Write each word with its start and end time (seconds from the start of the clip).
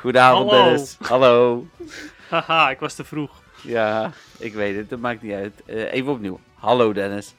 Goedenavond 0.00 0.50
Hallo. 0.50 0.64
Dennis. 0.64 0.96
Hallo. 1.00 1.66
Haha, 2.30 2.70
ik 2.70 2.78
was 2.80 2.94
te 2.94 3.04
vroeg. 3.04 3.30
Ja, 3.62 4.10
ik 4.38 4.54
weet 4.54 4.76
het, 4.76 4.90
dat 4.90 4.98
maakt 4.98 5.22
niet 5.22 5.32
uit. 5.32 5.62
Eh, 5.66 5.92
even 5.92 6.12
opnieuw. 6.12 6.40
Hallo 6.54 6.92
Dennis. 6.92 7.34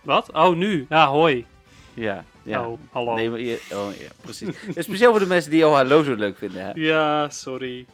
Wat? 0.00 0.32
Oh, 0.32 0.56
nu? 0.56 0.86
Ja, 0.88 1.06
hoi. 1.06 1.46
Ja, 1.94 2.24
ja. 2.42 2.68
Oh, 2.68 2.78
hallo. 2.92 3.14
Nee, 3.14 3.30
maar 3.30 3.40
je- 3.40 3.60
oh, 3.72 3.96
ja, 3.98 4.08
precies. 4.20 4.48
Speciaal 4.76 5.10
voor 5.10 5.20
de 5.20 5.26
mensen 5.26 5.50
die 5.50 5.60
jouw 5.60 5.72
hallo 5.72 6.02
zo 6.02 6.14
leuk 6.14 6.38
vinden. 6.38 6.64
Hè? 6.64 6.70
Ja, 6.74 7.28
sorry. 7.28 7.86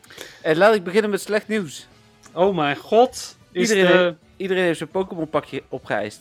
En 0.42 0.56
laat 0.56 0.74
ik 0.74 0.84
beginnen 0.84 1.10
met 1.10 1.20
slecht 1.20 1.48
nieuws. 1.48 1.86
Oh 2.32 2.56
mijn 2.56 2.76
god. 2.76 3.36
Is 3.52 3.70
Iedereen, 3.70 3.96
de... 3.96 4.14
iedereen 4.36 4.62
heeft 4.64 4.78
zijn 4.78 4.90
Pokémon 4.90 5.28
pakje 5.28 5.62
opgeëist. 5.68 6.20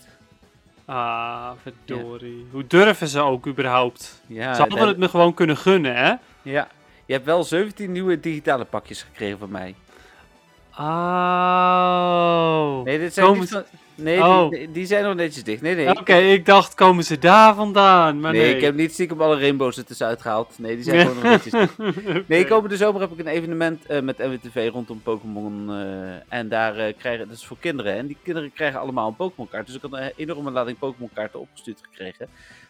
Ah, 0.85 1.49
verdorie. 1.61 2.47
Hoe 2.51 2.67
durven 2.67 3.07
ze 3.07 3.19
ook 3.19 3.47
überhaupt? 3.47 4.21
Ja, 4.27 4.53
ze 4.53 4.61
hadden 4.61 4.87
het 4.87 4.97
me 4.97 5.09
gewoon 5.09 5.33
kunnen 5.33 5.57
gunnen, 5.57 5.95
hè? 5.95 6.13
Ja, 6.51 6.67
je 7.05 7.13
hebt 7.13 7.25
wel 7.25 7.43
17 7.43 7.91
nieuwe 7.91 8.19
digitale 8.19 8.65
pakjes 8.65 9.03
gekregen 9.03 9.37
van 9.37 9.51
mij. 9.51 9.75
Oh. 10.79 12.83
Nee, 12.83 12.99
dit 12.99 13.13
zijn 13.13 13.25
Komen 13.25 13.41
niet 13.41 13.49
van... 13.49 13.63
Nee, 13.95 14.23
Oh. 14.23 14.49
die, 14.49 14.71
die 14.71 14.85
zijn 14.85 15.03
nog 15.03 15.15
netjes 15.15 15.43
dicht. 15.43 15.61
Nee, 15.61 15.75
nee. 15.75 15.89
Oké, 15.99 16.15
ik 16.15 16.45
dacht, 16.45 16.73
komen 16.73 17.03
ze 17.03 17.19
daar 17.19 17.55
vandaan? 17.55 18.19
Maar 18.19 18.31
nee, 18.31 18.41
nee. 18.41 18.55
ik 18.55 18.61
heb 18.61 18.75
niet 18.75 18.93
stiekem 18.93 19.21
alle 19.21 19.39
rainbows 19.39 19.77
er 19.77 19.85
tussenuit 19.85 20.21
gehaald. 20.21 20.59
Nee, 20.59 20.75
die 20.75 20.83
zijn 20.83 20.99
gewoon 20.99 21.15
nog 21.15 21.23
netjes 21.23 21.51
dicht. 21.51 21.75
Nee, 22.27 22.45
komende 22.45 22.77
zomer 22.77 23.01
heb 23.01 23.11
ik 23.11 23.19
een 23.19 23.27
evenement 23.27 23.85
eh, 23.85 24.01
met 24.01 24.17
NWTV 24.17 24.69
rondom 24.73 25.01
Pokémon. 25.01 25.69
eh, 25.71 26.37
en 26.37 26.49
daar 26.49 26.75
eh, 26.77 26.93
krijgen, 26.97 27.27
dat 27.27 27.37
is 27.37 27.45
voor 27.45 27.57
kinderen. 27.59 27.93
En 27.93 28.07
die 28.07 28.17
kinderen 28.23 28.53
krijgen 28.53 28.79
allemaal 28.79 29.07
een 29.07 29.15
Pokémon 29.15 29.49
kaart. 29.49 29.65
Dus 29.65 29.75
ik 29.75 29.81
had 29.81 29.93
een 29.93 30.11
enorme 30.15 30.51
lading 30.51 30.79
Pokémon 30.79 31.09
kaarten 31.13 31.39
opgestuurd 31.39 31.79
gekregen. 31.89 32.27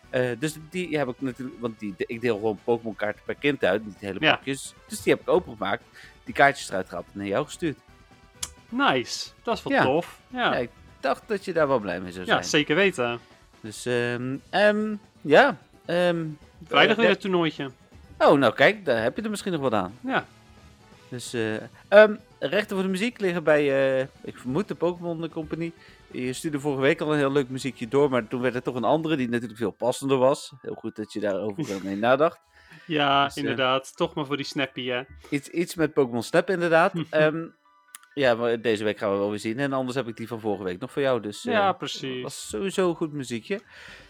Eh, 0.10 0.30
dus 0.40 0.56
die 0.70 0.98
heb 0.98 1.08
ik 1.08 1.16
natuurlijk, 1.22 1.60
want 1.60 1.80
die, 1.80 1.94
ik 1.98 2.22
deel 2.22 2.36
gewoon 2.36 2.60
Pokémon 2.64 2.96
kaarten 2.96 3.22
per 3.26 3.36
kind 3.36 3.64
uit, 3.64 3.86
niet 3.86 4.00
hele 4.00 4.20
Ja. 4.20 4.36
pakjes. 4.36 4.74
Dus 4.88 5.02
die 5.02 5.14
heb 5.14 5.22
ik 5.22 5.30
opengemaakt, 5.30 5.84
die 6.24 6.34
kaartjes 6.34 6.70
eruit 6.70 6.88
gehaald 6.88 7.06
en 7.14 7.18
naar 7.18 7.28
jou 7.28 7.46
gestuurd. 7.46 7.78
Nice. 8.70 9.30
Dat 9.44 9.58
is 9.58 9.64
wel 9.64 9.74
Ja. 9.74 9.84
tof. 9.84 10.20
Ja. 10.28 10.40
Ja, 10.54 10.56
ik 10.58 10.70
dacht 11.00 11.22
dat 11.28 11.46
je 11.46 11.54
daar 11.54 11.68
wel 11.68 11.80
blij 11.80 12.00
mee 12.02 12.12
zou 12.12 12.26
Ja, 12.26 12.32
zijn. 12.32 12.44
zeker 12.44 12.76
weten. 12.76 13.20
Dus 13.62 13.86
ehm, 13.86 14.36
ehm, 14.50 14.96
ja. 15.22 15.58
ehm, 15.86 16.26
Vrijdag 16.64 16.96
eh, 16.96 17.02
weer 17.02 17.10
een 17.12 17.18
toernooitje. 17.18 17.72
Oh, 18.18 18.38
nou 18.40 18.54
kijk, 18.54 18.86
daar 18.86 19.04
heb 19.04 19.16
je 19.18 19.22
er 19.22 19.30
misschien 19.30 19.52
nog 19.52 19.62
wat 19.62 19.74
aan. 19.74 19.94
Ja. 20.02 20.26
Dus, 21.10 21.34
ehm, 21.88 22.14
rechten 22.40 22.76
voor 22.76 22.86
de 22.86 22.92
muziek 22.92 23.20
liggen 23.20 23.44
bij, 23.44 23.98
eh, 24.00 24.08
ik 24.22 24.38
vermoed, 24.38 24.68
de 24.68 24.76
Pokémon 24.76 25.30
Company. 25.30 25.72
Je 26.12 26.34
stuurde 26.34 26.60
vorige 26.60 26.82
week 26.82 27.02
al 27.02 27.12
een 27.12 27.18
heel 27.18 27.32
leuk 27.32 27.50
muziekje 27.50 27.88
door, 27.88 28.10
maar 28.10 28.28
toen 28.28 28.42
werd 28.42 28.56
er 28.56 28.62
toch 28.64 28.76
een 28.76 28.84
andere 28.84 29.16
die 29.16 29.30
natuurlijk 29.30 29.58
veel 29.60 29.72
passender 29.72 30.18
was. 30.18 30.54
Heel 30.62 30.74
goed 30.76 30.96
dat 30.96 31.14
je 31.14 31.20
daarover 31.20 31.76
eh, 31.76 31.82
mee 31.84 31.96
nadacht. 31.96 32.40
Ja, 32.86 33.26
Dus, 33.26 33.36
eh, 33.36 33.42
inderdaad. 33.44 33.96
Toch 33.98 34.14
maar 34.14 34.26
voor 34.26 34.38
die 34.38 34.46
snappy, 34.46 34.86
hè. 34.88 35.02
Iets, 35.30 35.50
iets 35.50 35.76
met 35.76 35.94
Pokémon 35.94 36.24
Snap 36.24 36.50
inderdaad. 36.50 36.94
Ehm, 37.10 37.46
ja, 38.14 38.36
maar 38.36 38.62
deze 38.62 38.84
week 38.84 38.98
gaan 38.98 39.12
we 39.12 39.18
wel 39.18 39.30
weer 39.30 39.40
zien. 39.40 39.60
En 39.60 39.74
anders 39.74 39.96
heb 39.96 40.08
ik 40.08 40.16
die 40.18 40.28
van 40.28 40.40
vorige 40.40 40.64
week 40.64 40.80
nog 40.80 40.92
voor 40.92 41.02
jou. 41.02 41.22
Dus 41.22 41.46
eh, 41.46 41.54
Ja, 41.54 41.72
precies. 41.72 42.22
was 42.24 42.50
sowieso 42.50 42.90
een 42.90 42.96
goed 42.96 43.14
muziekje. 43.14 43.62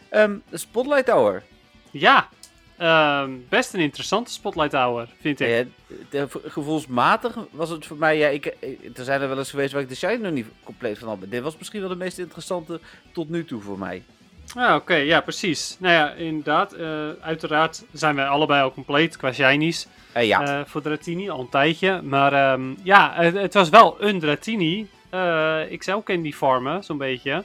Ehm, 0.10 0.38
Spotlight 0.52 1.10
Hour. 1.10 1.44
Ja, 1.92 2.30
ehm, 2.78 3.32
best 3.50 3.74
een 3.74 3.80
interessante 3.80 4.32
Spotlight 4.32 4.72
Hour, 4.74 5.08
vind 5.22 5.40
ik. 5.40 5.48
Ja, 5.48 5.64
de- 6.10 6.28
gevoelsmatig 6.46 7.36
was 7.52 7.70
het 7.70 7.86
voor 7.86 7.98
mij, 7.98 8.18
ja, 8.18 8.28
ik, 8.28 8.46
ik- 8.60 8.98
er 8.98 9.04
zijn 9.04 9.22
er 9.22 9.28
wel 9.28 9.38
eens 9.38 9.50
geweest 9.50 9.74
waar 9.74 9.82
ik 9.82 9.90
de 9.90 9.96
Shine 9.96 10.18
nog 10.18 10.32
niet 10.32 10.46
compleet 10.64 11.00
van 11.00 11.08
had. 11.08 11.20
Maar 11.20 11.30
dit 11.30 11.42
was 11.42 11.58
misschien 11.58 11.80
wel 11.80 11.90
de 11.90 11.96
meest 11.96 12.18
interessante 12.20 12.80
tot 13.14 13.30
nu 13.30 13.46
toe 13.46 13.62
voor 13.62 13.80
mij. 13.80 14.04
Ah, 14.56 14.76
oké, 14.76 14.96
ja, 14.96 15.22
precies. 15.22 15.76
Nou 15.80 15.94
ja, 15.94 16.12
inderdaad. 16.12 16.74
eh, 16.74 17.10
uiteraard 17.22 17.84
zijn 17.92 18.16
wij 18.16 18.28
allebei 18.28 18.62
al 18.64 18.72
compleet 18.74 19.18
qua 19.18 19.32
shinies 19.34 19.88
Eh, 20.12 20.28
ja, 20.28 20.60
eh, 20.60 20.66
voor 20.66 20.82
Dratini, 20.82 21.30
al 21.30 21.40
een 21.40 21.50
tijdje. 21.50 22.02
Maar 22.02 22.34
ehm, 22.34 22.74
ja, 22.84 23.14
het, 23.16 23.36
het 23.36 23.54
was 23.54 23.70
wel 23.70 23.96
een 24.00 24.20
Dratini. 24.20 24.88
Eh 25.10 25.62
ik 25.70 25.84
zou 25.84 26.04
Candy 26.04 26.32
farmen, 26.32 26.84
zo'n 26.84 26.98
beetje. 26.98 27.44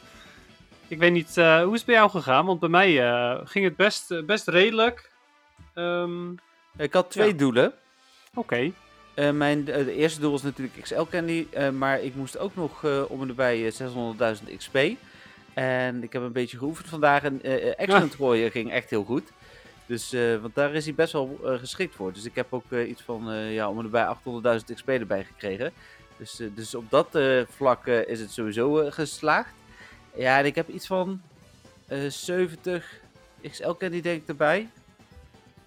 Ik 0.88 0.98
weet 0.98 1.12
niet, 1.12 1.36
eh, 1.36 1.62
hoe 1.62 1.70
is 1.72 1.76
het 1.78 1.86
bij 1.86 1.94
jou 1.94 2.10
gegaan? 2.10 2.46
Want 2.46 2.60
bij 2.60 2.68
mij 2.68 3.02
eh, 3.10 3.38
ging 3.44 3.64
het 3.64 3.76
best, 3.76 4.10
eh, 4.10 4.22
best 4.22 4.48
redelijk. 4.48 5.10
Ehm, 5.74 6.32
ik 6.76 6.92
had 6.92 7.10
twee 7.10 7.28
ja. 7.28 7.36
doelen. 7.36 7.72
Oké, 8.34 8.72
Eh, 9.14 9.30
mijn 9.30 9.68
eh, 9.68 9.84
de 9.84 9.94
eerste 9.94 10.20
doel 10.20 10.30
was 10.30 10.42
natuurlijk 10.42 10.80
XL 10.80 11.02
Candy, 11.10 11.46
eh, 11.50 11.70
maar 11.70 12.00
ik 12.00 12.14
moest 12.14 12.38
ook 12.38 12.54
nog 12.54 12.84
om 13.08 13.22
en 13.22 13.28
erbij 13.28 13.66
eh, 13.66 13.72
600.000 13.72 14.56
XP. 14.56 14.78
En 15.54 16.02
ik 16.02 16.12
heb 16.12 16.22
een 16.22 16.32
beetje 16.32 16.58
geoefend 16.58 16.88
vandaag 16.88 17.22
en 17.22 17.42
Excellent 17.76 18.14
gooien 18.14 18.50
ging 18.50 18.70
echt 18.70 18.90
heel 18.90 19.04
goed. 19.04 19.32
Dus, 19.86 20.12
want 20.40 20.54
daar 20.54 20.74
is 20.74 20.84
hij 20.84 20.94
best 20.94 21.12
wel 21.12 21.40
geschikt 21.42 21.94
voor. 21.94 22.12
Dus 22.12 22.24
ik 22.24 22.34
heb 22.34 22.46
ook 22.50 22.72
iets 22.72 23.02
van, 23.02 23.34
ja, 23.34 23.68
om 23.68 23.78
en 23.78 23.84
erbij 23.84 24.16
800.000 24.60 24.74
XP 24.74 24.88
erbij 24.88 25.24
gekregen. 25.24 25.72
Dus, 26.16 26.40
dus 26.54 26.74
op 26.74 26.90
dat 26.90 27.18
vlak 27.48 27.86
is 27.86 28.20
het 28.20 28.30
sowieso 28.30 28.90
geslaagd. 28.90 29.54
Ja, 30.14 30.38
en 30.38 30.44
ik 30.44 30.54
heb 30.54 30.68
iets 30.68 30.86
van 30.86 31.20
eh 31.86 32.08
70 32.08 33.00
XL 33.50 33.70
Candy 33.78 34.00
denk 34.00 34.22
ik 34.22 34.28
erbij. 34.28 34.68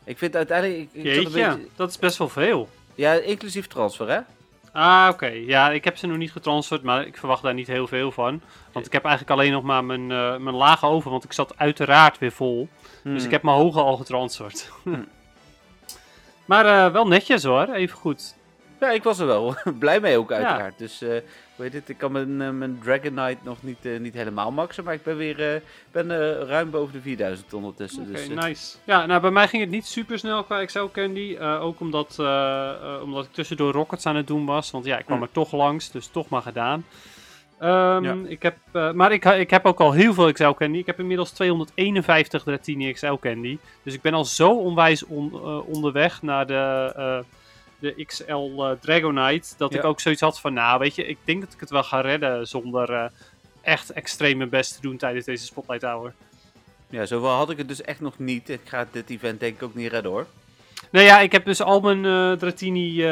Ik 0.06 0.18
vind 0.18 0.36
uiteindelijk... 0.36 0.80
Ik, 0.80 1.04
ik 1.04 1.14
zat 1.16 1.26
een 1.26 1.32
jeetje, 1.32 1.56
beetje- 1.56 1.68
dat 1.76 1.90
is 1.90 2.00
best 2.00 2.18
wel 2.18 2.30
veel. 2.30 2.70
ja, 2.96 3.14
inclusief 3.14 3.68
transfer, 3.68 4.10
hè? 4.10 4.20
Ah, 4.72 5.08
oké. 5.12 5.26
Ja, 5.28 5.72
ik 5.72 5.84
heb 5.84 5.98
ze 5.98 6.08
nog 6.08 6.18
niet 6.18 6.32
getransferd, 6.32 6.84
maar 6.84 7.06
ik 7.08 7.18
verwacht 7.18 7.44
daar 7.44 7.54
niet 7.54 7.68
heel 7.68 7.88
veel 7.88 8.12
van. 8.12 8.42
Want 8.72 8.86
ik 8.86 8.92
heb 8.92 9.04
eigenlijk 9.06 9.40
alleen 9.40 9.52
nog 9.52 9.64
maar 9.64 9.84
mijn, 9.84 10.12
eh, 10.12 10.38
mijn 10.38 10.56
lage 10.56 10.86
over, 10.86 11.12
want 11.12 11.24
ik 11.24 11.34
zat 11.34 11.54
uiteraard 11.58 12.18
weer 12.18 12.32
vol. 12.32 12.70
Dus 12.82 12.88
Hmm. 13.02 13.26
ik 13.26 13.32
heb 13.32 13.44
mijn 13.44 13.58
hoge 13.58 13.80
al 13.80 13.98
getransferd. 13.98 14.72
Hmm. 14.84 15.08
maar 16.46 16.66
eh, 16.86 16.92
wel 16.92 17.08
netjes 17.08 17.44
hoor, 17.44 17.68
even 17.74 17.98
goed. 17.98 18.36
Ja, 18.80 18.90
ik 18.92 19.04
was 19.04 19.20
er 19.20 19.26
wel 19.28 19.56
blij 19.80 20.00
mee 20.00 20.18
ook 20.18 20.32
uiteraard. 20.32 20.78
Dus, 20.78 21.02
eh 21.02 21.16
weet 21.56 21.74
het, 21.74 21.90
ik 21.90 21.98
kan 21.98 22.12
mijn, 22.12 22.42
eh, 22.42 22.50
mijn 22.50 22.80
Dragonite 22.84 23.38
nog 23.44 23.64
niet, 23.64 23.86
eh, 23.86 24.00
niet 24.00 24.14
helemaal 24.14 24.52
maxen, 24.52 24.84
maar 24.84 24.94
ik 24.94 25.04
ben 25.04 25.18
weer 25.18 25.54
eh, 25.56 25.62
ben, 25.92 26.08
ruim 26.48 26.70
boven 26.70 26.94
de 26.94 27.02
4000 27.02 27.54
ondertussen. 27.54 28.02
Oké, 28.02 28.12
dus, 28.12 28.28
nice. 28.28 28.78
Ja, 28.84 29.06
nou 29.06 29.22
bij 29.22 29.32
mij 29.32 29.48
ging 29.48 29.62
het 29.62 29.72
niet 29.72 29.86
super 29.86 30.20
snel 30.20 30.44
qua 30.44 30.60
Excel 30.60 30.92
Candy. 30.92 31.38
ook 31.40 31.80
omdat, 31.80 32.20
omdat 33.04 33.26
ik 33.26 33.32
tussendoor 33.32 33.72
Rockets 33.74 34.06
aan 34.06 34.16
het 34.16 34.28
doen 34.28 34.46
was. 34.46 34.72
Want 34.72 34.86
ja, 34.86 34.98
ik 34.98 35.06
kwam 35.06 35.18
Hm. 35.18 35.24
er 35.24 35.32
toch 35.32 35.52
langs, 35.52 35.92
dus 35.92 36.08
toch 36.08 36.30
maar 36.30 36.42
gedaan. 36.42 36.86
Ehm, 37.60 38.04
Ja. 38.04 38.16
ik 38.28 38.42
heb, 38.44 38.58
maar 38.94 39.12
ik, 39.12 39.26
ik 39.26 39.50
heb 39.50 39.66
ook 39.66 39.80
al 39.80 39.92
heel 39.92 40.14
veel 40.14 40.32
XL 40.32 40.50
Candy. 40.50 40.78
Ik 40.78 40.86
heb 40.86 41.00
inmiddels 41.00 41.32
251 41.32 42.44
Dratini 42.44 42.94
XL 42.94 43.14
Candy. 43.20 43.58
Dus 43.84 43.94
ik 43.94 44.02
ben 44.02 44.14
al 44.14 44.26
zo 44.26 44.50
onwijs 44.58 45.06
on- 45.06 45.42
onderweg 45.66 46.22
naar 46.22 46.48
de, 46.48 46.94
de 47.80 48.06
XL 48.06 48.34
eh, 48.64 48.72
Dragonite. 48.82 49.54
Dat 49.58 49.74
ik 49.74 49.84
ook 49.84 50.00
zoiets 50.00 50.22
had 50.22 50.40
van, 50.40 50.54
nou 50.54 50.80
weet 50.80 50.96
je, 50.96 51.06
ik 51.06 51.18
denk 51.24 51.42
dat 51.42 51.54
ik 51.54 51.60
het 51.60 51.70
wel 51.70 51.84
ga 51.84 52.02
redden 52.02 52.48
zonder 52.48 52.94
eh, 52.94 53.06
echt 53.62 53.90
extreem 53.94 54.38
mijn 54.38 54.50
best 54.50 54.76
te 54.76 54.82
doen 54.82 54.98
tijdens 54.98 55.26
deze 55.26 55.46
Spotlight 55.46 55.82
Hour. 55.84 56.14
ja, 56.90 57.06
zoveel 57.06 57.30
had 57.30 57.50
ik 57.50 57.58
het 57.58 57.68
dus 57.68 57.82
echt 57.82 58.00
nog 58.02 58.20
niet. 58.20 58.50
Ik 58.50 58.62
ga 58.64 58.88
dit 58.92 59.10
event 59.10 59.40
denk 59.40 59.56
ik 59.56 59.64
ook 59.64 59.76
niet 59.76 59.92
redden 59.92 60.12
hoor. 60.12 60.26
Nou 60.92 61.06
ja, 61.06 61.20
ik 61.20 61.32
heb 61.32 61.46
dus 61.46 61.62
al 61.62 61.80
mijn 61.80 62.06
eh 62.06 62.32
Dratini, 62.32 63.06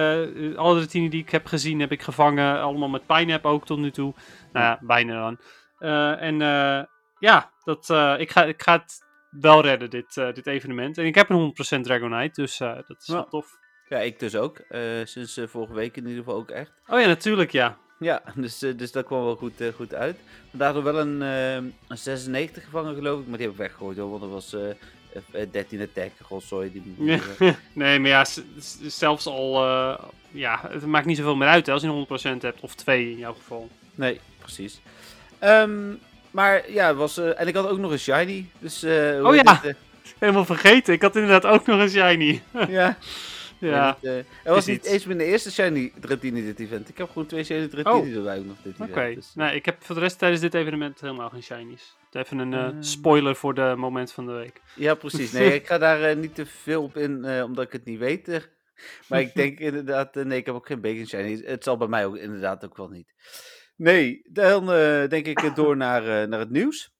alle 0.55 0.75
Dratini 0.79 1.09
die 1.09 1.21
ik 1.21 1.29
heb 1.29 1.45
gezien, 1.45 1.79
heb 1.79 1.91
ik 1.91 2.01
gevangen. 2.01 2.61
Allemaal 2.61 2.89
met 2.89 3.05
Pineapple 3.05 3.49
ook 3.51 3.65
tot 3.65 3.77
nu 3.79 3.91
toe. 3.91 4.13
Nou 4.51 4.65
ja, 4.65 4.79
bijna 4.81 5.21
dan. 5.21 5.37
En 6.19 6.37
ja, 7.19 7.51
dat, 7.63 7.89
ik, 8.19 8.31
ga, 8.31 8.43
ik 8.43 8.61
ga 8.61 8.73
het 8.73 9.05
wel 9.29 9.61
redden, 9.61 9.89
dit, 9.89 10.13
dit 10.13 10.47
evenement. 10.47 10.97
En 10.97 11.05
ik 11.05 11.15
heb 11.15 11.29
een 11.29 11.53
100% 11.79 11.81
Dragonite, 11.81 12.41
dus 12.41 12.57
dat 12.57 12.95
is 12.99 13.05
Ja. 13.05 13.13
wel 13.13 13.27
tof. 13.27 13.57
Ja, 13.93 13.99
ik 13.99 14.19
dus 14.19 14.35
ook. 14.35 14.57
Eh, 14.57 14.81
sinds 15.03 15.37
eh, 15.37 15.47
vorige 15.47 15.73
week 15.73 15.97
in 15.97 16.07
ieder 16.07 16.23
geval 16.23 16.39
ook 16.39 16.49
echt. 16.49 16.71
Oh 16.87 16.99
ja, 16.99 17.07
natuurlijk, 17.07 17.51
ja. 17.51 17.77
Ja, 17.99 18.21
dus, 18.35 18.61
eh, 18.61 18.77
dus 18.77 18.91
dat 18.91 19.05
kwam 19.05 19.23
wel 19.23 19.35
goed, 19.35 19.53
goed 19.75 19.93
uit. 19.93 20.17
Vandaag 20.49 20.73
nog 20.73 20.83
wel 20.83 20.99
een, 20.99 21.21
een 21.21 21.97
96 21.97 22.63
gevangen 22.63 22.95
geloof 22.95 23.19
ik, 23.19 23.27
maar 23.27 23.37
die 23.37 23.45
heb 23.45 23.55
ik 23.55 23.61
weggegooid 23.61 23.97
hoor, 23.97 24.09
want 24.09 24.21
dat 24.21 24.29
was 24.29 24.53
eh, 24.53 25.41
eh, 25.41 25.51
13 25.51 25.81
attack, 25.81 26.11
rotzooi. 26.29 26.71
Die, 26.71 26.95
nee, 27.73 27.99
maar 27.99 28.09
ja, 28.09 28.25
zelfs 28.87 29.25
al, 29.25 29.63
ja, 30.31 30.61
het 30.69 30.85
maakt 30.85 31.05
niet 31.05 31.17
zoveel 31.17 31.35
meer 31.35 31.47
uit 31.47 31.65
hè, 31.65 31.73
als 31.73 31.81
je 31.81 31.87
een 31.87 32.37
100% 32.39 32.41
hebt, 32.41 32.61
of 32.61 32.75
2 32.75 33.11
in 33.11 33.17
jouw 33.17 33.33
geval. 33.33 33.69
Nee, 33.95 34.19
precies. 34.39 34.81
Ehm, 35.39 35.93
maar 36.31 36.71
ja, 36.71 36.93
was, 36.93 37.17
en 37.17 37.47
ik 37.47 37.55
had 37.55 37.67
ook 37.67 37.79
nog 37.79 37.91
een 37.91 37.99
shiny. 37.99 38.49
Dus, 38.59 38.83
Oh 39.23 39.35
ja. 39.35 39.61
Helemaal 40.19 40.45
vergeten, 40.45 40.93
ik 40.93 41.01
had 41.01 41.15
inderdaad 41.15 41.45
ook 41.45 41.65
nog 41.65 41.79
een 41.79 41.89
shiny. 41.89 42.41
ja. 42.67 42.97
ja, 43.69 43.97
En 44.01 44.15
het, 44.15 44.25
eh, 44.43 44.53
was 44.53 44.65
niet 44.65 44.85
eens 44.85 45.05
mijn 45.05 45.19
eerste 45.19 45.51
shiny 45.51 45.91
Dratini 45.99 46.43
dit 46.43 46.59
event. 46.59 46.89
Ik 46.89 46.97
heb 46.97 47.07
gewoon 47.07 47.25
twee 47.25 47.43
shiny 47.43 47.67
Dratini 47.67 48.11
Oh. 48.11 48.15
erbij 48.17 48.39
nog 48.39 48.57
dit 48.63 48.73
Oké, 48.79 48.91
event. 49.01 49.15
Dus, 49.15 49.35
nee, 49.35 49.55
ik 49.55 49.65
heb 49.65 49.83
voor 49.83 49.95
de 49.95 50.01
rest 50.01 50.17
tijdens 50.19 50.41
dit 50.41 50.53
evenement 50.53 51.01
helemaal 51.01 51.29
geen 51.29 51.43
shinies. 51.43 51.95
Even 52.11 52.37
een 52.37 52.53
eh, 52.53 52.69
spoiler 52.79 53.35
voor 53.35 53.53
de 53.53 53.73
moment 53.77 54.11
van 54.11 54.25
de 54.25 54.31
week. 54.31 54.61
Ja, 54.75 54.95
precies. 54.95 55.31
Nee, 55.37 55.53
ik 55.53 55.67
ga 55.67 55.77
daar 55.77 56.01
eh, 56.03 56.15
niet 56.15 56.35
te 56.35 56.45
veel 56.45 56.83
op 56.83 56.97
in, 56.97 57.23
eh, 57.25 57.43
omdat 57.43 57.65
ik 57.65 57.71
het 57.71 57.85
niet 57.85 57.99
weet. 57.99 58.27
eh. 58.27 58.39
maar 59.09 59.19
ik 59.21 59.33
denk 59.33 59.59
inderdaad, 59.59 60.15
eh, 60.17 60.25
nee, 60.25 60.37
ik 60.39 60.45
heb 60.45 60.55
ook 60.55 60.67
geen 60.67 60.81
bacon 60.81 61.05
shiny. 61.07 61.41
Het 61.45 61.63
zal 61.63 61.77
bij 61.77 61.87
mij 61.87 62.05
ook 62.05 62.17
inderdaad 62.17 62.65
ook 62.65 62.77
wel 62.77 62.89
niet. 62.89 63.13
Nee, 63.75 64.21
dan 64.31 64.71
eh, 64.71 65.07
denk 65.09 65.25
ik 65.27 65.41
eh, 65.41 65.55
door 65.55 65.77
naar, 65.85 66.21
eh, 66.21 66.27
naar 66.27 66.39
het 66.39 66.49
nieuws. 66.51 66.91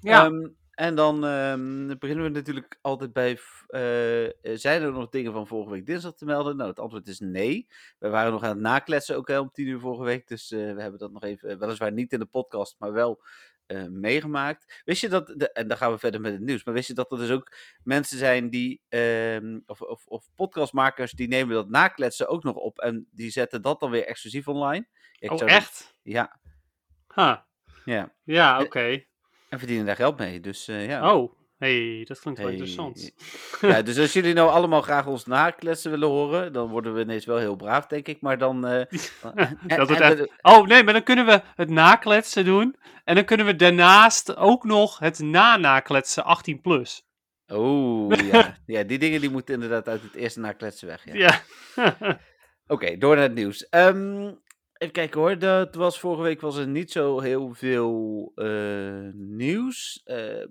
Ja, 0.00 0.24
Ehm, 0.24 0.48
En 0.80 0.94
dan 0.94 1.24
ehm, 1.24 1.98
beginnen 1.98 2.24
we 2.24 2.30
natuurlijk 2.30 2.78
altijd 2.80 3.12
bij. 3.12 3.38
eh, 3.66 4.56
zijn 4.56 4.82
er 4.82 4.92
nog 4.92 5.08
dingen 5.08 5.32
van 5.32 5.46
vorige 5.46 5.70
week 5.70 5.86
dinsdag 5.86 6.14
te 6.14 6.24
melden? 6.24 6.56
Nou, 6.56 6.68
het 6.68 6.78
antwoord 6.78 7.08
is 7.08 7.18
nee. 7.20 7.68
We 7.98 8.08
waren 8.08 8.32
nog 8.32 8.42
aan 8.42 8.48
het 8.48 8.58
nakletsen, 8.58 9.16
ook 9.16 9.28
hè, 9.28 9.38
om 9.38 9.50
tien 9.52 9.66
uur 9.66 9.80
vorige 9.80 10.02
week. 10.04 10.28
Dus 10.28 10.50
eh, 10.50 10.58
we 10.74 10.80
hebben 10.80 10.98
dat 10.98 11.12
nog 11.12 11.22
even, 11.22 11.58
weliswaar 11.58 11.92
niet 11.92 12.12
in 12.12 12.18
de 12.18 12.26
podcast, 12.26 12.76
maar 12.78 12.92
wel 12.92 13.22
eh, 13.66 13.86
meegemaakt. 13.86 14.82
Wist 14.84 15.00
je 15.00 15.08
dat, 15.08 15.26
de, 15.36 15.52
en 15.52 15.68
dan 15.68 15.76
gaan 15.76 15.92
we 15.92 15.98
verder 15.98 16.20
met 16.20 16.32
het 16.32 16.40
nieuws, 16.40 16.64
maar 16.64 16.74
wist 16.74 16.88
je 16.88 16.94
dat 16.94 17.12
er 17.12 17.18
dus 17.18 17.30
ook 17.30 17.52
mensen 17.82 18.18
zijn 18.18 18.50
die, 18.50 18.82
ehm, 18.88 19.58
of, 19.66 19.80
of, 19.80 20.06
of 20.06 20.28
podcastmakers, 20.34 21.12
die 21.12 21.28
nemen 21.28 21.54
dat 21.54 21.68
nakletsen 21.68 22.28
ook 22.28 22.42
nog 22.42 22.56
op 22.56 22.78
en 22.78 23.08
die 23.10 23.30
zetten 23.30 23.62
dat 23.62 23.80
dan 23.80 23.90
weer 23.90 24.06
exclusief 24.06 24.48
online? 24.48 24.86
Ik 25.18 25.30
Oh, 25.30 25.38
dat- 25.38 25.48
echt? 25.48 25.96
ja, 26.02 26.38
Huh. 27.14 27.36
ja. 27.84 28.12
Ja, 28.24 28.60
oké. 28.62 29.04
En 29.50 29.58
verdienen 29.58 29.86
daar 29.86 29.96
geld 29.96 30.18
mee. 30.18 30.40
Dus 30.40 30.68
eh, 30.68 30.86
ja. 30.88 31.14
Oh, 31.14 31.32
hey, 31.58 32.04
dat 32.08 32.20
klinkt 32.20 32.40
wel 32.40 32.48
Hey. 32.48 32.56
interessant. 32.58 33.12
ja. 33.60 33.82
Dus 33.88 33.98
als 33.98 34.12
jullie 34.12 34.34
nou 34.34 34.50
allemaal 34.50 34.82
graag 34.82 35.06
ons 35.06 35.26
nakletsen 35.26 35.90
willen 35.90 36.08
horen, 36.08 36.52
dan 36.52 36.68
worden 36.68 36.94
we 36.94 37.00
ineens 37.00 37.24
wel 37.24 37.36
heel 37.38 37.56
braaf, 37.56 37.86
denk 37.86 38.06
ik. 38.08 38.20
Maar 38.20 38.38
dan. 38.38 38.60
Dat 39.66 39.90
en 39.90 40.00
echt- 40.02 40.28
Oh, 40.42 40.66
nee, 40.66 40.84
maar 40.84 40.92
dan 40.92 41.02
kunnen 41.02 41.26
we 41.26 41.40
het 41.56 41.68
nakletsen 41.70 42.44
doen. 42.44 42.76
En 43.04 43.14
dan 43.14 43.24
kunnen 43.24 43.46
we 43.46 43.56
daarnaast 43.56 44.36
ook 44.36 44.64
nog 44.64 44.98
het 44.98 45.18
na-nakletsen 45.18 46.24
18 46.24 46.60
plus. 46.60 47.08
Oh, 47.46 48.12
ja. 48.14 48.56
ja, 48.66 48.82
die 48.82 48.98
dingen 48.98 49.20
die 49.20 49.30
moeten 49.30 49.54
inderdaad 49.54 49.88
uit 49.88 50.02
het 50.02 50.14
eerste 50.14 50.40
nakletsen 50.40 50.86
weg. 50.88 51.04
Ja. 51.12 51.40
Ja. 51.76 52.20
Oké, 52.66 52.96
door 52.98 53.14
naar 53.14 53.24
het 53.24 53.34
nieuws. 53.34 53.68
Ehm, 53.68 54.32
even 54.80 54.94
kijken 54.94 55.20
hoor. 55.20 55.38
Dat 55.38 55.74
was, 55.74 56.00
vorige 56.00 56.22
week 56.22 56.40
was 56.40 56.56
er 56.56 56.68
niet 56.68 56.90
zo 56.90 57.20
heel 57.20 57.54
veel 57.54 58.32
eh, 58.34 59.08
nieuws. 59.14 60.00
Eh, 60.04 60.46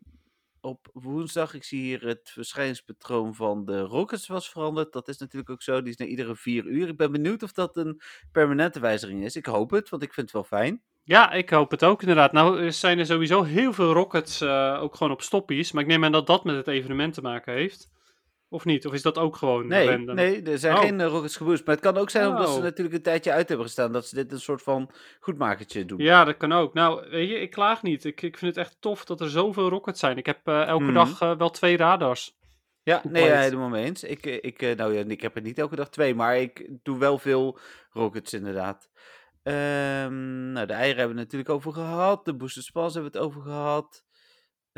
op 0.61 0.89
woensdag, 0.93 1.53
ik 1.53 1.63
zie 1.63 1.81
hier 1.81 2.07
het 2.07 2.29
verschijningspatroon 2.33 3.35
van 3.35 3.65
de 3.65 3.79
Rockets 3.79 4.27
was 4.27 4.49
veranderd. 4.49 4.93
Dat 4.93 5.07
is 5.07 5.17
natuurlijk 5.17 5.49
ook 5.49 5.61
zo. 5.61 5.81
Die 5.81 5.91
is 5.91 5.97
na 5.97 6.05
iedere 6.05 6.35
vier 6.35 6.65
uur. 6.65 6.87
Ik 6.87 6.97
ben 6.97 7.11
benieuwd 7.11 7.43
of 7.43 7.51
dat 7.51 7.77
een 7.77 8.01
permanente 8.31 8.79
wijziging 8.79 9.23
is. 9.23 9.35
Ik 9.35 9.45
hoop 9.45 9.71
het, 9.71 9.89
want 9.89 10.03
ik 10.03 10.13
vind 10.13 10.31
het 10.31 10.35
wel 10.35 10.59
fijn. 10.59 10.81
ja, 11.03 11.31
ik 11.31 11.49
hoop 11.49 11.71
het 11.71 11.83
ook 11.83 12.01
inderdaad. 12.01 12.31
Nou 12.31 12.71
zijn 12.71 12.99
er 12.99 13.05
sowieso 13.05 13.43
heel 13.43 13.73
veel 13.73 13.93
rockets 13.93 14.41
eh, 14.41 14.79
ook 14.81 14.95
gewoon 14.95 15.13
op 15.13 15.21
stoppies. 15.21 15.71
Maar 15.71 15.83
ik 15.83 15.89
neem 15.89 16.03
aan 16.03 16.11
dat 16.11 16.27
dat 16.27 16.43
met 16.43 16.55
het 16.55 16.67
evenement 16.67 17.13
te 17.13 17.21
maken 17.21 17.53
heeft. 17.53 17.89
Of 18.51 18.65
niet? 18.65 18.85
Of 18.87 18.93
is 18.93 19.01
dat 19.01 19.17
ook 19.17 19.35
gewoon 19.35 19.67
Nee, 19.67 19.87
random? 19.89 20.15
nee 20.15 20.41
er 20.43 20.57
zijn 20.57 20.75
Oh. 20.75 20.81
geen 20.81 21.01
eh, 21.01 21.07
Rockets 21.07 21.37
geboost. 21.37 21.65
Maar 21.65 21.75
het 21.75 21.83
kan 21.83 21.97
ook 21.97 22.09
zijn 22.09 22.27
omdat 22.27 22.49
ze 22.49 22.55
Oh. 22.57 22.61
natuurlijk 22.63 22.95
een 22.95 23.01
tijdje 23.01 23.31
uit 23.31 23.47
hebben 23.47 23.65
gestaan. 23.65 23.91
Dat 23.91 24.07
ze 24.07 24.15
dit 24.15 24.31
een 24.31 24.39
soort 24.39 24.61
van 24.61 24.91
goedmakertje 25.19 25.85
doen. 25.85 25.99
Ja, 25.99 26.23
dat 26.23 26.37
kan 26.37 26.51
ook. 26.51 26.73
Nou, 26.73 27.09
weet 27.09 27.29
je, 27.29 27.35
ik 27.39 27.51
klaag 27.51 27.81
niet. 27.83 28.05
Ik, 28.05 28.21
ik 28.21 28.37
vind 28.37 28.55
het 28.55 28.65
echt 28.65 28.77
tof 28.79 29.05
dat 29.05 29.21
er 29.21 29.29
zoveel 29.29 29.69
rockets 29.69 29.99
zijn. 29.99 30.17
Ik 30.17 30.25
heb 30.25 30.39
eh, 30.43 30.61
elke 30.67 30.83
Mhm. 30.83 30.93
dag 30.93 31.21
eh, 31.21 31.37
wel 31.37 31.49
twee 31.49 31.77
radars. 31.77 32.37
Ja, 32.83 33.01
nee, 33.09 33.25
ja, 33.25 33.39
helemaal 33.39 33.69
mee 33.69 33.85
eens. 33.85 34.03
Ik, 34.03 34.25
ik, 34.25 34.75
nou 34.77 34.93
ja, 34.93 35.03
ik 35.07 35.21
heb 35.21 35.35
er 35.35 35.41
niet 35.41 35.57
elke 35.59 35.75
dag 35.75 35.89
twee, 35.89 36.15
maar 36.15 36.37
ik 36.37 36.69
doe 36.83 36.97
wel 36.97 37.17
veel 37.17 37.59
rockets 37.91 38.33
inderdaad. 38.33 38.89
Ehm, 39.43 40.51
nou, 40.51 40.65
de 40.67 40.73
eieren 40.73 40.97
hebben 40.97 41.15
we 41.15 41.21
het 41.21 41.31
natuurlijk 41.31 41.49
over 41.49 41.73
gehad. 41.73 42.25
De 42.25 42.35
booster 42.35 42.63
spas 42.63 42.93
hebben 42.93 43.11
we 43.11 43.17
het 43.17 43.27
over 43.27 43.41
gehad. 43.41 44.03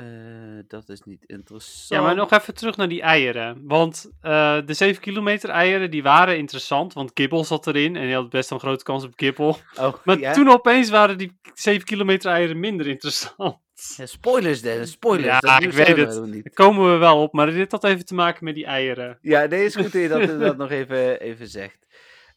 Eh, 0.01 0.63
dat 0.67 0.89
is 0.89 1.01
niet 1.03 1.23
interessant. 1.25 1.87
Ja, 1.87 2.01
maar 2.01 2.15
nog 2.15 2.31
even 2.31 2.53
terug 2.53 2.77
naar 2.77 2.89
die 2.89 3.01
eieren. 3.01 3.61
Want 3.67 4.11
eh, 4.21 4.57
de 4.65 4.73
7 4.73 5.01
kilometer 5.01 5.49
eieren, 5.49 5.91
die 5.91 6.03
waren 6.03 6.37
interessant. 6.37 6.93
Want 6.93 7.11
Gibbel 7.13 7.43
zat 7.43 7.67
erin 7.67 7.95
en 7.95 8.05
die 8.05 8.13
had 8.15 8.29
best 8.29 8.51
een 8.51 8.59
grote 8.59 8.83
kans 8.83 9.03
op 9.03 9.13
Gibbel. 9.15 9.57
Oh, 9.79 9.93
Maar 10.05 10.19
ja? 10.19 10.33
toen 10.33 10.49
opeens 10.49 10.89
waren 10.89 11.17
die 11.17 11.39
7 11.53 11.85
kilometer 11.85 12.31
eieren 12.31 12.59
minder 12.59 12.87
interessant. 12.87 13.59
Ja, 13.97 14.05
spoilers, 14.05 14.61
Dennis, 14.61 14.91
spoilers. 14.91 15.25
Ja, 15.25 15.39
dat 15.39 15.63
ik 15.63 15.71
weet 15.71 15.97
het. 15.97 16.25
niet. 16.25 16.43
Daar 16.43 16.53
komen 16.53 16.91
we 16.91 16.97
wel 16.97 17.21
op. 17.21 17.33
Maar 17.33 17.51
dit 17.51 17.71
had 17.71 17.83
even 17.83 18.05
te 18.05 18.13
maken 18.13 18.43
met 18.43 18.55
die 18.55 18.65
eieren. 18.65 19.17
Ja, 19.21 19.45
nee, 19.45 19.65
is 19.65 19.75
goed 19.75 19.91
dat 19.91 20.01
je 20.01 20.37
dat 20.37 20.57
nog 20.63 20.71
even, 20.71 21.19
even 21.19 21.47
zegt. 21.47 21.87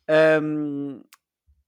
Ehm, 0.05 0.93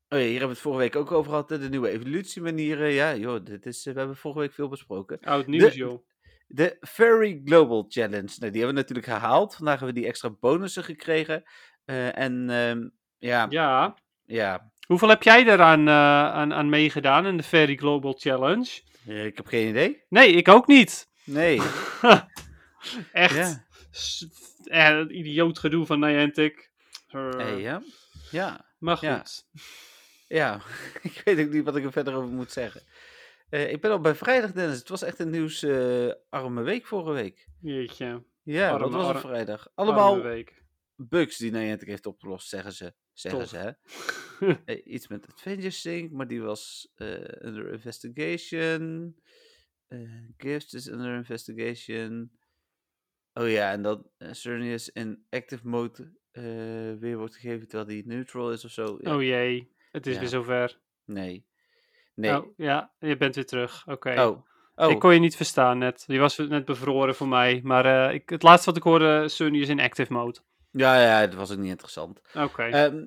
oh 0.09 0.19
ja, 0.19 0.25
hier 0.25 0.31
hebben 0.31 0.49
we 0.49 0.53
het 0.55 0.59
vorige 0.59 0.81
week 0.81 0.97
ook 0.97 1.13
over 1.13 1.31
gehad, 1.31 1.49
de 1.49 1.59
nieuwe 1.59 1.89
evolutiemanieren. 1.91 2.91
Ja, 2.93 3.15
joh, 3.17 3.45
dit 3.45 3.67
is, 3.67 3.87
eh, 3.87 3.93
we 3.93 3.99
hebben 3.99 4.17
vorige 4.17 4.41
week 4.41 4.53
veel 4.53 4.69
besproken. 4.69 5.19
Oud 5.21 5.47
nieuws, 5.47 5.73
De- 5.73 5.79
joh. 5.79 6.07
De 6.49 6.77
Furry 6.81 7.41
Global 7.45 7.85
Challenge. 7.89 8.17
Nou, 8.39 8.53
die 8.53 8.61
hebben 8.63 8.69
we 8.69 8.73
natuurlijk 8.73 9.07
gehaald. 9.07 9.55
Vandaag 9.55 9.75
hebben 9.79 9.95
we 9.95 10.01
die 10.01 10.09
extra 10.11 10.31
bonussen 10.31 10.85
gekregen. 10.85 11.43
Eh, 11.85 12.19
en 12.19 12.51
ehm, 12.51 12.89
ja, 13.19 13.47
ja. 13.49 13.97
Ja. 14.25 14.71
Hoeveel 14.87 15.09
heb 15.09 15.23
jij 15.23 15.45
daaraan 15.45 15.89
eh, 15.89 15.95
aan, 16.35 16.53
aan 16.55 16.69
meegedaan 16.69 17.27
in 17.27 17.37
de 17.37 17.43
Very 17.43 17.77
Global 17.77 18.13
Challenge? 18.19 18.81
ik 19.05 19.37
heb 19.37 19.47
geen 19.47 19.69
idee. 19.69 20.03
Nee, 20.09 20.33
ik 20.33 20.49
ook 20.49 20.67
niet. 20.67 21.09
Nee. 21.25 21.61
Echt. 23.13 23.65
Ja. 24.65 25.07
Idioot 25.09 25.59
gedoe 25.59 25.87
van 25.87 26.01
Niantic. 26.01 26.71
Eh, 27.09 27.29
Eh, 27.41 27.61
ja. 27.61 27.83
Ja. 28.31 28.65
Maar 28.79 28.97
goed. 28.97 29.07
Ja. 29.09 29.25
ik 31.03 31.23
weet 31.25 31.47
ook 31.47 31.53
niet 31.53 31.65
wat 31.65 31.77
ik 31.77 31.85
er 31.85 31.93
verder 31.93 32.15
over 32.15 32.29
moet 32.35 32.53
zeggen. 32.53 32.83
Eh, 33.49 33.73
ik 33.73 33.81
ben 33.81 33.91
al 33.91 34.01
bij 34.01 34.15
vrijdag, 34.15 34.53
Dennis. 34.53 34.79
Het 34.79 34.89
was 34.89 35.03
echt 35.03 35.19
een 35.19 35.31
nieuwsarme 35.31 36.63
week 36.63 36.87
vorige 36.87 37.13
week. 37.13 37.49
Jeetje. 37.61 38.25
Ja, 38.43 38.73
wat 38.73 38.81
Arme, 38.83 38.97
was 38.97 39.09
er 39.09 39.15
arme- 39.15 39.29
vrijdag? 39.29 39.69
Arme 39.75 39.93
Allemaal 39.93 40.23
week. 40.23 40.63
bugs 40.97 41.37
die 41.37 41.51
Niantic 41.51 41.89
heeft 41.89 42.07
opgelost, 42.07 42.49
zeggen 42.49 42.73
ze. 42.73 42.95
Zeggen 43.13 43.41
Tof. 43.41 43.49
ze, 43.49 43.57
hè? 43.57 43.71
Eh, 44.65 44.81
iets 44.85 45.09
met 45.09 45.27
Adventure 45.27 45.71
Sync, 45.71 46.11
maar 46.13 46.27
die 46.29 46.43
was 46.43 46.93
eh, 46.95 47.09
under 47.41 47.73
investigation. 47.73 49.15
Eh 49.87 49.99
Gifts 50.37 50.75
is 50.75 50.87
under 50.89 51.15
investigation. 51.15 52.31
Oh 53.33 53.51
ja, 53.51 53.73
en 53.73 53.83
dat 53.83 54.09
Cernius 54.33 54.89
in 54.93 55.27
active 55.31 55.69
mode 55.69 56.13
eh, 56.31 56.43
weer 56.99 57.17
wordt 57.17 57.35
gegeven 57.35 57.69
terwijl 57.69 57.89
die 57.89 58.07
neutral 58.07 58.53
is 58.53 58.65
of 58.65 58.71
zo. 58.71 58.99
Ja, 59.01 59.15
Oh 59.17 59.23
jee, 59.23 59.75
het 59.97 60.07
is 60.07 60.15
Ja. 60.15 60.21
weer 60.21 60.29
zover. 60.29 60.79
Nee. 61.05 61.47
Nee. 62.15 62.37
Oh, 62.37 62.47
ja, 62.57 62.93
je 62.99 63.17
bent 63.17 63.35
weer 63.35 63.47
terug. 63.47 63.83
Oké. 63.87 64.23
Oh. 64.23 64.45
Oh. 64.75 64.91
Ik 64.91 64.99
kon 64.99 65.15
je 65.15 65.21
niet 65.21 65.37
verstaan 65.37 65.79
net. 65.79 66.05
Je 66.07 66.19
was 66.19 66.37
net 66.37 66.65
bevroren 66.65 67.15
voor 67.15 67.29
mij. 67.29 67.61
Maar 67.65 68.09
eh, 68.09 68.15
ik, 68.15 68.29
het 68.29 68.43
laatste 68.43 68.69
wat 68.69 68.77
ik 68.77 68.83
hoorde, 68.83 69.29
Sunny 69.29 69.61
is 69.61 69.69
in 69.69 69.81
active 69.81 70.13
mode. 70.13 70.39
Ja, 70.71 71.01
ja, 71.01 71.27
dat 71.27 71.35
was 71.35 71.53
ook 71.53 71.59
niet 71.59 71.71
interessant. 71.71 72.21
Oké. 72.35 72.63
Ehm, 72.63 73.05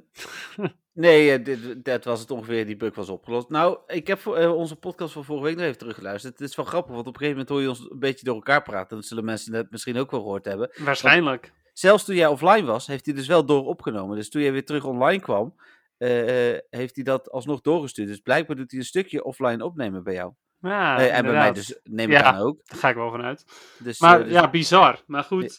nee, 0.93 1.31
eh, 1.31 1.43
dit, 1.45 1.85
dat 1.85 2.03
was 2.03 2.19
het 2.19 2.31
ongeveer. 2.31 2.65
Die 2.65 2.77
bug 2.77 2.95
was 2.95 3.09
opgelost. 3.09 3.49
Nou, 3.49 3.77
ik 3.87 4.07
heb 4.07 4.19
voor, 4.19 4.37
eh, 4.37 4.55
onze 4.55 4.75
podcast 4.75 5.13
van 5.13 5.25
vorige 5.25 5.45
week 5.45 5.55
nog 5.55 5.65
even 5.65 5.77
teruggeluisterd. 5.77 6.39
Het 6.39 6.49
is 6.49 6.55
wel 6.55 6.65
grappig, 6.65 6.95
want 6.95 7.07
op 7.07 7.13
een 7.13 7.19
gegeven 7.19 7.37
moment 7.39 7.49
hoor 7.49 7.61
je 7.61 7.69
ons 7.69 7.91
een 7.91 7.99
beetje 7.99 8.25
door 8.25 8.35
elkaar 8.35 8.63
praten. 8.63 8.95
Dat 8.97 9.05
zullen 9.05 9.25
mensen 9.25 9.51
net 9.51 9.71
misschien 9.71 9.97
ook 9.97 10.11
wel 10.11 10.21
gehoord 10.21 10.45
hebben. 10.45 10.71
Waarschijnlijk. 10.77 11.53
Zelfs 11.73 12.05
toen 12.05 12.15
jij 12.15 12.27
offline 12.27 12.65
was, 12.65 12.87
heeft 12.87 13.05
hij 13.05 13.15
dus 13.15 13.27
wel 13.27 13.45
door 13.45 13.65
opgenomen. 13.65 14.15
Dus 14.15 14.29
toen 14.29 14.41
jij 14.41 14.51
weer 14.51 14.65
terug 14.65 14.85
online 14.85 15.21
kwam, 15.21 15.55
eh, 15.99 16.49
eh, 16.53 16.59
heeft 16.69 16.95
hij 16.95 17.03
dat 17.03 17.29
alsnog 17.31 17.61
doorgestuurd. 17.61 18.07
Dus 18.07 18.19
blijkbaar 18.19 18.55
doet 18.55 18.71
hij 18.71 18.79
een 18.79 18.85
stukje 18.85 19.23
offline 19.23 19.63
opnemen 19.65 20.03
bij 20.03 20.13
jou. 20.13 20.33
Ja, 20.61 20.97
Eh, 20.99 21.17
en 21.17 21.23
bij 21.23 21.33
mij 21.33 21.51
dus, 21.51 21.79
neem 21.83 22.11
ik 22.11 22.17
Ja. 22.17 22.23
aan 22.23 22.37
ook. 22.41 22.59
Daar 22.67 22.79
ga 22.79 22.89
ik 22.89 22.95
wel 22.95 23.11
vanuit. 23.11 23.45
Dus, 23.79 23.99
Maar 23.99 24.23
dus- 24.23 24.31
ja, 24.33 24.49
bizar. 24.49 25.03
Maar 25.05 25.23
goed, 25.23 25.55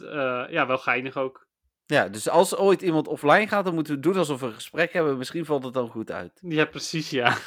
ja, 0.51 0.67
wel 0.67 0.79
geinig 0.79 1.17
ook. 1.17 1.47
ja, 1.87 2.09
dus 2.09 2.29
als 2.29 2.57
ooit 2.57 2.83
iemand 2.83 3.09
offline 3.09 3.47
gaat, 3.47 3.65
dan 3.65 3.75
moeten 3.75 3.95
we 3.95 4.01
doen 4.01 4.17
alsof 4.17 4.41
we 4.41 4.47
een 4.47 4.53
gesprek 4.53 4.93
hebben. 4.93 5.19
Misschien 5.19 5.45
valt 5.45 5.65
het 5.65 5.75
dan 5.75 5.89
goed 5.89 6.11
uit. 6.11 6.33
Ja, 6.43 6.65
precies, 6.65 7.11
ja. 7.11 7.37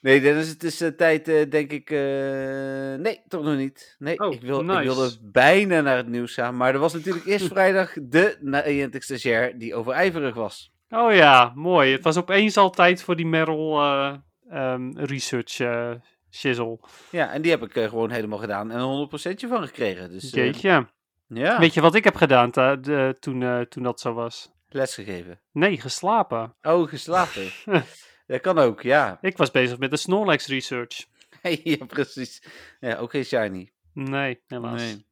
Nee, 0.00 0.20
Dennis, 0.20 0.48
het 0.48 0.62
is 0.62 0.80
eh, 0.80 0.88
tijd, 0.88 1.28
eh, 1.28 1.50
denk 1.50 1.70
ik. 1.72 1.90
Nee, 1.90 3.22
toch 3.28 3.42
nog 3.42 3.56
niet. 3.56 3.96
Nee, 3.98 4.18
Oh, 4.18 4.34
ik, 4.34 4.40
wil, 4.40 4.62
nice. 4.64 4.78
ik 4.78 4.84
wilde 4.86 5.18
bijna 5.22 5.80
naar 5.80 5.96
het 5.96 6.08
nieuws 6.08 6.34
gaan. 6.34 6.56
Maar 6.56 6.74
er 6.74 6.80
was 6.80 6.92
natuurlijk 6.92 7.26
eerst 7.26 7.46
vrijdag 7.52 7.92
de 8.02 8.36
Niantic 8.40 9.02
stagiair 9.02 9.58
die 9.58 9.74
overijverig 9.74 10.34
was. 10.34 10.72
Oh 10.94 11.12
ja, 11.14 11.52
mooi. 11.54 11.92
Het 11.92 12.02
was 12.04 12.16
opeens 12.16 12.56
al 12.56 12.70
tijd 12.70 13.02
voor 13.02 13.16
die 13.16 13.26
Merrill 13.26 13.72
eh, 13.76 14.14
ehm, 14.48 14.90
research 14.96 15.60
eh 15.60 15.90
shizzle. 16.30 16.78
Ja, 17.10 17.30
en 17.32 17.42
die 17.42 17.50
heb 17.50 17.62
ik 17.62 17.74
eh, 17.76 17.88
gewoon 17.88 18.10
helemaal 18.10 18.38
gedaan 18.38 18.70
en 18.70 18.78
een 18.78 19.08
100% 19.44 19.48
van 19.48 19.62
gekregen. 19.66 20.10
Dus 20.10 20.30
Jeetje. 20.30 20.86
ja, 21.28 21.58
Weet 21.58 21.74
je 21.74 21.80
wat 21.80 21.94
ik 21.94 22.04
heb 22.04 22.14
gedaan 22.16 22.50
de- 22.50 23.16
toen, 23.20 23.66
toen 23.68 23.82
dat 23.82 24.00
zo 24.00 24.12
was? 24.12 24.52
lesgegeven. 24.68 25.40
Nee, 25.52 25.80
geslapen. 25.80 26.54
Oh, 26.62 26.88
geslapen. 26.88 27.50
dat 28.26 28.40
kan 28.40 28.58
ook, 28.58 28.82
ja. 28.82 29.18
Ik 29.20 29.36
was 29.36 29.50
bezig 29.50 29.78
met 29.78 29.90
de 29.90 29.96
Snorlax 29.96 30.46
research. 30.46 31.06
ja, 31.64 31.84
precies. 31.86 32.42
Ja, 32.80 32.96
ook 32.96 33.10
geen 33.10 33.24
shiny. 33.24 33.72
Nee, 33.92 34.42
helaas. 34.46 34.80
Nee. 34.82 35.06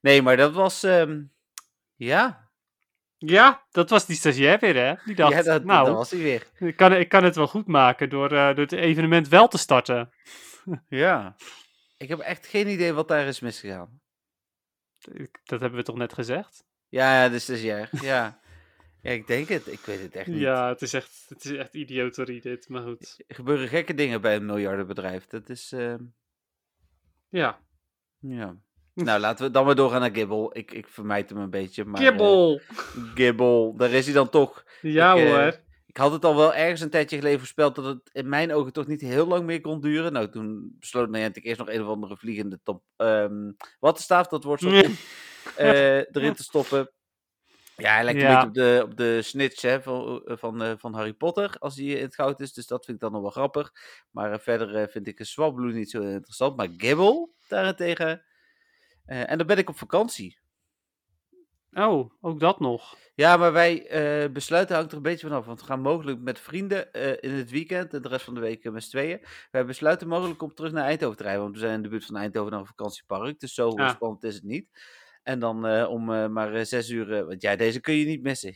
nee, 0.00 0.22
maar 0.22 0.36
dat 0.36 0.52
was, 0.52 0.82
ehm, 0.82 1.22
ja. 1.96 2.50
Ja, 3.26 3.66
dat 3.70 3.90
was 3.90 4.06
die 4.06 4.16
stagiair 4.16 4.58
weer, 4.58 4.76
hè? 4.76 4.94
Die 5.04 5.14
dacht, 5.14 5.32
ja, 5.32 5.42
dat, 5.42 5.64
nou, 5.64 5.86
dat 5.86 5.94
was 5.94 6.10
hij 6.10 6.20
weer. 6.20 6.46
ik, 6.58 6.76
kan, 6.76 6.92
ik 6.92 7.08
kan 7.08 7.24
het 7.24 7.36
wel 7.36 7.46
goed 7.46 7.66
maken 7.66 8.08
door, 8.08 8.32
eh, 8.32 8.46
door 8.46 8.64
het 8.64 8.72
evenement 8.72 9.28
wel 9.28 9.48
te 9.48 9.58
starten. 9.58 10.10
Ja. 10.88 11.36
Ik 11.96 12.08
heb 12.08 12.18
echt 12.18 12.46
geen 12.46 12.68
idee 12.68 12.92
wat 12.92 13.08
daar 13.08 13.26
is 13.26 13.40
misgegaan. 13.40 14.00
Dat 15.44 15.60
hebben 15.60 15.78
we 15.78 15.84
toch 15.84 15.96
net 15.96 16.12
gezegd? 16.12 16.64
Ja, 16.88 17.28
de 17.28 17.38
stagiair. 17.38 17.88
Ja. 17.90 18.40
ja, 19.02 19.10
ik 19.10 19.26
denk 19.26 19.48
het. 19.48 19.66
Ik 19.66 19.80
weet 19.80 20.00
het 20.02 20.16
echt 20.16 20.26
niet. 20.26 20.38
Ja, 20.38 20.68
het 20.68 20.82
is 20.82 20.92
echt, 20.92 21.24
het 21.28 21.44
is 21.44 21.50
echt 21.50 21.74
idioterie 21.74 22.40
dit, 22.40 22.68
maar 22.68 22.82
goed. 22.82 23.22
Er 23.26 23.34
gebeuren 23.34 23.68
gekke 23.68 23.94
dingen 23.94 24.20
bij 24.20 24.36
een 24.36 24.46
miljardenbedrijf. 24.46 25.26
Dat 25.26 25.48
is, 25.48 25.72
ehm, 25.72 26.02
Ja, 27.28 27.58
Ja. 28.18 28.56
Nou, 28.94 29.20
laten 29.20 29.44
we 29.44 29.50
dan 29.50 29.64
maar 29.64 29.74
doorgaan 29.74 30.00
naar 30.00 30.14
Gibble. 30.14 30.50
Ik, 30.52 30.72
ik 30.72 30.88
vermijd 30.88 31.30
hem 31.30 31.38
een 31.38 31.50
beetje. 31.50 31.84
Maar, 31.84 32.00
eh! 32.02 33.14
Gibble, 33.14 33.72
daar 33.76 33.90
is 33.90 34.04
hij 34.04 34.14
dan 34.14 34.28
toch. 34.28 34.64
ja 34.80 35.14
ik, 35.14 35.24
eh, 35.24 35.30
hoor. 35.30 35.60
Ik 35.86 35.96
had 35.96 36.12
het 36.12 36.24
al 36.24 36.36
wel 36.36 36.54
ergens 36.54 36.80
een 36.80 36.90
tijdje 36.90 37.16
geleden 37.16 37.38
voorspeld 37.38 37.74
dat 37.74 37.84
het 37.84 38.10
in 38.12 38.28
mijn 38.28 38.52
ogen 38.52 38.72
toch 38.72 38.86
niet 38.86 39.00
heel 39.00 39.26
lang 39.26 39.44
meer 39.44 39.60
kon 39.60 39.80
duren. 39.80 40.12
Nou, 40.12 40.30
toen 40.30 40.76
besloot 40.78 41.10
Niantic 41.10 41.44
eerst 41.44 41.58
nog 41.58 41.68
een 41.68 41.82
of 41.82 41.88
andere 41.88 42.16
vliegende 42.16 42.60
top. 42.62 42.82
ehm 42.96 43.50
wattenstaaf, 43.80 44.26
dat 44.26 44.44
wordt 44.44 44.62
zo 44.62 44.70
goed, 44.70 44.98
eh, 45.56 45.96
erin 46.16 46.34
te 46.34 46.42
stoppen. 46.42 46.90
Ja, 47.76 47.94
hij 47.94 48.04
lijkt 48.04 48.20
een 48.20 48.28
beetje 48.28 48.46
op 48.46 48.54
de, 48.54 48.80
op 48.84 48.96
de 48.96 49.22
snitch 49.22 49.62
hè, 49.62 49.82
van, 49.82 50.22
van, 50.24 50.78
van 50.78 50.94
Harry 50.94 51.12
Potter 51.12 51.56
als 51.58 51.76
hij 51.76 51.84
in 51.84 52.02
het 52.02 52.14
goud 52.14 52.40
is. 52.40 52.52
Dus 52.52 52.66
dat 52.66 52.84
vind 52.84 52.96
ik 52.96 53.02
dan 53.02 53.12
nog 53.12 53.22
wel 53.22 53.30
grappig. 53.30 53.72
Maar 54.10 54.40
verder 54.40 54.88
vind 54.90 55.06
ik 55.06 55.18
een 55.18 55.26
Swablu 55.26 55.72
niet 55.72 55.90
zo 55.90 56.00
interessant. 56.00 56.56
Maar 56.56 56.68
Gibble 56.76 57.28
daarentegen. 57.48 58.22
Eh, 59.04 59.30
en 59.30 59.38
dan 59.38 59.46
ben 59.46 59.58
ik 59.58 59.68
op 59.68 59.76
vakantie. 59.76 60.40
Oh, 61.72 62.10
ook 62.20 62.40
dat 62.40 62.60
nog. 62.60 62.96
Ja, 63.14 63.36
maar 63.36 63.52
wij 63.52 63.86
eh, 63.86 64.30
besluiten 64.32 64.74
hangt 64.76 64.90
er 64.90 64.96
een 64.96 65.02
beetje 65.02 65.26
vanaf. 65.26 65.44
Want 65.46 65.60
we 65.60 65.66
gaan 65.66 65.80
mogelijk 65.80 66.20
met 66.20 66.40
vrienden 66.40 66.92
eh, 66.92 67.30
in 67.30 67.36
het 67.36 67.50
weekend 67.50 67.94
en 67.94 68.02
de 68.02 68.08
rest 68.08 68.24
van 68.24 68.34
de 68.34 68.40
week 68.40 68.70
met 68.70 68.82
z'n 68.82 68.90
tweeën. 68.90 69.20
Wij 69.50 69.64
besluiten 69.64 70.08
mogelijk 70.08 70.42
om 70.42 70.54
terug 70.54 70.72
naar 70.72 70.84
Eindhoven 70.84 71.16
te 71.16 71.22
rijden. 71.22 71.42
Want 71.42 71.54
we 71.54 71.60
zijn 71.60 71.74
in 71.74 71.82
de 71.82 71.88
buurt 71.88 72.04
van 72.04 72.16
Eindhoven 72.16 72.50
naar 72.50 72.60
een 72.60 72.66
vakantiepark. 72.66 73.40
Dus 73.40 73.54
zo 73.54 73.68
Ah. 73.68 73.90
spannend 73.90 74.24
is 74.24 74.34
het 74.34 74.42
niet. 74.44 74.66
En 75.22 75.38
dan 75.38 75.86
om 75.86 76.32
maar 76.32 76.66
zes 76.66 76.90
uur. 76.90 77.26
want 77.26 77.42
ja, 77.42 77.56
deze 77.56 77.80
kun 77.80 77.94
je 77.94 78.06
niet 78.06 78.22
missen. 78.22 78.54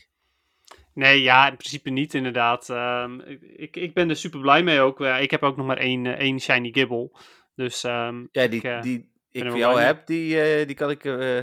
Nee, 0.94 1.22
ja, 1.22 1.48
in 1.50 1.56
principe 1.56 1.90
niet 1.90 2.14
inderdaad. 2.14 2.70
Ehm, 2.70 3.20
ik, 3.40 3.76
ik 3.76 3.94
ben 3.94 4.08
er 4.10 4.16
super 4.16 4.40
blij 4.40 4.62
mee 4.62 4.80
ook. 4.80 5.00
Ik 5.00 5.30
heb 5.30 5.42
ook 5.42 5.56
nog 5.56 5.66
maar 5.66 5.76
één, 5.78 6.06
één 6.18 6.40
shiny 6.40 6.70
gibble. 6.72 7.10
Dus 7.54 7.84
ehm, 7.84 8.26
Ja, 8.30 8.46
die 8.46 8.62
ik, 8.62 8.82
die 8.82 9.10
ik 9.44 9.50
voor 9.50 9.58
jou 9.58 9.80
heb, 9.80 10.06
die, 10.06 10.40
eh, 10.40 10.66
die 10.66 10.76
kan 10.76 10.90
ik. 10.90 11.04
eh, 11.04 11.38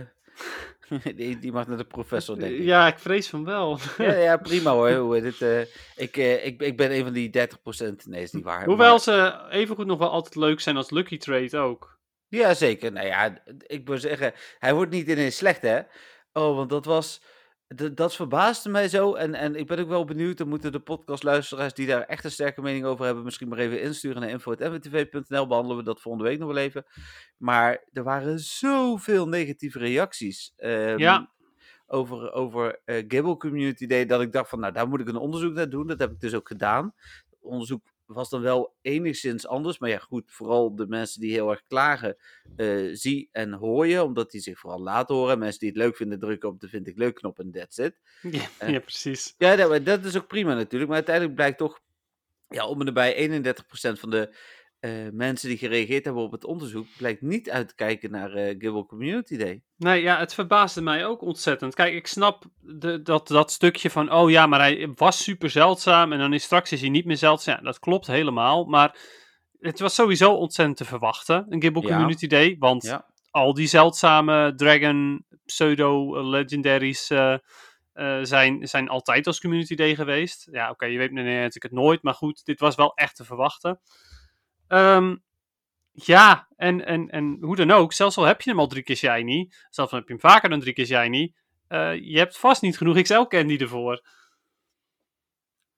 die, 1.15 1.39
die 1.39 1.51
mag 1.51 1.67
naar 1.67 1.77
de 1.77 1.83
professor, 1.83 2.39
denk 2.39 2.53
ik. 2.55 2.63
ja, 2.63 2.87
ik 2.87 2.99
vrees 2.99 3.29
van 3.29 3.45
wel. 3.45 3.79
Ja, 3.97 4.13
ja, 4.13 4.37
prima 4.37 4.71
hoor. 4.71 4.91
Hoe 5.03 5.15
het, 5.15 5.41
eh, 5.41 5.61
ik, 5.95 6.17
ik, 6.43 6.61
ik 6.61 6.77
ben 6.77 6.91
een 6.91 7.03
van 7.03 7.13
die 7.13 7.29
30%. 7.29 7.93
Nee, 8.05 8.21
is 8.21 8.31
niet 8.31 8.43
waar. 8.43 8.65
Hoewel 8.65 8.89
maar- 8.91 8.99
ze 8.99 9.45
evengoed 9.49 9.85
nog 9.85 9.99
wel 9.99 10.09
altijd 10.09 10.35
leuk 10.35 10.59
zijn 10.59 10.77
als 10.77 10.89
Lucky 10.89 11.17
Trade 11.17 11.57
ook. 11.57 11.99
Ja, 12.27 12.53
zeker. 12.53 12.91
Nou 12.91 13.07
ja, 13.07 13.43
ik 13.67 13.87
wil 13.87 13.97
zeggen, 13.97 14.33
hij 14.59 14.73
wordt 14.73 14.91
niet 14.91 15.07
ineens 15.07 15.37
slecht, 15.37 15.61
hè? 15.61 15.79
Oh, 16.33 16.55
want 16.55 16.69
dat 16.69 16.85
was. 16.85 17.21
D- 17.75 17.97
Dat 17.97 18.15
verbaasde 18.15 18.69
mij 18.69 18.87
zo. 18.87 19.13
En, 19.13 19.33
en 19.33 19.55
ik 19.55 19.67
ben 19.67 19.79
ook 19.79 19.87
wel 19.87 20.05
benieuwd. 20.05 20.37
Dan 20.37 20.47
moeten 20.47 20.71
de 20.71 20.79
podcastluisteraars 20.79 21.73
die 21.73 21.87
daar 21.87 22.01
echt 22.01 22.23
een 22.23 22.31
sterke 22.31 22.61
mening 22.61 22.85
over 22.85 23.05
hebben. 23.05 23.23
misschien 23.23 23.47
maar 23.47 23.57
even 23.57 23.81
insturen 23.81 24.21
naar 24.21 24.29
info.mwtv.nl. 24.29 25.47
Behandelen 25.47 25.77
we 25.77 25.83
dat 25.83 26.01
volgende 26.01 26.27
week 26.29 26.39
nog 26.39 26.47
wel 26.53 26.57
even. 26.63 26.85
Maar 27.37 27.83
er 27.93 28.03
waren 28.03 28.39
zoveel 28.39 29.27
negatieve 29.27 29.79
reacties. 29.79 30.53
ehm, 30.57 30.97
Ja. 30.97 31.31
Over, 31.87 32.31
over 32.31 32.81
eh 32.85 33.03
Gibble 33.07 33.37
Community 33.37 33.87
Day. 33.87 34.05
Dat 34.05 34.21
ik 34.21 34.31
dacht 34.31 34.49
van, 34.49 34.59
nou, 34.59 34.73
daar 34.73 34.87
moet 34.87 34.99
ik 34.99 35.07
een 35.07 35.15
onderzoek 35.15 35.53
naar 35.53 35.69
doen. 35.69 35.87
Dat 35.87 35.99
heb 35.99 36.11
ik 36.11 36.19
dus 36.19 36.33
ook 36.33 36.47
gedaan. 36.47 36.93
Onderzoek 37.39 37.83
was 38.13 38.29
dan 38.29 38.41
wel 38.41 38.75
enigszins 38.81 39.47
anders. 39.47 39.77
Maar 39.79 39.89
ja, 39.89 39.97
goed, 39.97 40.31
vooral 40.31 40.75
de 40.75 40.87
mensen 40.87 41.21
die 41.21 41.31
heel 41.31 41.49
erg 41.49 41.63
klagen, 41.67 42.17
eh, 42.55 42.89
zie 42.91 43.29
en 43.31 43.53
hoor 43.53 43.87
je. 43.87 44.03
Omdat 44.03 44.31
die 44.31 44.41
zich 44.41 44.59
vooral 44.59 44.81
laten 44.81 45.15
horen. 45.15 45.39
Mensen 45.39 45.59
die 45.59 45.69
het 45.69 45.77
leuk 45.77 45.95
vinden, 45.95 46.19
drukken 46.19 46.49
op 46.49 46.59
de 46.59 46.67
vind 46.67 46.87
ik 46.87 46.97
leuk 46.97 47.15
knop 47.15 47.39
en 47.39 47.51
that's 47.51 47.77
it. 47.77 47.99
Ja, 48.21 48.41
Eh. 48.57 48.69
ja 48.69 48.79
precies. 48.79 49.35
Ja, 49.37 49.55
dat, 49.55 49.85
dat 49.85 50.05
is 50.05 50.17
ook 50.17 50.27
prima 50.27 50.53
natuurlijk. 50.53 50.85
Maar 50.87 50.95
uiteindelijk 50.95 51.35
blijkt 51.35 51.57
toch, 51.57 51.79
ja, 52.49 52.67
om 52.67 52.79
en 52.79 52.85
nabij 52.85 53.13
31% 53.15 53.99
van 53.99 54.09
de 54.09 54.35
eh, 54.83 54.91
mensen 55.11 55.49
die 55.49 55.57
gereageerd 55.57 56.05
hebben 56.05 56.23
op 56.23 56.31
het 56.31 56.45
onderzoek, 56.45 56.87
blijkt 56.97 57.21
niet 57.21 57.49
uit 57.49 57.67
te 57.67 57.75
kijken 57.75 58.11
naar 58.11 58.33
eh 58.33 58.45
Gibble 58.47 58.85
Community 58.85 59.37
Day. 59.37 59.61
Nee, 59.77 60.01
ja, 60.01 60.19
het 60.19 60.33
verbaasde 60.33 60.81
mij 60.81 61.05
ook 61.05 61.21
ontzettend. 61.21 61.75
Kijk, 61.75 61.93
ik 61.93 62.07
snap 62.07 62.45
de, 62.59 63.01
dat, 63.01 63.27
dat 63.27 63.51
stukje 63.51 63.89
van, 63.89 64.11
oh 64.11 64.29
ja, 64.29 64.47
maar 64.47 64.59
hij 64.59 64.91
was 64.95 65.23
super 65.23 65.49
zeldzaam 65.49 66.11
en 66.11 66.19
dan 66.19 66.33
is 66.33 66.43
straks 66.43 66.71
is 66.71 66.81
hij 66.81 66.89
niet 66.89 67.05
meer 67.05 67.17
zeldzaam. 67.17 67.55
Ja, 67.55 67.61
dat 67.61 67.79
klopt 67.79 68.07
helemaal, 68.07 68.65
maar 68.65 68.97
het 69.59 69.79
was 69.79 69.95
sowieso 69.95 70.33
ontzettend 70.33 70.77
te 70.77 70.85
verwachten, 70.85 71.45
een 71.49 71.61
Gibble 71.61 71.81
Ja. 71.81 71.87
Community 71.87 72.27
Day, 72.27 72.55
want 72.59 72.83
Ja. 72.83 73.05
al 73.31 73.53
die 73.53 73.67
zeldzame 73.67 74.53
Dragon 74.55 75.25
pseudo-legendaries 75.45 77.09
eh, 77.09 77.35
zijn, 78.21 78.67
zijn 78.67 78.89
altijd 78.89 79.27
als 79.27 79.39
Community 79.39 79.75
Day 79.75 79.95
geweest. 79.95 80.47
Ja, 80.51 80.69
oké, 80.69 80.85
je 80.85 80.97
weet 80.97 81.11
natuurlijk 81.11 81.63
het 81.63 81.71
nooit, 81.71 82.03
maar 82.03 82.13
goed, 82.13 82.45
dit 82.45 82.59
was 82.59 82.75
wel 82.75 82.93
echt 82.95 83.15
te 83.15 83.23
verwachten. 83.25 83.79
Ehm, 84.73 85.15
ja, 85.91 86.47
en, 86.55 86.85
en, 86.85 87.09
en 87.09 87.37
hoe 87.41 87.55
dan 87.55 87.71
ook, 87.71 87.93
zelfs 87.93 88.17
al 88.17 88.23
heb 88.23 88.41
je 88.41 88.49
hem 88.49 88.59
al 88.59 88.67
drie 88.67 88.83
keer 88.83 88.95
shiny, 88.95 89.51
zelfs 89.69 89.91
al 89.91 89.97
heb 89.97 90.07
je 90.07 90.13
hem 90.13 90.21
vaker 90.21 90.49
dan 90.49 90.59
drie 90.59 90.73
keer 90.73 90.85
shiny, 90.85 91.33
eh, 91.67 91.93
je 91.95 92.17
hebt 92.17 92.37
vast 92.37 92.61
niet 92.61 92.77
genoeg 92.77 93.01
XL-candy 93.01 93.57
ervoor. 93.57 94.07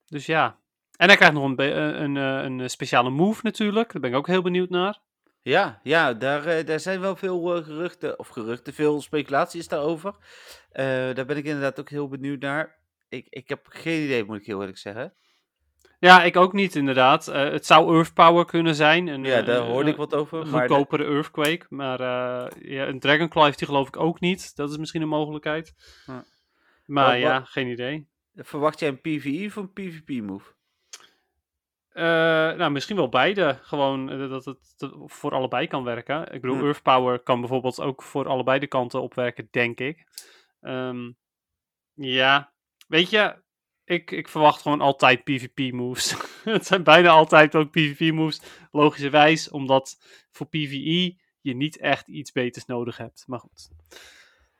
Dus 0.05 0.25
ja. 0.25 0.59
En 0.97 1.07
hij 1.07 1.15
krijgt 1.15 1.33
nog 1.33 1.43
een, 1.43 1.57
eh, 1.57 1.99
een, 2.01 2.17
eh, 2.17 2.43
een 2.43 2.69
speciale 2.69 3.09
move 3.09 3.39
natuurlijk, 3.43 3.91
daar 3.91 4.01
ben 4.01 4.11
ik 4.11 4.17
ook 4.17 4.27
heel 4.27 4.41
benieuwd 4.41 4.69
naar. 4.69 4.99
Ja, 5.41 5.79
ja 5.83 6.13
daar, 6.13 6.65
daar 6.65 6.79
zijn 6.79 6.99
wel 6.99 7.15
veel 7.15 7.63
geruchten, 7.63 8.19
of 8.19 8.27
geruchten, 8.27 8.73
veel 8.73 9.01
speculaties 9.01 9.67
daarover. 9.67 10.15
Daar 11.13 11.25
ben 11.25 11.37
ik 11.37 11.45
inderdaad 11.45 11.79
ook 11.79 11.89
heel 11.89 12.07
benieuwd 12.07 12.39
naar. 12.39 12.75
Ik, 13.09 13.27
ik 13.29 13.49
heb 13.49 13.65
geen 13.69 14.03
idee, 14.03 14.23
moet 14.23 14.37
ik 14.39 14.45
heel 14.45 14.59
eerlijk 14.59 14.77
zeggen. 14.77 15.13
Ja, 16.05 16.23
ik 16.23 16.35
ook 16.35 16.53
niet 16.53 16.75
inderdaad. 16.75 17.27
Eh, 17.27 17.43
het 17.43 17.65
zou 17.65 17.95
Earth 17.95 18.13
Power 18.13 18.45
kunnen 18.45 18.75
zijn. 18.75 19.07
Een, 19.07 19.23
Ja, 19.23 19.39
eh, 19.39 19.45
daar 19.45 19.57
een- 19.61 19.71
hoorde 19.71 19.89
ik 19.89 19.95
wat 19.95 20.15
over. 20.15 20.39
Een 20.41 20.49
Maar 20.49 20.67
goedkopere 20.67 21.03
Earthquake. 21.05 21.65
Maar 21.69 21.99
eh, 21.99 22.61
ja, 22.71 22.87
een 22.87 22.99
Dragonclaw 22.99 23.43
heeft 23.43 23.59
hij 23.59 23.67
geloof 23.67 23.87
ik 23.87 23.97
ook 23.97 24.19
niet. 24.19 24.55
Dat 24.55 24.69
is 24.71 24.77
misschien 24.77 25.01
een 25.01 25.07
mogelijkheid. 25.07 25.73
Maar 26.85 27.11
Wat- 27.11 27.19
ja, 27.19 27.39
wat- 27.39 27.49
geen 27.49 27.67
idee. 27.67 28.07
verwacht 28.35 28.79
jij 28.79 28.89
een 28.89 29.01
PvE 29.01 29.43
of 29.45 29.55
een 29.55 29.73
PvP-move? 29.73 30.53
Eh, 31.89 32.03
nou, 32.57 32.71
misschien 32.71 32.95
wel 32.95 33.09
beide. 33.09 33.59
Gewoon 33.61 34.09
eh, 34.09 34.29
dat 34.29 34.45
het 34.45 34.75
voor 35.05 35.31
allebei 35.31 35.67
kan 35.67 35.83
werken. 35.83 36.33
Ik 36.33 36.41
bedoel. 36.41 36.63
Earth 36.63 36.81
Power 36.81 37.19
kan 37.19 37.39
bijvoorbeeld 37.39 37.79
ook 37.81 38.03
voor 38.03 38.27
allebei 38.27 38.59
de 38.59 38.67
kanten 38.67 39.01
opwerken, 39.01 39.47
denk 39.51 39.79
ik. 39.79 40.03
Ehm, 40.61 41.11
ja, 41.93 42.53
weet 42.87 43.09
je, 43.09 43.43
ik, 43.85 44.11
ik 44.11 44.27
verwacht 44.27 44.61
gewoon 44.61 44.81
altijd 44.81 45.23
PvP-moves. 45.23 46.15
het 46.43 46.65
zijn 46.65 46.83
bijna 46.83 47.09
altijd 47.09 47.55
ook 47.55 47.71
PvP-moves, 47.71 48.41
logischerwijs, 48.71 49.49
omdat 49.49 49.97
voor 50.31 50.47
PvE 50.47 51.15
je 51.41 51.55
niet 51.55 51.77
echt 51.77 52.07
iets 52.07 52.31
beters 52.31 52.65
nodig 52.65 52.97
hebt. 52.97 53.23
Maar 53.27 53.39
goed. 53.39 53.69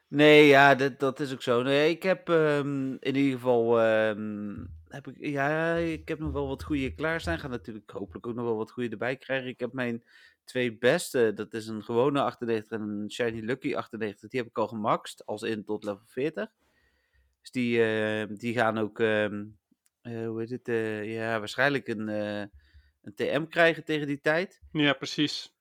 Nee, 0.08 0.48
ja, 0.48 0.76
dat, 0.76 1.00
dat 1.00 1.20
is 1.20 1.34
ook 1.34 1.42
zo. 1.42 1.62
Nee, 1.62 1.90
ik 1.90 2.04
heb 2.04 2.30
ehm, 2.30 2.92
in 3.00 3.16
ieder 3.16 3.32
geval. 3.32 3.82
ehm, 3.82 4.56
heb 4.88 5.08
ik, 5.08 5.16
ja, 5.20 5.76
ik 5.76 6.08
heb 6.08 6.20
nog 6.20 6.32
wel 6.32 6.48
wat 6.48 6.64
goede 6.64 6.94
klaarstaan. 6.94 7.40
Ga 7.40 7.48
natuurlijk 7.48 7.92
hopelijk 7.92 8.28
ook 8.28 8.36
nog 8.36 8.46
wel 8.46 8.56
wat 8.56 8.72
goede 8.72 8.90
erbij 8.90 9.18
krijgen. 9.18 9.50
Ik 9.50 9.60
heb 9.60 9.74
mijn 9.74 10.04
twee 10.44 10.78
beste. 10.78 11.32
Dat 11.36 11.54
is 11.54 11.68
een 11.68 11.84
gewone 11.84 12.22
98 12.22 12.72
en 12.72 12.82
een 12.82 13.12
Shiny 13.12 13.40
Lucky 13.40 13.76
98. 13.76 14.30
Die 14.30 14.40
heb 14.40 14.50
ik 14.50 14.58
al 14.58 14.68
gemaxt, 14.68 15.26
als 15.26 15.42
in 15.42 15.64
tot 15.64 15.84
level 15.84 16.06
40. 16.06 16.50
Dus 17.46 17.54
die, 17.54 17.84
ehm, 17.84 18.36
die 18.36 18.54
gaan 18.54 18.78
ook. 18.78 19.00
ehm, 19.00 19.46
eh, 20.02 20.28
hoe 20.28 20.40
heet 20.40 20.50
het? 20.50 20.68
eh, 20.68 21.14
ja, 21.14 21.40
waarschijnlijk 21.40 21.88
een, 21.88 22.10
eh, 22.10 22.40
een 23.02 23.14
TM 23.16 23.46
krijgen 23.48 23.84
tegen 23.84 24.08
die 24.08 24.20
tijd. 24.20 24.62
Ja, 24.72 24.94
precies. 24.94 25.54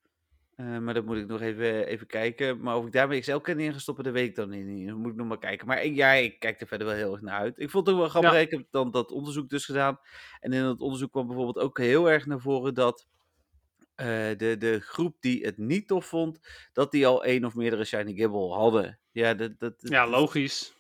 Maar 0.57 0.95
dat 0.95 1.05
moet 1.05 1.17
ik 1.17 1.27
nog 1.27 1.41
even, 1.41 1.87
even 1.87 2.07
kijken. 2.07 2.61
Maar 2.61 2.77
of 2.77 2.87
ik 2.87 2.93
daarmee 2.93 3.21
XL 3.21 3.37
kan 3.37 3.59
in 3.59 3.73
ga 3.73 3.79
stoppen, 3.79 4.05
dat 4.05 4.13
weet 4.13 4.29
ik 4.29 4.35
dan 4.35 4.49
niet. 4.49 4.89
Dat 4.89 4.97
moet 4.97 5.11
ik 5.11 5.17
nog 5.17 5.27
maar 5.27 5.39
kijken. 5.39 5.67
Maar 5.67 5.83
ik, 5.83 5.95
ja, 5.95 6.13
ik 6.13 6.39
kijk 6.39 6.61
er 6.61 6.67
verder 6.67 6.87
wel 6.87 6.97
heel 6.97 7.13
erg 7.13 7.21
naar 7.21 7.39
uit. 7.39 7.59
Ik 7.59 7.71
vond 7.71 7.87
het 7.87 7.95
ook 7.95 8.01
wel 8.01 8.11
grappig. 8.11 8.33
Ja. 8.33 8.39
Ik 8.39 8.51
heb 8.51 8.67
dan 8.71 8.91
dat 8.91 9.11
onderzoek 9.11 9.49
dus 9.49 9.65
gedaan. 9.65 9.99
En 10.41 10.53
in 10.53 10.63
dat 10.63 10.81
onderzoek 10.81 11.11
kwam 11.11 11.27
bijvoorbeeld 11.27 11.59
ook 11.59 11.79
heel 11.79 12.11
erg 12.11 12.27
naar 12.27 12.41
voren 12.41 12.75
dat 12.75 13.07
de, 13.97 14.57
de 14.59 14.81
groep 14.81 15.17
die 15.21 15.45
het 15.45 15.59
niet 15.59 15.89
tof 15.89 16.07
vond, 16.07 16.39
dat 16.73 16.91
die 16.91 17.07
al 17.07 17.25
één 17.25 17.45
of 17.45 17.55
meerdere 17.55 17.85
Shiny 17.85 18.15
Gibble 18.15 18.53
hadden. 18.53 18.99
Ja, 19.13 19.35
dat, 19.35 19.59
dat, 19.59 19.75
Ja, 19.77 20.09
logisch. 20.09 20.74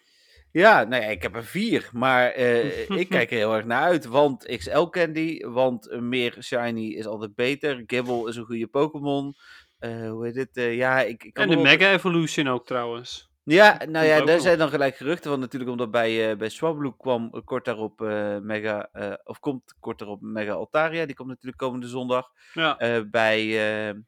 Ja, 0.55 0.85
nou 0.85 1.03
ja, 1.03 1.09
ik 1.09 1.23
heb 1.23 1.35
er 1.37 1.45
vier. 1.45 1.89
Maar 1.93 2.31
eh, 2.31 2.91
ik 3.01 3.09
kijk 3.09 3.31
er 3.31 3.37
heel 3.37 3.55
erg 3.55 3.65
naar 3.65 3.83
uit. 3.83 4.05
Want 4.07 4.45
XL 4.57 4.85
Candy, 4.85 5.47
want 5.47 6.01
meer 6.01 6.37
Shiny 6.41 6.87
is 6.93 7.07
altijd 7.07 7.35
beter. 7.35 7.83
Gibble 7.87 8.29
is 8.29 8.37
een 8.37 8.45
goede 8.45 8.67
Pokémon. 8.67 9.35
Eh, 9.79 10.11
hoe 10.11 10.25
heet 10.27 10.37
het? 10.37 10.57
Eh, 10.57 10.77
ja, 10.77 11.01
ik, 11.01 11.25
ik 11.25 11.33
kan 11.35 11.43
En 11.45 11.49
de 11.51 11.55
wel- 11.55 11.65
Mega 11.65 11.93
Evolution 11.93 12.49
ook 12.49 12.67
trouwens. 12.67 13.33
Ja, 13.45 13.81
nou 13.89 14.07
ja, 14.07 14.21
daar 14.25 14.41
zijn 14.41 14.59
dan 14.59 14.69
gelijk 14.69 14.97
geruchten 14.97 15.31
van 15.31 15.41
natuurlijk, 15.41 15.71
omdat 15.71 15.91
bij, 15.91 16.31
eh 16.31 16.37
bij 16.37 16.49
Swablu 16.49 16.93
kwam 16.97 17.45
kort 17.45 17.65
daarop 17.65 18.01
Mega, 18.43 18.89
of 19.25 19.39
komt 19.41 19.75
kort 19.81 19.99
daarop 19.99 20.21
Mega 20.21 20.53
Altaria, 20.53 21.07
die 21.07 21.15
komt 21.15 21.29
natuurlijk 21.29 21.57
komende 21.57 21.89
zondag. 21.89 22.31
Ja, 22.53 23.05
bij, 23.11 23.47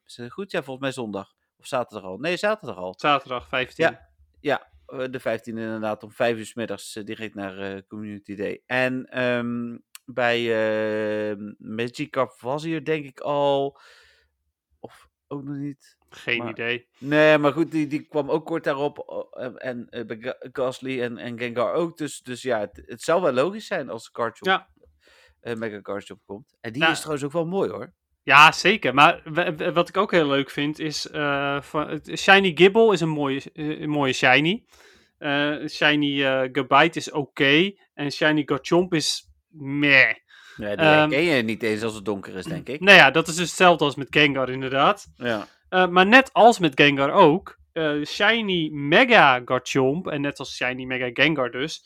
is 0.07 0.17
het 0.17 0.33
goed? 0.33 0.51
Ja, 0.51 0.59
volgens 0.63 0.81
mij 0.81 0.93
zondag. 0.93 1.33
Of 1.59 1.67
zaterdag 1.67 2.05
al? 2.11 2.17
Nee, 2.19 2.37
zaterdag 2.37 2.77
al. 2.77 2.95
zaterdag 2.99 3.49
15. 3.49 3.85
Ja. 3.85 4.09
Ja, 4.41 4.67
de 4.87 5.21
15 5.21 5.59
inderdaad, 5.59 6.03
om 6.03 6.11
5 6.13 6.37
uur 6.39 6.47
's 6.47 6.55
middags 6.55 6.97
eh, 6.97 7.05
direct 7.05 7.35
naar 7.35 7.59
eh, 7.59 7.83
Community 7.89 8.35
Day. 8.35 8.63
En 8.67 9.05
ehm, 9.07 9.77
bij 10.05 10.39
eh 11.31 11.37
Magikarp 11.59 12.41
was 12.41 12.63
hier 12.65 12.85
denk 12.85 13.05
ik 13.05 13.21
al, 13.21 13.81
of 14.81 15.09
ook 15.27 15.43
nog 15.45 15.57
niet. 15.57 15.97
Geen 16.09 16.39
Maar- 16.39 16.51
idee. 16.51 16.89
Nee, 16.99 17.39
maar 17.39 17.53
goed, 17.53 17.71
die, 17.71 17.87
die 17.87 18.07
kwam 18.09 18.31
ook 18.31 18.47
kort 18.47 18.65
daarop. 18.65 18.99
En, 19.39 19.57
en 19.57 19.89
eh, 19.89 20.07
bij 20.07 20.17
Ga- 20.21 20.37
Gasly 20.53 21.03
en, 21.03 21.19
en 21.19 21.39
Gengar 21.39 21.73
ook. 21.75 21.97
Dus, 21.99 22.21
dus 22.23 22.43
ja, 22.43 22.61
het, 22.61 22.83
het 22.87 23.03
zou 23.03 23.23
wel 23.23 23.33
logisch 23.33 23.67
zijn 23.67 23.91
als 23.91 24.11
Cardshop, 24.11 24.47
Ja. 24.49 24.69
eh, 25.41 25.55
Mega 25.57 25.81
Cardshop 25.81 26.21
komt. 26.25 26.57
En 26.61 26.73
die 26.73 26.81
Nou, 26.81 26.93
is 26.93 26.99
trouwens 26.99 27.25
ook 27.27 27.33
wel 27.33 27.47
mooi 27.47 27.71
hoor. 27.71 27.93
Ja, 28.27 28.53
zeker. 28.53 28.95
Maar 28.95 29.21
wat 29.75 29.89
ik 29.89 29.97
ook 29.97 30.11
heel 30.11 30.27
leuk 30.27 30.51
vind 30.51 30.79
is... 30.79 31.11
eh, 31.11 31.61
van, 31.61 32.01
Shiny 32.17 32.53
Gibble 32.55 32.93
is 32.93 33.01
een 33.01 33.09
mooie, 33.09 33.43
eh, 33.55 33.81
een 33.81 33.89
mooie 33.91 34.13
Shiny. 34.13 34.65
Eh, 35.19 35.67
shiny 35.69 36.25
eh 36.25 36.49
Gabite 36.53 36.99
is 36.99 37.11
oké. 37.11 37.73
En 37.95 38.11
Shiny 38.13 38.43
Garchomp 38.47 38.95
is 38.95 39.31
meh. 39.51 40.01
Ja, 40.01 40.15
die 40.57 40.67
Ehm, 40.67 40.79
herken 40.99 41.23
je 41.23 41.43
niet 41.43 41.63
eens 41.63 41.83
als 41.83 41.95
het 41.95 42.05
donker 42.05 42.35
is, 42.37 42.45
denk 42.45 42.69
ik. 42.69 42.81
Nou 42.81 42.97
ja, 42.97 43.11
dat 43.11 43.29
is 43.29 43.35
dus 43.37 43.49
hetzelfde 43.49 43.85
als 43.85 43.95
met 43.95 44.07
Gengar 44.11 44.49
inderdaad. 44.51 45.07
Ja. 45.17 45.47
Maar 45.87 46.07
net 46.07 46.33
als 46.33 46.59
met 46.59 46.81
Gengar 46.81 47.11
ook, 47.11 47.59
Shiny 48.05 48.69
Mega 48.73 49.43
Garchomp, 49.45 50.07
en 50.07 50.21
net 50.21 50.39
als 50.39 50.55
Shiny 50.57 50.85
Mega 50.85 51.11
Gengar 51.13 51.51
dus, 51.51 51.85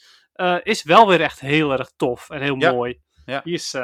is 0.63 0.83
wel 0.83 1.09
weer 1.09 1.21
echt 1.21 1.41
heel 1.41 1.73
erg 1.73 1.91
tof 1.97 2.31
en 2.31 2.41
heel 2.43 2.57
Ja. 2.59 2.73
mooi. 2.73 3.01
Ja. 3.27 3.41
Die 3.45 3.55
is 3.55 3.75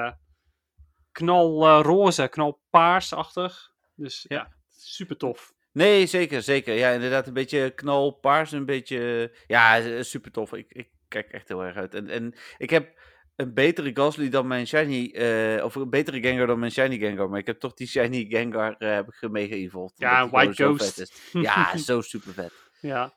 knalroze, 1.16 2.28
knalpaarsachtig. 2.28 3.73
Dus 3.94 4.25
ja, 4.28 4.37
Ja. 4.37 4.52
super 4.70 5.16
tof. 5.16 5.54
Nee, 5.73 6.06
zeker, 6.06 6.42
zeker. 6.42 6.75
Ja, 6.75 6.90
inderdaad, 6.90 7.26
een 7.26 7.32
beetje 7.32 7.70
knalpaars, 7.70 8.52
een 8.52 8.64
beetje... 8.64 9.32
Ja, 9.46 9.78
eh, 9.78 10.02
super 10.02 10.30
tof. 10.32 10.52
Ik, 10.52 10.73
ik 10.73 10.88
kijk 11.08 11.30
echt 11.30 11.49
heel 11.49 11.64
erg 11.64 11.76
uit. 11.76 11.94
En, 11.94 12.08
en 12.08 12.35
ik 12.58 12.70
heb 12.70 12.99
een 13.37 13.54
betere 13.54 13.90
Gasly 13.94 14.28
dan 14.28 14.46
mijn 14.46 14.66
Shiny... 14.66 15.11
eh, 15.14 15.64
of 15.64 15.75
een 15.75 15.90
betere 15.90 16.20
Gengar 16.20 16.46
dan 16.46 16.58
mijn 16.58 16.73
Shiny 16.73 16.99
Gengar. 16.99 17.28
Maar 17.30 17.38
ik 17.38 17.46
heb 17.46 17.61
toch 17.61 17.75
die 17.75 17.87
Shiny 17.87 18.26
Gengar 18.28 18.75
eh, 18.78 18.94
heb 18.94 19.08
ik 19.08 19.30
mega 19.30 19.54
evolved. 19.54 19.99
Ja, 19.99 20.30
White 20.30 20.62
Ghost. 20.64 21.12
Ja, 21.32 21.76
zo 21.88 22.00
super 22.00 22.32
vet. 22.32 22.52
Ja, 22.80 23.14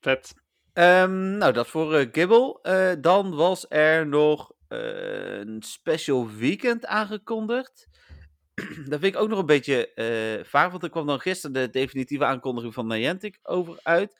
vet. 0.00 0.34
Ehm, 0.72 1.36
nou, 1.36 1.52
dat 1.52 1.66
voor 1.68 1.94
eh, 1.94 2.08
Gibble. 2.12 2.58
Eh, 2.62 2.92
dan 3.00 3.34
was 3.36 3.66
er 3.68 4.06
nog 4.06 4.50
eh, 4.50 4.56
een 4.70 5.62
special 5.62 6.30
weekend 6.30 6.86
aangekondigd. 6.86 7.88
Daar 8.88 8.98
vind 8.98 9.14
ik 9.14 9.16
ook 9.16 9.28
nog 9.28 9.38
een 9.38 9.46
beetje 9.46 9.94
eh 9.94 10.44
vaag, 10.44 10.70
want 10.70 10.82
er 10.82 10.90
kwam 10.90 11.06
dan 11.06 11.20
gisteren 11.20 11.52
de 11.54 11.70
definitieve 11.70 12.24
aankondiging 12.24 12.74
van 12.74 12.86
Niantic 12.86 13.38
over 13.42 13.78
uit. 13.82 14.16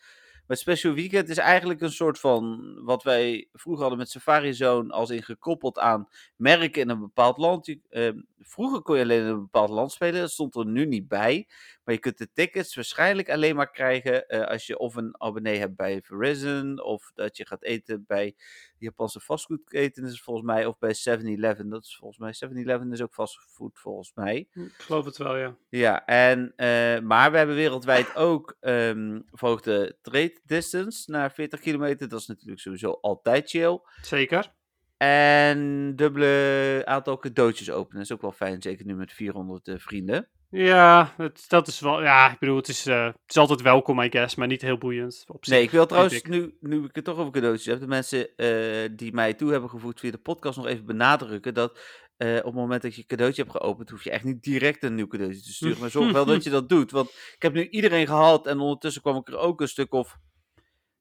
Maar 0.50 0.58
Special 0.58 0.94
Weekend 0.94 1.28
is 1.28 1.36
eigenlijk 1.36 1.80
een 1.80 1.92
soort 1.92 2.18
van 2.18 2.74
wat 2.84 3.02
wij 3.02 3.48
vroeger 3.52 3.80
hadden 3.80 3.98
met 3.98 4.10
Safari 4.10 4.54
Zone, 4.54 4.92
als 4.92 5.10
in 5.10 5.22
gekoppeld 5.22 5.78
aan 5.78 6.08
merken 6.36 6.82
in 6.82 6.88
een 6.88 7.00
bepaald 7.00 7.38
land. 7.38 7.66
Je, 7.66 7.80
eh, 7.88 8.10
vroeger 8.38 8.82
kon 8.82 8.96
je 8.96 9.02
alleen 9.02 9.20
in 9.20 9.26
een 9.26 9.40
bepaald 9.40 9.70
land 9.70 9.92
spelen, 9.92 10.20
dat 10.20 10.30
stond 10.30 10.54
er 10.54 10.66
nu 10.66 10.86
niet 10.86 11.08
bij. 11.08 11.48
Maar 11.90 11.98
je 11.98 12.04
kunt 12.04 12.18
de 12.18 12.32
tickets 12.32 12.74
waarschijnlijk 12.74 13.30
alleen 13.30 13.56
maar 13.56 13.70
krijgen 13.70 14.28
eh, 14.28 14.46
als 14.46 14.66
je 14.66 14.78
of 14.78 14.94
een 14.94 15.14
abonnee 15.18 15.58
hebt 15.58 15.76
bij 15.76 16.02
Verizon, 16.02 16.82
of 16.82 17.10
dat 17.14 17.36
je 17.36 17.46
gaat 17.46 17.62
eten 17.62 18.04
bij 18.06 18.34
de 18.78 18.84
Japanse 18.84 19.20
fastfoodketen, 19.20 20.04
is 20.04 20.22
volgens 20.22 20.46
mij, 20.46 20.66
of 20.66 20.78
bij 20.78 20.94
7-Eleven. 20.94 21.68
Dat 21.68 21.84
is 21.84 21.96
volgens 21.96 22.18
mij, 22.18 22.50
7-Eleven 22.50 22.92
is 22.92 23.02
ook 23.02 23.14
fastfood 23.14 23.78
volgens 23.78 24.12
mij. 24.14 24.48
Ik 24.52 24.72
geloof 24.78 25.04
het 25.04 25.16
wel, 25.16 25.36
ja. 25.36 25.56
Ja, 25.68 26.06
en, 26.06 26.52
eh, 26.56 27.00
maar 27.00 27.30
we 27.30 27.36
hebben 27.36 27.56
wereldwijd 27.56 28.16
ook 28.16 28.56
ehm 28.60 29.20
verhoogde 29.30 29.96
trade 30.02 30.40
distance 30.44 31.10
naar 31.10 31.32
40 31.32 31.60
kilometer. 31.60 32.08
Dat 32.08 32.20
is 32.20 32.26
natuurlijk 32.26 32.60
sowieso 32.60 32.90
altijd 32.90 33.50
chill. 33.50 33.80
Zeker. 34.02 34.52
En 34.96 35.92
dubbele 35.96 36.82
aantal 36.84 37.18
cadeautjes 37.18 37.70
openen. 37.70 37.96
Dat 37.96 38.04
is 38.04 38.12
ook 38.12 38.22
wel 38.22 38.32
fijn, 38.32 38.62
zeker 38.62 38.86
nu 38.86 38.94
met 38.94 39.12
400 39.12 39.68
eh, 39.68 39.78
vrienden. 39.78 40.28
Ja, 40.50 41.14
het, 41.16 41.44
dat 41.48 41.68
is 41.68 41.80
wel. 41.80 42.02
Ja, 42.02 42.32
ik 42.32 42.38
bedoel, 42.38 42.56
het 42.56 42.68
is, 42.68 42.86
eh, 42.86 43.04
het 43.04 43.16
is 43.26 43.36
altijd 43.36 43.62
welkom, 43.62 44.00
I 44.00 44.10
guess, 44.10 44.34
maar 44.34 44.46
niet 44.46 44.62
heel 44.62 44.78
boeiend. 44.78 45.24
Op 45.26 45.44
zich, 45.44 45.54
Nee, 45.54 45.62
ik 45.62 45.70
wil 45.70 45.86
trouwens, 45.86 46.14
ik. 46.14 46.28
nu, 46.28 46.56
nu 46.60 46.84
ik 46.84 46.94
het 46.94 47.04
toch 47.04 47.18
over 47.18 47.32
cadeautjes 47.32 47.66
heb, 47.66 47.80
de 47.80 47.86
mensen 47.86 48.36
eh, 48.36 48.88
die 48.96 49.12
mij 49.12 49.34
toe 49.34 49.50
hebben 49.50 49.70
gevoegd 49.70 50.00
via 50.00 50.10
de 50.10 50.18
podcast 50.18 50.56
nog 50.56 50.66
even 50.66 50.86
benadrukken 50.86 51.54
dat 51.54 51.78
eh, 52.16 52.36
op 52.36 52.44
het 52.44 52.54
moment 52.54 52.82
dat 52.82 52.94
je 52.94 53.06
cadeautje 53.06 53.42
hebt 53.42 53.56
geopend, 53.56 53.90
hoef 53.90 54.04
je 54.04 54.10
echt 54.10 54.24
niet 54.24 54.42
direct 54.42 54.82
een 54.82 54.94
nieuw 54.94 55.06
cadeautje 55.06 55.42
te 55.42 55.52
sturen. 55.52 55.80
Maar 55.80 55.90
zorg 55.90 56.12
wel 56.12 56.24
dat 56.24 56.44
je 56.44 56.50
dat 56.50 56.68
doet. 56.74 56.90
Want 56.90 57.08
ik 57.08 57.42
heb 57.42 57.52
nu 57.52 57.68
iedereen 57.68 58.06
gehad 58.06 58.46
en 58.46 58.58
ondertussen 58.58 59.02
kwam 59.02 59.16
ik 59.16 59.28
er 59.28 59.38
ook 59.38 59.60
een 59.60 59.68
stuk 59.68 59.92
of, 59.92 60.16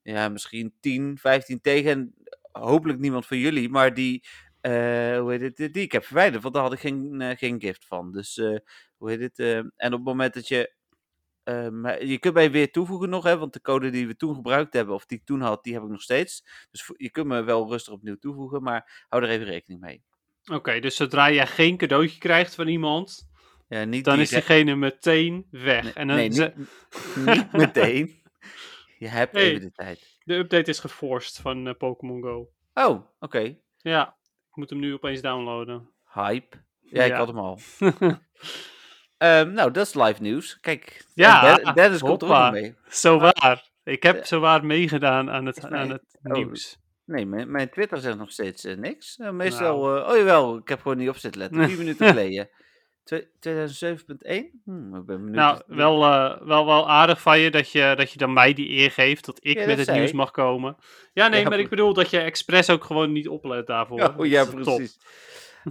ja, 0.02 0.28
misschien 0.28 0.74
10, 0.80 1.18
15 1.18 1.60
tegen. 1.60 1.90
En 1.90 2.14
hopelijk 2.52 2.98
niemand 2.98 3.26
van 3.26 3.38
jullie, 3.38 3.68
maar 3.68 3.94
die, 3.94 4.24
hoe 4.60 5.26
heet 5.28 5.58
het, 5.58 5.72
die, 5.72 5.82
ik 5.82 5.92
heb 5.92 6.04
verwijderd, 6.04 6.42
want 6.42 6.54
daar 6.54 6.62
had 6.62 6.72
ik 6.72 6.80
geen, 6.80 7.34
geen 7.36 7.60
gift 7.60 7.86
van. 7.86 8.12
Dus, 8.12 8.40
hoe 9.00 9.10
heet 9.10 9.20
het, 9.20 9.38
eh, 9.38 9.56
en 9.56 9.70
op 9.86 9.92
het 9.92 10.02
moment 10.04 10.34
dat 10.34 10.48
je 10.48 10.78
Ehm, 11.44 11.86
je 12.04 12.18
kunt 12.18 12.34
mij 12.34 12.50
weer 12.50 12.70
toevoegen 12.72 13.08
nog, 13.08 13.24
hè, 13.24 13.38
want 13.38 13.52
de 13.52 13.60
code 13.60 13.90
die 13.90 14.06
we 14.06 14.16
toen 14.16 14.34
gebruikt 14.34 14.72
hebben, 14.72 14.94
of 14.94 15.06
die 15.06 15.18
ik 15.18 15.24
toen 15.24 15.40
had, 15.40 15.64
die 15.64 15.72
heb 15.74 15.82
ik 15.82 15.88
nog 15.88 16.02
steeds. 16.02 16.46
Dus 16.70 16.90
je 16.96 17.10
kunt 17.10 17.26
me 17.26 17.42
wel 17.42 17.68
rustig 17.68 17.92
opnieuw 17.92 18.16
toevoegen, 18.16 18.62
maar 18.62 19.04
hou 19.08 19.22
er 19.22 19.28
even 19.28 19.46
rekening 19.46 19.80
mee. 19.80 20.02
Oké, 20.52 20.80
dus 20.80 20.96
zodra 20.96 21.30
jij 21.30 21.46
geen 21.46 21.76
cadeautje 21.76 22.18
krijgt 22.18 22.54
van 22.54 22.68
iemand, 22.68 23.28
Ja, 23.68 23.84
niet 23.84 24.04
dan 24.04 24.20
is 24.20 24.28
diegene 24.28 24.74
meteen 24.76 25.46
weg. 25.50 25.82
Nee, 25.82 25.92
en 25.92 26.06
dan 26.08 26.16
nee, 26.16 26.32
ze- 26.32 26.52
niet, 26.56 27.26
niet 27.26 27.52
meteen. 27.66 28.22
Je 28.98 29.08
hebt 29.08 29.32
Hey. 29.32 29.42
even 29.48 29.60
de 29.60 29.72
tijd. 29.72 30.18
de 30.24 30.34
update 30.34 30.70
is 30.70 30.78
geforced 30.78 31.36
van 31.42 31.66
eh, 31.68 31.74
Pokémon 31.74 32.22
Go. 32.22 32.50
Oh, 32.74 33.06
oké. 33.18 33.56
Ja, 33.76 34.16
ik 34.50 34.56
moet 34.56 34.70
hem 34.70 34.78
nu 34.78 34.92
opeens 34.92 35.20
downloaden. 35.20 35.90
Hype. 36.12 36.56
Ja, 36.80 37.02
ik 37.04 37.10
Ja. 37.10 37.16
had 37.16 37.26
hem 37.28 37.38
al. 37.38 37.58
Ehm, 39.20 39.52
nou, 39.52 39.70
dat 39.70 39.86
is 39.86 39.94
live 39.94 40.22
nieuws. 40.22 40.58
Kijk, 40.60 41.04
Ja, 41.14 41.54
Den- 41.56 41.74
Dennis 41.74 42.00
komt 42.00 42.22
er 42.22 42.28
ook 42.44 42.52
mee. 42.52 42.74
Zo 42.88 43.18
waar. 43.18 43.68
Ik 43.84 44.02
heb 44.02 44.16
Ja. 44.16 44.24
zo 44.24 44.40
waar 44.40 44.64
meegedaan 44.64 45.30
aan 45.30 45.46
het, 45.46 45.56
Is 45.56 45.64
aan 45.64 45.90
het 45.90 46.02
oh. 46.22 46.32
nieuws. 46.32 46.78
Nee, 47.04 47.26
mijn, 47.26 47.50
mijn 47.50 47.70
Twitter 47.70 47.98
zegt 47.98 48.16
nog 48.18 48.30
steeds 48.30 48.64
eh, 48.64 48.76
niks. 48.76 49.16
Eh, 49.16 49.30
meestal, 49.30 49.96
eh, 49.96 50.08
oh 50.10 50.16
jawel, 50.16 50.56
ik 50.56 50.68
heb 50.68 50.80
gewoon 50.80 50.96
niet 50.96 51.08
op 51.08 51.16
zitten 51.16 51.40
letten. 51.40 51.68
Vier 51.68 51.78
minuten 51.84 52.06
geleden. 52.08 52.48
Twe- 53.04 53.28
2007.1? 53.38 54.60
Hm, 54.64 54.94
ik 54.96 55.06
ben 55.06 55.16
benieuwd. 55.16 55.34
Nou, 55.34 55.60
wel, 55.66 55.98
wel, 56.46 56.66
wel 56.66 56.90
aardig 56.90 57.20
van 57.20 57.38
je 57.38 57.50
dat, 57.50 57.70
je 57.72 57.94
dat 57.96 58.12
je 58.12 58.18
dan 58.18 58.32
mij 58.32 58.52
die 58.52 58.68
eer 58.70 58.90
geeft 58.90 59.24
dat 59.24 59.38
ik 59.42 59.58
Ja, 59.58 59.66
met 59.66 59.76
dat 59.76 59.86
het 59.86 59.94
nieuws 59.96 60.08
ik. 60.10 60.14
mag 60.16 60.30
komen. 60.30 60.76
Ja, 61.12 61.28
nee, 61.28 61.42
Ja, 61.42 61.48
maar 61.48 61.58
ik 61.58 61.68
bedoel 61.68 61.94
dat 61.94 62.10
je 62.10 62.18
expres 62.20 62.70
ook 62.70 62.84
gewoon 62.84 63.12
niet 63.12 63.28
oplet 63.28 63.66
daarvoor. 63.66 64.14
Oh 64.16 64.26
ja, 64.26 64.42
is 64.42 64.64
top. 64.64 64.80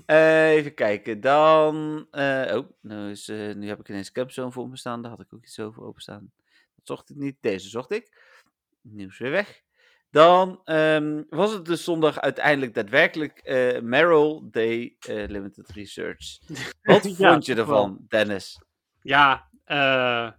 Eh, 0.06 0.52
even 0.52 0.74
kijken, 0.74 1.22
dan... 1.22 2.08
eh, 2.12 2.56
oh, 2.58 2.70
nou, 2.82 3.10
is, 3.10 3.28
eh, 3.28 3.56
nu 3.56 3.68
heb 3.68 3.80
ik 3.80 3.90
ineens 3.90 4.12
Capzone 4.12 4.52
voor 4.52 4.70
me 4.70 4.78
staan. 4.78 5.02
Daar 5.02 5.12
had 5.12 5.20
ik 5.20 5.34
ook 5.34 5.44
iets 5.44 5.60
over 5.60 5.84
openstaan. 5.84 6.32
Dat 6.76 6.88
zocht 6.88 7.10
ik 7.10 7.16
niet, 7.16 7.38
deze 7.42 7.70
zocht 7.70 7.92
ik. 7.92 8.18
Nieuws 8.82 9.18
weer 9.18 9.32
weg. 9.32 9.62
Dan 10.12 10.62
ehm, 10.64 11.24
was 11.30 11.54
het 11.54 11.66
dus 11.66 11.84
zondag 11.84 12.20
uiteindelijk 12.20 12.74
daadwerkelijk 12.74 13.42
Merrill 13.84 14.42
Day 14.44 14.96
Limited 15.08 15.70
Research. 15.70 16.40
Wat 16.82 17.18
Ja, 17.18 17.32
vond 17.32 17.46
je 17.46 17.56
ervan, 17.56 18.06
Dennis? 18.08 18.62
Ja, 19.02 19.50
eh, 19.70 20.32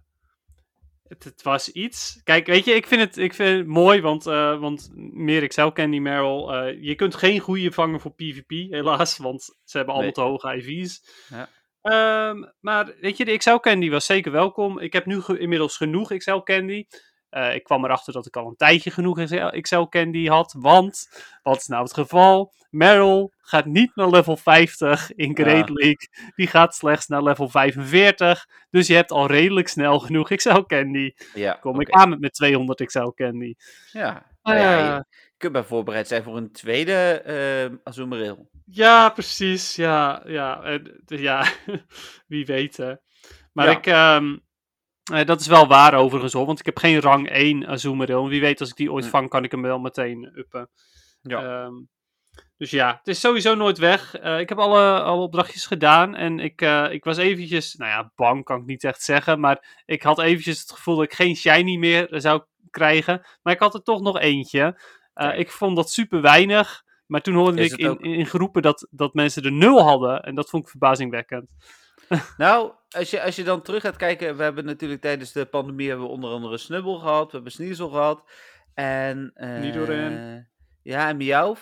het, 1.11 1.23
het 1.23 1.41
was 1.41 1.69
iets. 1.71 2.21
Kijk, 2.23 2.45
weet 2.47 2.65
je, 2.65 2.73
ik 2.73 2.87
vind 2.87 3.01
het, 3.01 3.17
ik 3.17 3.33
vind 3.33 3.57
het 3.57 3.67
mooi, 3.67 4.01
want, 4.01 4.25
eh, 4.27 4.59
want 4.59 4.89
meer 5.13 5.43
Excel 5.43 5.71
Candy 5.71 5.99
Meryl. 5.99 6.53
eh, 6.53 6.77
je 6.83 6.95
kunt 6.95 7.15
geen 7.15 7.39
goede 7.39 7.71
vangen 7.71 7.99
voor 7.99 8.13
PvP, 8.13 8.49
helaas, 8.49 9.17
want 9.17 9.43
ze 9.63 9.77
hebben 9.77 9.95
allemaal 9.95 10.11
te 10.13 10.21
hoge 10.21 10.55
IV's. 10.55 11.01
Ja. 11.29 11.49
Ehm, 11.81 12.43
maar 12.59 12.93
weet 12.99 13.17
je, 13.17 13.25
de 13.25 13.31
Excel 13.31 13.59
Candy 13.59 13.89
was 13.89 14.05
zeker 14.05 14.31
welkom. 14.31 14.79
Ik 14.79 14.93
heb 14.93 15.05
nu 15.05 15.21
ge- 15.21 15.39
inmiddels 15.39 15.77
genoeg 15.77 16.11
Excel 16.11 16.43
Candy. 16.43 16.85
Eh, 17.31 17.55
ik 17.55 17.63
kwam 17.63 17.85
erachter 17.85 18.13
dat 18.13 18.25
ik 18.25 18.35
al 18.35 18.47
een 18.47 18.55
tijdje 18.55 18.91
genoeg 18.91 19.19
Excel 19.19 19.89
Candy 19.89 20.27
had. 20.27 20.55
Want, 20.57 21.09
wat 21.43 21.57
is 21.57 21.67
nou 21.67 21.83
het 21.83 21.93
geval? 21.93 22.53
Meryl 22.69 23.31
gaat 23.41 23.65
niet 23.65 23.95
naar 23.95 24.09
level 24.09 24.37
50 24.37 25.11
in 25.15 25.35
Great 25.35 25.67
Ja. 25.67 25.73
League. 25.73 26.31
Die 26.35 26.47
gaat 26.47 26.75
slechts 26.75 27.07
naar 27.07 27.23
level 27.23 27.49
45. 27.49 28.47
Dus 28.69 28.87
je 28.87 28.93
hebt 28.93 29.11
al 29.11 29.27
redelijk 29.27 29.67
snel 29.67 29.99
genoeg 29.99 30.31
Excel 30.31 30.65
Candy. 30.65 31.11
Ja, 31.33 31.53
Kom 31.53 31.81
ik 31.81 31.89
aan 31.89 32.09
met 32.09 32.19
mijn 32.19 32.31
200 32.31 32.81
Excel 32.81 33.13
Candy. 33.13 33.53
Ja, 33.91 34.25
nou 34.43 34.57
ja, 34.57 34.77
je 34.77 34.91
Eh, 34.93 34.99
kunt 35.37 35.53
bij 35.53 35.63
voorbereid 35.63 36.07
zijn 36.07 36.23
voor 36.23 36.37
een 36.37 36.51
tweede 36.51 37.23
uh, 37.71 37.77
Azumarill. 37.83 38.37
ja, 38.65 39.09
precies. 39.09 39.75
Ja, 39.75 40.21
ja, 40.25 40.61
eh, 40.63 40.79
ja. 41.05 41.45
wie 42.27 42.45
weet. 42.45 42.77
hè. 42.77 42.93
Maar 43.53 43.65
Ja. 43.65 43.71
ik, 43.77 43.85
ehm, 43.87 44.37
eh, 45.03 45.25
dat 45.25 45.39
is 45.39 45.47
wel 45.47 45.67
waar 45.67 45.93
overigens 45.93 46.33
hoor, 46.33 46.45
want 46.45 46.59
ik 46.59 46.65
heb 46.65 46.77
geen 46.77 46.99
rang 47.01 47.29
1 47.29 47.67
Azumarill. 47.67 48.27
Wie 48.27 48.41
weet 48.41 48.59
als 48.59 48.69
ik 48.69 48.75
die 48.75 48.91
ooit 48.91 49.05
Hm. 49.05 49.09
vang, 49.09 49.29
kan 49.29 49.43
ik 49.43 49.51
hem 49.51 49.61
wel 49.61 49.79
meteen 49.79 50.31
uppen. 50.35 50.69
Ja. 51.21 51.63
Ehm, 51.63 51.73
dus 52.57 52.71
ja, 52.71 52.95
het 52.97 53.07
is 53.07 53.19
sowieso 53.19 53.55
nooit 53.55 53.77
weg. 53.77 54.15
Eh, 54.15 54.39
ik 54.39 54.49
heb 54.49 54.57
alle, 54.57 55.01
alle 55.01 55.21
opdrachtjes 55.21 55.65
gedaan 55.65 56.15
en 56.15 56.39
ik, 56.39 56.61
eh, 56.61 56.91
ik 56.91 57.03
was 57.03 57.17
eventjes, 57.17 57.75
nou 57.75 57.91
ja, 57.91 58.11
bang 58.15 58.43
kan 58.43 58.59
ik 58.59 58.65
niet 58.65 58.83
echt 58.83 59.01
zeggen, 59.03 59.39
maar 59.39 59.81
ik 59.85 60.03
had 60.03 60.19
eventjes 60.19 60.59
het 60.59 60.71
gevoel 60.71 60.95
dat 60.95 61.03
ik 61.05 61.13
geen 61.13 61.35
shiny 61.35 61.77
meer 61.77 62.07
zou 62.09 62.43
krijgen. 62.69 63.25
Maar 63.41 63.53
ik 63.53 63.59
had 63.59 63.73
er 63.73 63.83
toch 63.83 64.01
nog 64.01 64.19
eentje. 64.19 64.81
Eh, 65.13 65.39
ik 65.39 65.51
vond 65.51 65.75
dat 65.75 65.89
super 65.91 66.21
weinig, 66.21 66.83
maar 67.05 67.21
toen 67.21 67.35
hoorde 67.35 67.59
Is 67.61 67.65
ik 67.65 67.71
het 67.71 67.79
in, 67.79 67.87
ook? 67.89 68.01
in, 68.01 68.13
in 68.13 68.25
groepen 68.25 68.61
dat, 68.61 68.87
dat 68.91 69.13
mensen 69.13 69.43
er 69.43 69.51
nul 69.51 69.81
hadden 69.83 70.21
en 70.21 70.35
dat 70.35 70.49
vond 70.49 70.63
ik 70.63 70.69
verbazingwekkend. 70.69 71.49
Nou, 72.37 72.71
als 72.89 73.09
je, 73.09 73.21
als 73.21 73.35
je 73.35 73.43
dan 73.43 73.61
terug 73.61 73.81
gaat 73.81 73.95
kijken, 73.95 74.37
we 74.37 74.43
hebben 74.43 74.65
natuurlijk 74.65 75.01
tijdens 75.01 75.31
de 75.31 75.45
pandemie 75.45 75.87
hebben 75.89 76.05
we 76.05 76.11
onder 76.11 76.31
andere 76.31 76.57
Snubbel 76.57 76.99
gehad, 76.99 77.25
we 77.25 77.31
hebben 77.31 77.51
Sneasel 77.51 77.89
gehad 77.89 78.29
en... 78.73 79.31
eh, 79.33 79.59
Nidoran. 79.59 80.45
Ja, 80.83 81.09
en 81.09 81.17
Miauw. 81.17 81.55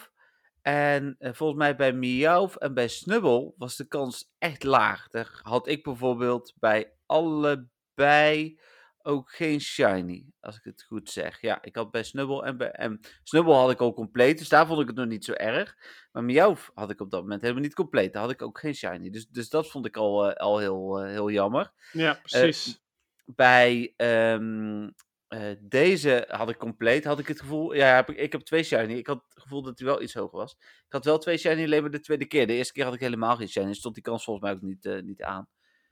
En 0.62 1.16
eh, 1.20 1.34
volgens 1.34 1.60
mij 1.60 1.76
bij 1.76 1.94
Miauw 1.94 2.50
en 2.58 2.74
bij 2.74 2.88
Snubbel 2.88 3.56
was 3.58 3.76
de 3.76 3.88
kans 3.88 4.34
echt 4.38 4.64
laag. 4.64 5.08
Daar 5.08 5.40
had 5.44 5.68
ik 5.68 5.84
bijvoorbeeld 5.84 6.54
bij 6.60 6.94
allebei 7.06 8.60
ook 9.04 9.32
geen 9.32 9.62
shiny, 9.62 10.26
als 10.40 10.58
ik 10.58 10.64
het 10.64 10.84
goed 10.84 11.10
zeg. 11.10 11.42
Ja, 11.42 11.62
ik 11.62 11.76
had 11.76 11.92
bij 11.92 12.04
Snubbel 12.04 12.46
en 12.46 12.58
bij... 12.58 12.72
En 12.72 13.00
Snubbel 13.24 13.54
had 13.54 13.72
ik 13.72 13.80
al 13.80 13.94
compleet, 13.94 14.38
dus 14.38 14.50
daar 14.50 14.68
vond 14.68 14.82
ik 14.82 14.88
het 14.88 14.96
nog 14.96 15.08
niet 15.08 15.26
zo 15.26 15.34
erg. 15.34 15.78
Maar 16.12 16.24
Miauw 16.24 16.56
had 16.74 16.90
ik 16.90 17.02
op 17.02 17.12
dat 17.12 17.22
moment 17.22 17.42
helemaal 17.42 17.64
niet 17.64 17.74
compleet. 17.74 18.14
Daar 18.14 18.22
had 18.22 18.32
ik 18.32 18.42
ook 18.42 18.60
geen 18.60 18.76
shiny. 18.76 19.10
Dus, 19.10 19.28
dus 19.28 19.50
dat 19.50 19.70
vond 19.70 19.86
ik 19.86 19.98
al, 19.98 20.30
eh, 20.30 20.36
al 20.36 20.58
heel, 20.58 21.00
eh, 21.00 21.10
heel 21.10 21.32
jammer. 21.32 21.72
Ja, 21.92 22.14
precies. 22.14 22.82
Bij 23.26 23.94
ehm, 23.98 24.90
eh, 25.30 25.52
deze 25.60 26.26
had 26.28 26.50
ik 26.50 26.58
compleet, 26.58 27.04
had 27.04 27.20
ik 27.20 27.28
het 27.28 27.40
gevoel... 27.40 27.74
Ja, 27.74 27.96
heb 27.96 28.10
ik, 28.10 28.18
ik 28.18 28.32
heb 28.32 28.42
twee 28.42 28.64
shiny. 28.64 28.94
Ik 28.94 29.08
had 29.08 29.24
het 29.30 29.42
gevoel 29.42 29.62
dat 29.62 29.80
hij 29.80 29.88
wel 29.88 30.02
iets 30.02 30.14
hoger 30.14 30.38
was. 30.38 30.52
Ik 30.60 30.96
had 30.96 31.06
wel 31.06 31.18
twee 31.18 31.38
shiny, 31.38 31.64
alleen 31.64 31.82
maar 31.82 31.92
de 31.92 32.00
tweede 32.00 32.26
keer. 32.26 32.48
De 32.48 32.54
eerste 32.54 32.74
keer 32.74 32.84
had 32.84 32.94
ik 32.94 33.00
helemaal 33.00 33.36
geen 33.36 33.50
shiny. 33.50 33.74
Stond 33.74 33.94
die 33.94 34.04
kans 34.04 34.24
volgens 34.24 34.46
mij 34.46 34.56
ook 34.56 34.62
niet, 34.62 34.86
eh, 34.86 35.02
niet 35.02 35.22
aan. 35.22 35.48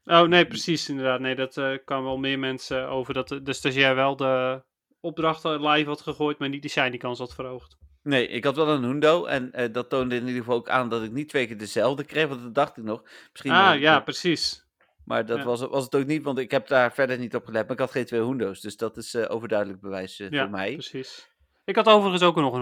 Oh, 0.09 0.21
nee, 0.21 0.45
precies, 0.47 0.89
inderdaad. 0.89 1.19
Nee, 1.19 1.35
dat 1.35 1.57
eh 1.57 1.71
kan 1.85 2.03
wel 2.03 2.17
meer 2.17 2.39
mensen 2.39 2.87
over. 2.87 3.13
Dat, 3.13 3.27
de- 3.27 3.41
dus 3.41 3.61
dat 3.61 3.73
jij 3.73 3.95
wel 3.95 4.15
de 4.15 4.61
opdrachten 4.99 5.67
live 5.67 5.89
had 5.89 6.01
gegooid, 6.01 6.37
maar 6.39 6.49
niet 6.49 6.61
de 6.61 6.69
shiny 6.69 6.97
kans 6.97 7.19
had 7.19 7.33
verhoogd. 7.33 7.77
Nee, 8.03 8.27
ik 8.27 8.43
had 8.43 8.55
wel 8.55 8.67
een 8.69 8.83
Hundo. 8.83 9.25
En 9.25 9.53
eh, 9.53 9.73
dat 9.73 9.89
toonde 9.89 10.15
in 10.15 10.25
ieder 10.25 10.39
geval 10.41 10.55
ook 10.55 10.69
aan 10.69 10.89
dat 10.89 11.03
ik 11.03 11.11
niet 11.11 11.29
twee 11.29 11.47
keer 11.47 11.57
dezelfde 11.57 12.03
kreeg. 12.03 12.27
Want 12.27 12.41
dat 12.41 12.55
dacht 12.55 12.77
ik 12.77 12.83
nog. 12.83 13.03
Misschien 13.31 13.51
Ah, 13.51 13.71
dat- 13.71 13.79
ja, 13.79 13.99
precies. 13.99 14.65
maar 15.05 15.25
dat 15.25 15.37
ja. 15.37 15.43
was, 15.43 15.61
was 15.61 15.83
het 15.83 15.95
ook 15.95 16.05
niet, 16.05 16.23
want 16.23 16.37
ik 16.37 16.51
heb 16.51 16.67
daar 16.67 16.93
verder 16.93 17.17
niet 17.17 17.35
op 17.35 17.45
gelet. 17.45 17.63
Maar 17.63 17.71
ik 17.71 17.79
had 17.79 17.91
geen 17.91 18.05
twee 18.05 18.21
Hundo's. 18.21 18.61
Dus 18.61 18.77
dat 18.77 18.97
is 18.97 19.13
eh, 19.13 19.25
overduidelijk 19.35 19.81
bewijs 19.81 20.19
eh, 20.19 20.29
Ja, 20.29 20.41
voor 20.41 20.51
mij. 20.51 20.73
precies. 20.73 21.29
Ik 21.67 21.75
had 21.75 21.87
overigens 21.87 22.23
ook 22.23 22.35
nog 22.35 22.53
een 22.53 22.61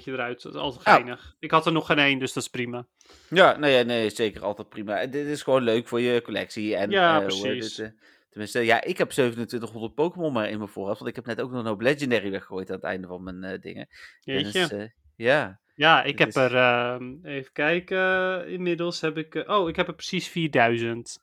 100% 0.00 0.04
eruit. 0.06 0.42
Dat 0.42 0.54
is 0.54 0.60
altijd 0.60 0.86
Oh. 0.86 0.92
geinig. 0.92 1.36
Ik 1.38 1.50
had 1.50 1.66
er 1.66 1.72
nog 1.72 1.86
geen 1.86 1.98
één, 1.98 2.18
dus 2.18 2.32
dat 2.32 2.42
is 2.42 2.48
prima. 2.48 2.86
Ja, 3.28 3.56
nee, 3.58 3.76
ja, 3.76 3.82
nee, 3.82 4.10
zeker 4.10 4.42
altijd 4.42 4.68
prima. 4.68 5.00
En 5.00 5.10
dit 5.10 5.26
is 5.26 5.42
gewoon 5.42 5.62
leuk 5.62 5.88
voor 5.88 6.00
je 6.00 6.22
collectie. 6.22 6.76
En, 6.76 6.90
Ja, 6.90 7.14
eh, 7.14 7.18
heet 7.18 7.26
precies. 7.40 7.78
eh, 7.78 7.88
tenminste, 8.30 8.60
ja, 8.60 8.82
ik 8.82 8.98
heb 8.98 9.10
2700 9.10 9.94
Pokémon 9.94 10.32
maar 10.32 10.48
in 10.50 10.58
mijn 10.58 10.70
voorraad. 10.70 10.98
Want 10.98 11.10
ik 11.10 11.16
heb 11.16 11.26
net 11.26 11.40
ook 11.40 11.50
nog 11.50 11.60
een 11.60 11.66
hoop 11.66 11.80
Legendary 11.80 12.30
weggegooid 12.30 12.68
aan 12.68 12.74
het 12.76 12.84
einde 12.84 13.06
van 13.06 13.22
mijn 13.22 13.44
eh, 13.44 13.60
dingen. 13.60 13.88
En 14.24 14.34
Jeetje. 14.34 14.60
dus, 14.60 14.70
eh, 14.72 14.84
ja, 15.16 15.60
Ja, 15.74 16.02
ik 16.02 16.18
heb 16.18 16.34
er, 16.34 16.56
ehm, 16.56 17.14
even 17.22 17.52
kijken, 17.52 18.48
inmiddels 18.48 19.00
heb 19.00 19.16
ik, 19.18 19.34
eh, 19.34 19.58
oh, 19.58 19.68
ik 19.68 19.76
heb 19.76 19.88
er 19.88 19.94
precies 19.94 20.28
4000. 20.28 21.20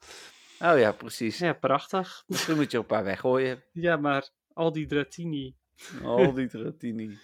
oh 0.59 0.79
ja, 0.79 0.91
precies. 0.91 1.37
Ja, 1.37 1.53
prachtig. 1.53 2.23
Misschien 2.27 2.55
moet 2.55 2.71
je 2.71 2.77
er 2.77 2.83
een 2.83 2.89
paar 2.89 3.03
weggooien. 3.03 3.63
Ja, 3.73 3.97
maar 3.97 4.29
al 4.53 4.71
die 4.71 4.85
Dratini. 4.85 5.55
Al 6.03 6.33
die 6.33 6.47
Dratini. 6.47 7.17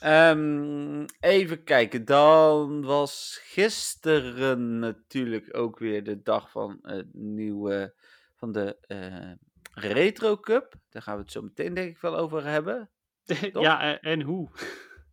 Ehm, 0.00 1.04
even 1.20 1.64
kijken, 1.64 2.04
dan 2.04 2.82
was 2.82 3.40
gisteren 3.42 4.78
natuurlijk 4.78 5.56
ook 5.56 5.78
weer 5.78 6.04
de 6.04 6.22
dag 6.22 6.50
van 6.50 6.78
het 6.82 7.06
nieuwe, 7.12 7.94
van 8.36 8.52
de 8.52 8.76
eh, 8.80 9.32
Retro 9.74 10.36
Cup. 10.36 10.74
Daar 10.90 11.02
gaan 11.02 11.16
we 11.16 11.22
het 11.22 11.32
zo 11.32 11.42
meteen 11.42 11.74
denk 11.74 11.90
ik 11.90 12.00
wel 12.00 12.16
over 12.16 12.44
hebben. 12.44 12.90
Toch? 13.52 13.62
ja, 13.62 13.80
en, 13.80 14.00
en 14.00 14.22
hoe? 14.22 14.50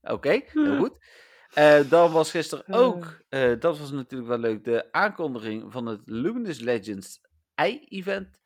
Oké, 0.01 0.41
heel 0.45 0.77
goed. 0.84 0.93
Eh, 1.53 1.89
dan 1.89 2.12
was 2.12 2.32
gisteren 2.32 2.65
Eh. 2.65 2.79
ook, 2.79 3.21
eh, 3.29 3.60
dat 3.60 3.79
was 3.79 3.91
natuurlijk 3.91 4.29
wel 4.29 4.39
leuk, 4.39 4.63
de 4.63 4.91
aankondiging 4.91 5.71
van 5.71 5.86
het 5.86 6.01
Luminous 6.05 6.60
Legends 6.60 7.21
ei-event. 7.55 8.38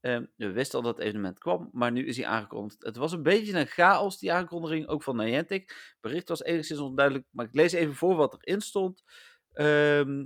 Ehm, 0.00 0.24
we 0.36 0.50
wisten 0.52 0.78
al 0.78 0.84
dat 0.84 0.96
het 0.96 1.06
evenement 1.06 1.38
kwam, 1.38 1.68
maar 1.72 1.92
nu 1.92 2.06
is 2.06 2.16
hij 2.16 2.26
aangekondigd. 2.26 2.82
Het 2.84 2.96
was 2.96 3.12
een 3.12 3.22
beetje 3.22 3.58
een 3.58 3.66
chaos, 3.66 4.18
die 4.18 4.32
aankondiging, 4.32 4.86
ook 4.88 5.02
van 5.02 5.16
Niantic. 5.16 5.68
Het 5.68 5.96
bericht 6.00 6.28
was 6.28 6.42
enigszins 6.42 6.80
onduidelijk, 6.80 7.26
maar 7.30 7.46
ik 7.46 7.54
lees 7.54 7.72
even 7.72 7.94
voor 7.94 8.14
wat 8.16 8.38
erin 8.42 8.60
stond. 8.60 9.02
Ehm, 9.52 10.24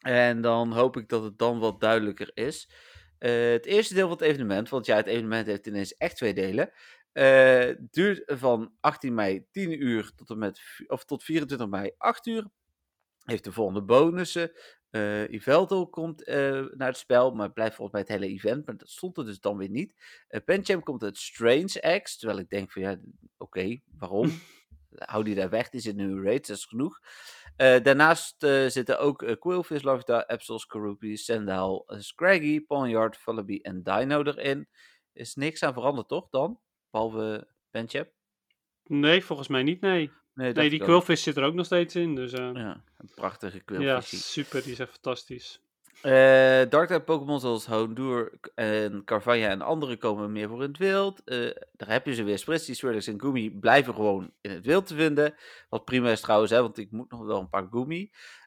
en 0.00 0.40
dan 0.40 0.72
hoop 0.72 0.96
ik 0.96 1.08
dat 1.08 1.22
het 1.22 1.38
dan 1.38 1.58
wat 1.58 1.80
duidelijker 1.80 2.30
is. 2.34 2.70
Eh, 3.18 3.50
het 3.50 3.66
eerste 3.66 3.94
deel 3.94 4.08
van 4.08 4.16
het 4.16 4.26
evenement, 4.26 4.68
want 4.68 4.86
ja, 4.86 4.96
het 4.96 5.06
evenement 5.06 5.46
heeft 5.46 5.66
ineens 5.66 5.96
echt 5.96 6.16
twee 6.16 6.34
delen. 6.34 6.72
eh, 7.12 7.70
duurt 7.90 8.22
van 8.38 8.72
18 8.80 9.14
mei 9.14 9.46
10 9.50 9.82
uur 9.82 10.12
tot, 10.16 10.30
en 10.30 10.38
met, 10.38 10.60
of 10.86 11.04
tot 11.04 11.24
24 11.24 11.68
mei 11.68 11.90
8 11.98 12.26
uur. 12.26 12.46
Heeft 13.24 13.44
de 13.44 13.52
volgende 13.52 13.82
bonussen. 13.82 14.52
Eh 14.94 15.28
Iveldo 15.28 15.86
komt 15.86 16.24
eh, 16.24 16.64
naar 16.74 16.88
het 16.88 16.96
spel, 16.96 17.30
maar 17.30 17.52
blijft 17.52 17.76
volgens 17.76 17.92
mij 17.92 18.00
het 18.00 18.20
hele 18.20 18.34
event. 18.34 18.66
Maar 18.66 18.76
dat 18.76 18.88
stond 18.88 19.16
er 19.16 19.24
dus 19.24 19.40
dan 19.40 19.56
weer 19.56 19.68
niet. 19.68 19.94
Pencham 20.44 20.82
komt 20.82 21.02
uit 21.02 21.18
Strange 21.18 22.00
X. 22.02 22.18
Terwijl 22.18 22.38
ik 22.38 22.50
denk 22.50 22.72
van 22.72 22.82
ja, 22.82 22.96
oké, 23.36 23.80
waarom? 23.98 24.30
Hou 24.94 25.24
die 25.24 25.34
daar 25.34 25.50
weg, 25.50 25.70
die 25.70 25.80
zit 25.80 25.96
nu 25.96 26.22
raids, 26.22 26.48
dat 26.48 26.56
is 26.56 26.64
genoeg. 26.64 27.00
Daarnaast 27.56 28.34
zitten 28.66 28.98
ook 28.98 29.36
Quillfish, 29.38 29.82
Larvita, 29.82 30.26
Epsos, 30.26 30.66
Karupi, 30.66 31.16
Sandal, 31.16 31.84
eh, 31.86 31.98
Scraggy, 31.98 32.60
Ponyard, 32.60 33.16
Vullaby 33.16 33.58
en 33.62 33.82
Dino 33.82 34.22
erin. 34.22 34.68
Is 35.12 35.34
niks 35.34 35.62
aan 35.62 35.72
veranderd, 35.72 36.08
toch 36.08 36.28
dan? 36.30 36.60
Behalve 36.90 37.48
Pencham? 37.70 38.06
Nee, 38.84 39.24
volgens 39.24 39.48
mij 39.48 39.62
niet, 39.62 39.80
nee. 39.80 40.10
Nee, 40.34 40.70
die. 40.70 40.80
Quillfish 40.80 41.22
zit 41.22 41.36
er 41.36 41.44
ook 41.44 41.54
nog 41.54 41.66
steeds 41.66 41.96
in, 41.96 42.14
dus 42.14 42.32
eh, 42.32 42.50
Ja, 42.54 42.82
een 42.98 43.10
prachtige 43.14 43.56
ja, 43.56 43.62
Quillfish. 43.64 44.20
super, 44.20 44.62
die 44.62 44.72
is 44.72 44.78
echt 44.78 44.90
fantastisch. 44.90 45.62
Eh 46.02 46.10
Dark-type 46.68 47.00
Pokémon 47.00 47.40
zoals 47.40 47.66
Houndour 47.66 48.32
en 48.54 49.04
Carvanha 49.04 49.48
en 49.48 49.62
andere 49.62 49.96
komen 49.96 50.32
meer 50.32 50.48
voor 50.48 50.62
in 50.62 50.68
het 50.68 50.78
wild. 50.78 51.24
Eh, 51.24 51.50
daar 51.72 51.88
heb 51.88 52.06
je 52.06 52.14
ze 52.14 52.22
weer. 52.22 52.38
Spritzee, 52.38 52.74
Swirlix 52.74 53.06
en 53.06 53.20
Goomy 53.20 53.50
blijven 53.50 53.94
gewoon 53.94 54.32
in 54.40 54.50
het 54.50 54.64
wild 54.64 54.86
te 54.86 54.94
vinden. 54.94 55.34
Wat 55.68 55.84
prima 55.84 56.10
is 56.10 56.20
trouwens, 56.20 56.50
hè, 56.50 56.60
want 56.60 56.78
ik 56.78 56.90
moet 56.90 57.10
nog 57.10 57.24
wel 57.24 57.40
een 57.40 57.48
paar. 57.48 57.68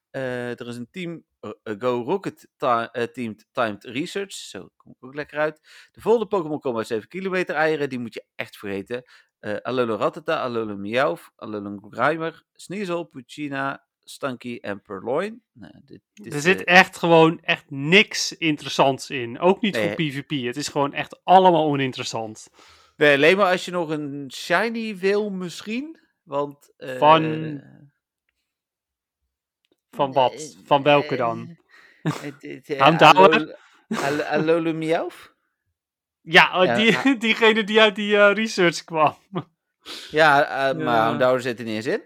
Eh, 0.09 0.59
er 0.59 0.67
is 0.67 0.75
een 0.75 0.89
team, 0.91 1.23
Go 1.63 2.03
Rocket 2.05 2.47
teamed 2.57 3.45
Timed 3.51 3.83
Research. 3.83 4.31
Zo, 4.33 4.69
kom 4.75 4.91
ik 4.91 5.05
ook 5.05 5.15
lekker 5.15 5.37
uit. 5.37 5.59
De 5.91 6.01
volgende 6.01 6.27
Pokémon 6.27 6.59
komen 6.59 6.77
uit 6.77 6.87
7 6.87 7.07
kilometer 7.07 7.55
eieren. 7.55 7.89
Die 7.89 7.99
moet 7.99 8.13
je 8.13 8.25
echt 8.35 8.57
vergeten. 8.57 9.03
Eh 9.47 9.61
Alolan 9.61 9.97
Rattata, 9.97 10.41
Alolan 10.41 10.81
Meowth, 10.81 11.31
Alolan 11.35 11.83
Grimer, 11.89 12.43
Sneasel, 12.53 13.03
Puccina, 13.03 13.85
Stunky 14.03 14.57
en 14.61 14.81
Purloin. 14.81 15.43
Nou, 15.51 15.73
dit, 15.85 16.01
dit, 16.13 16.33
er 16.33 16.39
zit 16.41 16.63
eh, 16.63 16.75
echt 16.79 16.97
gewoon 16.97 17.39
echt 17.39 17.69
niks 17.69 18.37
interessants 18.37 19.09
in. 19.09 19.39
Ook 19.39 19.61
niet 19.61 19.77
voor 19.77 19.95
PvP. 19.95 20.29
Het 20.45 20.55
is 20.55 20.67
gewoon 20.67 20.93
echt 20.93 21.19
allemaal 21.23 21.65
oninteressant. 21.65 22.47
Nee, 22.95 23.15
alleen 23.15 23.37
maar 23.37 23.51
als 23.51 23.65
je 23.65 23.71
nog 23.71 23.89
een 23.89 24.31
shiny 24.33 24.97
wil 24.97 25.29
misschien. 25.29 25.99
Want... 26.23 26.73
eh, 26.77 26.97
Van- 26.97 27.61
Van 29.91 30.11
wat? 30.13 30.33
eh, 30.33 30.65
Van 30.65 30.83
welke 30.83 31.07
eh, 31.13 31.17
dan? 31.17 31.57
eh, 32.03 32.13
dit, 32.39 32.69
eh, 32.69 32.79
Houndour? 32.81 33.15
Alola- 33.15 33.57
Al- 33.87 34.21
Alolan 34.39 34.77
Meowth? 34.77 35.35
Ja, 36.29 36.59
oh, 36.59 36.65
Ja, 36.65 36.75
die, 36.75 37.17
diegene 37.27 37.63
die 37.63 37.81
uit 37.81 37.95
die 37.95 38.17
eh, 38.17 38.33
research 38.33 38.83
kwam. 38.83 39.15
Ja, 40.11 40.43
eh, 40.69 40.77
maar. 40.85 41.03
Houndour 41.05 41.41
zit 41.41 41.59
er 41.59 41.65
niet 41.65 41.75
eens 41.75 41.85
in. 41.85 42.01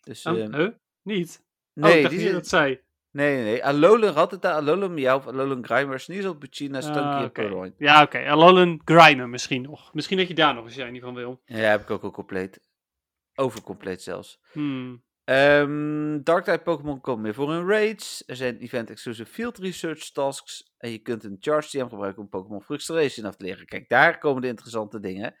Dus, 0.00 0.24
huh? 0.24 0.68
Niet? 1.02 1.44
oh, 1.74 1.82
nee, 1.82 1.92
die 1.94 2.02
dat 2.02 2.12
je 2.12 2.18
zit- 2.18 2.32
dat 2.32 2.46
zei. 2.48 2.80
nee, 3.10 3.34
nee, 3.34 3.44
nee. 3.44 3.64
Alolan 3.64 4.12
Rattata, 4.12 4.52
Alolan 4.52 4.94
Meowth, 4.94 5.26
Alolan 5.26 5.64
Grimer, 5.64 6.00
Sneasel, 6.00 6.34
Puccina, 6.34 6.80
Stunky 6.80 6.98
Ah, 7.00 7.18
en 7.18 7.24
oké. 7.24 7.42
Purloin. 7.42 7.74
Ja, 7.78 8.02
oké. 8.02 8.28
Alolan 8.28 8.80
Grimer 8.84 9.28
misschien 9.28 9.62
nog. 9.62 9.94
Misschien 9.94 10.18
dat 10.18 10.28
je 10.28 10.34
daar 10.34 10.54
nog 10.54 10.64
een 10.64 10.70
shiny 10.70 11.00
van 11.00 11.14
wil. 11.14 11.40
Ja, 11.44 11.56
heb 11.56 11.82
ik 11.82 11.90
ook 11.90 12.02
al 12.02 12.10
compleet. 12.10 12.60
Overcompleet 13.34 14.02
zelfs. 14.02 14.40
Hmm. 14.52 15.04
Ehm 15.26 16.22
Dark-type 16.22 16.62
Pokémon 16.62 17.00
komen 17.00 17.22
meer 17.22 17.34
voor 17.34 17.54
in 17.54 17.66
raids. 17.68 18.22
Er 18.26 18.36
zijn 18.36 18.58
event-exclusive 18.58 19.30
field 19.30 19.58
research 19.58 20.10
tasks. 20.10 20.72
En 20.78 20.90
je 20.90 20.98
kunt 20.98 21.24
een 21.24 21.36
Charge 21.40 21.68
TM 21.68 21.88
gebruiken 21.88 22.22
om 22.22 22.28
Pokémon 22.28 22.62
Frustration 22.62 23.26
af 23.26 23.36
te 23.36 23.44
leren. 23.44 23.66
Kijk, 23.66 23.88
daar 23.88 24.18
komen 24.18 24.42
de 24.42 24.48
interessante 24.48 25.00
dingen. 25.00 25.34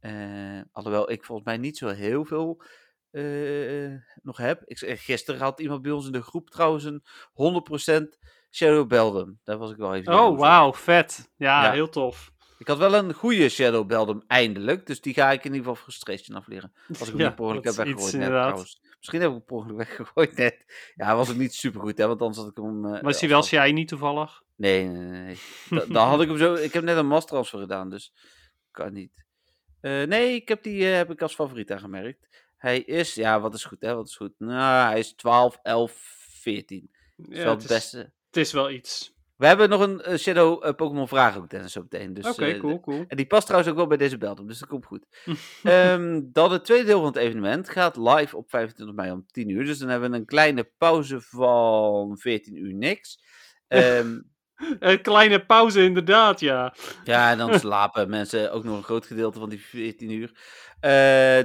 Eh, 0.00 0.60
alhoewel 0.72 1.10
ik 1.10 1.24
volgens 1.24 1.46
mij 1.48 1.56
niet 1.56 1.76
zo 1.78 1.88
heel 1.88 2.24
veel 2.24 2.62
eh, 3.10 3.92
nog 4.22 4.36
heb. 4.36 4.62
Ik, 4.64 4.78
zeg, 4.78 5.04
gisteren 5.04 5.40
had 5.40 5.60
iemand 5.60 5.82
bij 5.82 5.92
ons 5.92 6.06
in 6.06 6.12
de 6.12 6.22
groep 6.22 6.50
trouwens 6.50 6.84
een 6.84 7.02
100% 7.32 8.18
Shadow 8.50 8.88
Beldum. 8.88 9.40
Daar 9.44 9.58
was 9.58 9.70
ik 9.70 9.76
wel 9.76 9.94
even 9.94 10.14
Oh, 10.14 10.38
wauw. 10.38 10.72
Vet. 10.72 11.32
Ja, 11.36 11.64
Ja. 11.64 11.72
heel 11.72 11.88
tof. 11.88 12.30
Ik 12.58 12.66
had 12.66 12.78
wel 12.78 12.94
een 12.94 13.12
goede 13.14 13.48
Shadow 13.48 13.86
Beldum 13.86 14.22
eindelijk. 14.26 14.86
Dus 14.86 15.00
die 15.00 15.14
ga 15.14 15.30
ik 15.30 15.44
in 15.44 15.54
ieder 15.54 15.58
geval 15.58 15.74
Frustration 15.82 16.36
afleren. 16.36 16.72
Als 16.88 16.98
ik 17.00 17.06
hem 17.06 17.18
Ja, 17.18 17.28
niet 17.28 17.64
dat 17.64 17.76
heb 17.76 17.86
weggegooid 17.86 18.12
net 18.12 18.28
trouwens. 18.28 18.80
Misschien 19.02 19.20
heb 19.20 19.30
ik 19.30 19.36
hem 19.36 19.44
per 19.44 19.56
ongeluk 19.56 19.76
weggegooid 19.76 20.36
net. 20.36 20.64
Ja, 20.94 21.06
hij 21.06 21.14
was 21.14 21.30
ook 21.30 21.36
niet 21.36 21.54
super 21.54 21.80
goed, 21.80 21.98
hè, 21.98 22.06
want 22.06 22.20
anders 22.20 22.38
had 22.38 22.48
ik 22.50 22.56
hem... 22.56 22.94
eh, 22.94 23.02
Was 23.02 23.20
hij 23.20 23.28
wel 23.28 23.42
shiny 23.42 23.84
toevallig? 23.84 24.42
Nee, 24.56 24.84
nee, 24.88 25.10
nee. 25.10 25.20
nee. 25.22 25.36
Da- 25.80 25.84
dan 25.94 26.08
had 26.08 26.20
ik 26.20 26.28
hem 26.28 26.38
zo... 26.38 26.54
Ik 26.54 26.72
heb 26.72 26.84
net 26.84 26.96
een 26.96 27.06
mass 27.06 27.26
transfer 27.26 27.58
gedaan, 27.60 27.90
dus 27.90 28.12
kan 28.70 28.92
niet. 28.92 29.24
Eh, 29.80 30.02
nee, 30.02 30.34
ik 30.34 30.48
heb 30.48 30.62
die 30.62 30.88
eh, 30.90 30.94
heb 30.96 31.10
ik 31.10 31.22
als 31.22 31.34
favoriet 31.34 31.72
aangemerkt. 31.72 32.28
Hij 32.56 32.78
is... 32.80 33.14
Ja, 33.14 33.40
wat 33.40 33.54
is 33.54 33.64
goed, 33.64 33.80
hè? 33.80 33.94
Wat 33.94 34.06
is 34.08 34.16
goed? 34.16 34.32
Nou, 34.38 34.88
hij 34.90 34.98
is 34.98 35.12
12, 35.12 35.58
11, 35.62 35.92
14. 36.40 36.90
Dat 37.16 37.30
is 37.30 37.36
Ja, 37.36 37.42
wel 37.44 37.52
het, 37.52 37.62
het 37.62 37.70
is, 37.70 37.76
beste. 37.76 37.98
het 38.26 38.36
is 38.36 38.52
wel 38.52 38.70
iets. 38.70 39.11
We 39.42 39.48
hebben 39.48 39.68
nog 39.68 39.80
een 39.80 40.00
eh, 40.00 40.18
Shadow 40.18 40.64
eh, 40.64 40.74
Pokémon 40.74 41.08
vraag 41.08 41.36
ook, 41.36 41.46
zo 41.66 41.80
meteen. 41.80 42.14
Dus, 42.14 42.26
Oké, 42.26 42.44
eh, 42.44 42.60
cool, 42.60 42.80
cool. 42.80 43.04
En 43.08 43.16
die 43.16 43.26
past 43.26 43.46
trouwens 43.46 43.72
ook 43.72 43.78
wel 43.78 43.86
bij 43.86 43.96
deze 43.96 44.18
Beldum, 44.18 44.46
dus 44.46 44.58
dat 44.58 44.68
komt 44.68 44.84
goed. 44.84 45.06
Ehm, 45.62 46.20
dan 46.24 46.52
het 46.52 46.64
tweede 46.64 46.84
deel 46.84 46.98
van 46.98 47.06
het 47.06 47.16
evenement 47.16 47.68
gaat 47.68 47.96
live 47.96 48.36
op 48.36 48.50
25 48.50 48.96
mei 48.96 49.12
om 49.12 49.26
10 49.26 49.48
uur. 49.48 49.64
Dus 49.64 49.78
dan 49.78 49.88
hebben 49.88 50.10
we 50.10 50.16
een 50.16 50.24
kleine 50.24 50.70
pauze 50.78 51.20
van 51.20 52.18
14 52.18 52.56
uur 52.56 52.74
niks. 52.74 53.18
Ehm, 53.68 54.20
Een 54.78 55.02
kleine 55.02 55.44
pauze, 55.46 55.82
inderdaad, 55.82 56.40
ja. 56.40 56.74
ja, 57.04 57.30
en 57.30 57.38
dan 57.38 57.58
slapen 57.60 58.10
mensen 58.10 58.52
ook 58.52 58.64
nog 58.64 58.76
een 58.76 58.84
groot 58.84 59.06
gedeelte 59.06 59.38
van 59.38 59.48
die 59.48 59.60
14 59.60 60.10
uur. 60.10 60.32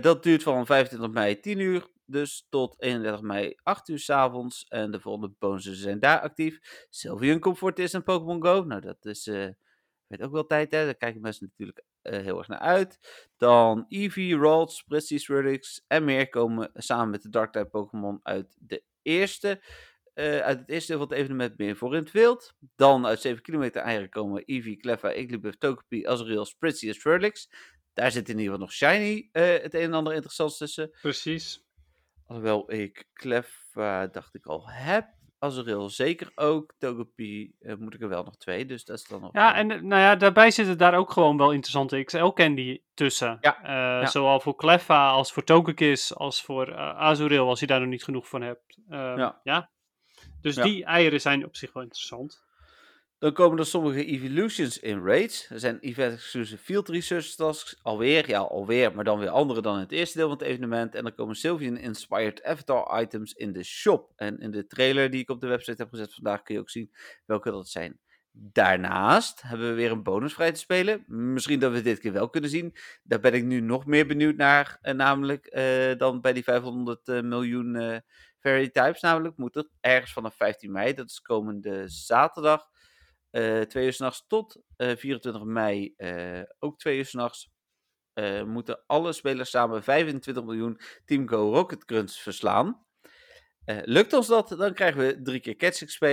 Dat 0.01 0.23
duurt 0.23 0.43
van 0.43 0.65
25 0.65 1.11
mei 1.11 1.39
10 1.39 1.59
uur, 1.59 1.87
dus 2.07 2.45
tot 2.49 2.81
31 2.81 3.21
mei 3.21 3.55
8 3.63 3.87
uur 3.87 3.99
's 3.99 4.09
avonds. 4.09 4.65
En 4.67 4.91
de 4.91 4.99
volgende 4.99 5.35
bonussen 5.39 5.75
zijn 5.75 5.99
daar 5.99 6.19
actief. 6.19 6.85
Sylvian 6.89 7.39
Comfort 7.39 7.79
is 7.79 7.93
een 7.93 8.03
Pokémon 8.03 8.43
Go. 8.43 8.63
Nou, 8.63 8.81
dat 8.81 9.05
is, 9.05 9.27
eh 9.27 9.49
weet 10.07 10.21
ook 10.21 10.31
wel 10.31 10.45
tijd, 10.45 10.71
hè. 10.71 10.85
Daar 10.85 10.95
kijken 10.95 11.21
mensen 11.21 11.45
natuurlijk 11.45 11.83
eh, 12.01 12.21
heel 12.21 12.37
erg 12.37 12.47
naar 12.47 12.59
uit. 12.59 12.99
Dan 13.37 13.85
Eevee, 13.89 14.37
Ralts, 14.37 14.83
Prestige 14.83 15.21
Swirlix 15.21 15.83
en 15.87 16.03
meer 16.03 16.29
komen 16.29 16.71
samen 16.73 17.09
met 17.09 17.21
de 17.21 17.29
Dark-type 17.29 17.69
Pokémon 17.69 18.19
uit 18.23 18.55
de 18.59 18.83
eerste... 19.01 19.61
eh, 20.13 20.39
uit 20.39 20.59
het 20.59 20.69
eerste 20.69 20.91
deel 20.91 20.99
van 20.99 21.09
het 21.09 21.17
evenement 21.17 21.57
meer 21.57 21.75
voor 21.75 21.95
in 21.95 21.99
het 22.03 22.11
wild. 22.11 22.53
Dan 22.75 23.05
uit 23.05 23.21
7 23.21 23.41
kilometer 23.41 23.81
eieren 23.81 24.09
komen 24.09 24.43
Eevee, 24.45 24.77
Cleffa, 24.77 25.11
Igglybuff, 25.11 25.57
Togepi, 25.57 26.05
Azurill, 26.05 26.45
Spritzee 26.45 26.89
en. 26.89 27.49
Daar 27.93 28.11
zit 28.11 28.29
in 28.29 28.39
ieder 28.39 28.43
geval 28.43 28.59
nog 28.59 28.71
Shiny 28.73 29.29
het 29.31 29.73
een 29.73 29.81
en 29.81 29.93
ander 29.93 30.13
interessants 30.13 30.57
tussen. 30.57 30.91
Precies. 31.01 31.66
Alhoewel 32.27 32.71
ik 32.73 33.05
Cleffa, 33.13 34.07
dacht 34.07 34.35
ik 34.35 34.45
al, 34.45 34.69
heb. 34.69 35.05
Azurill 35.39 35.89
zeker 35.89 36.31
ook. 36.35 36.73
Togepi 36.77 37.51
eh, 37.59 37.75
moet 37.75 37.93
ik 37.93 38.01
er 38.01 38.09
wel 38.09 38.23
nog 38.23 38.37
twee, 38.37 38.65
dus 38.65 38.85
dat 38.85 38.97
is 38.97 39.03
dan 39.07 39.21
nog... 39.21 39.33
Ja, 39.33 39.53
eh, 39.53 39.59
en 39.59 39.71
eh, 39.71 39.81
nou 39.81 40.01
ja, 40.01 40.15
daarbij 40.15 40.51
zitten 40.51 40.77
daar 40.77 40.93
ook 40.95 41.11
gewoon 41.11 41.37
wel 41.37 41.51
interessante 41.51 42.03
XL-candy 42.03 42.81
tussen. 42.93 43.37
Ja, 43.41 43.63
Eh, 44.01 44.07
Zowel 44.07 44.39
voor 44.39 44.55
Cleffa 44.55 45.09
als 45.09 45.31
voor 45.31 45.43
Togekiss 45.43 46.15
als 46.15 46.41
voor 46.41 46.67
eh, 46.67 46.97
Azurill, 46.97 47.39
als 47.39 47.59
je 47.59 47.67
daar 47.67 47.79
nog 47.79 47.89
niet 47.89 48.03
genoeg 48.03 48.27
van 48.29 48.41
hebt. 48.41 48.77
Ehm, 48.89 49.17
Ja. 49.17 49.39
ja. 49.43 49.69
Dus 50.41 50.55
die 50.55 50.85
eieren 50.85 51.21
zijn 51.21 51.45
op 51.45 51.55
zich 51.55 51.73
wel 51.73 51.83
interessant. 51.83 52.45
Dan 53.19 53.33
komen 53.33 53.59
er 53.59 53.65
sommige 53.65 54.05
evolutions 54.05 54.79
in 54.79 55.03
raids. 55.05 55.49
Er 55.49 55.59
zijn 55.59 55.79
event-exclusive 55.79 56.63
field 56.63 56.89
research 56.89 57.25
tasks. 57.35 57.79
Alweer, 57.81 58.29
ja, 58.29 58.39
alweer, 58.39 58.95
maar 58.95 59.03
dan 59.03 59.19
weer 59.19 59.29
andere 59.29 59.61
dan 59.61 59.79
het 59.79 59.91
eerste 59.91 60.17
deel 60.17 60.27
van 60.27 60.37
het 60.37 60.47
evenement. 60.47 60.95
En 60.95 61.03
dan 61.03 61.15
komen 61.15 61.35
Sylvian-inspired 61.35 62.43
avatar 62.43 63.01
items 63.01 63.33
in 63.33 63.51
de 63.53 63.63
shop. 63.63 64.11
En 64.15 64.39
in 64.39 64.51
de 64.51 64.67
trailer 64.67 65.09
die 65.09 65.21
ik 65.21 65.29
op 65.29 65.41
de 65.41 65.47
website 65.47 65.81
heb 65.81 65.89
gezet 65.89 66.13
vandaag 66.13 66.41
kun 66.41 66.55
je 66.55 66.61
ook 66.61 66.69
zien 66.69 66.91
welke 67.25 67.51
dat 67.51 67.69
zijn. 67.69 67.99
Daarnaast 68.31 69.41
hebben 69.41 69.69
we 69.69 69.73
weer 69.73 69.91
een 69.91 70.03
bonus 70.03 70.33
vrij 70.33 70.51
te 70.51 70.59
spelen. 70.59 71.03
Misschien 71.07 71.59
dat 71.59 71.71
we 71.71 71.81
dit 71.81 71.99
keer 71.99 72.13
wel 72.13 72.29
kunnen 72.29 72.49
zien. 72.49 72.75
Daar 73.03 73.19
ben 73.19 73.33
ik 73.33 73.43
nu 73.43 73.59
nog 73.59 73.85
meer 73.85 74.07
benieuwd 74.07 74.35
naar. 74.35 74.77
eh, 74.81 74.93
namelijk 74.93 75.45
eh, 75.45 75.97
dan 75.97 76.21
bij 76.21 76.33
die 76.33 76.43
500 76.43 77.07
eh, 77.07 77.21
miljoen 77.21 78.01
fairy 78.39 78.69
types. 78.69 79.01
Namelijk 79.01 79.37
moet 79.37 79.55
er 79.55 79.69
ergens 79.79 80.13
vanaf 80.13 80.35
15 80.35 80.71
mei, 80.71 80.93
dat 80.93 81.09
is 81.09 81.21
komende 81.21 81.83
zaterdag, 81.85 82.67
eh 83.29 83.61
twee 83.61 83.85
uur 83.85 83.93
s'nachts 83.93 84.27
tot 84.27 84.61
eh 84.75 84.95
24 84.95 85.43
mei, 85.43 85.93
eh, 85.97 86.41
ook 86.59 86.79
twee 86.79 86.97
uur 86.97 87.05
s'nachts, 87.05 87.49
eh 88.13 88.43
moeten 88.43 88.83
alle 88.85 89.13
spelers 89.13 89.49
samen 89.49 89.83
25 89.83 90.43
miljoen 90.43 90.79
Team 91.05 91.27
Go 91.27 91.53
Rocket 91.53 91.85
Crunch 91.85 92.11
verslaan. 92.11 92.85
Eh, 93.67 93.77
lukt 93.83 94.13
ons 94.13 94.27
dat, 94.27 94.49
dan 94.49 94.73
krijgen 94.73 95.01
we 95.01 95.21
drie 95.21 95.39
keer 95.39 95.55
Catch 95.55 95.85
XP. 95.85 96.03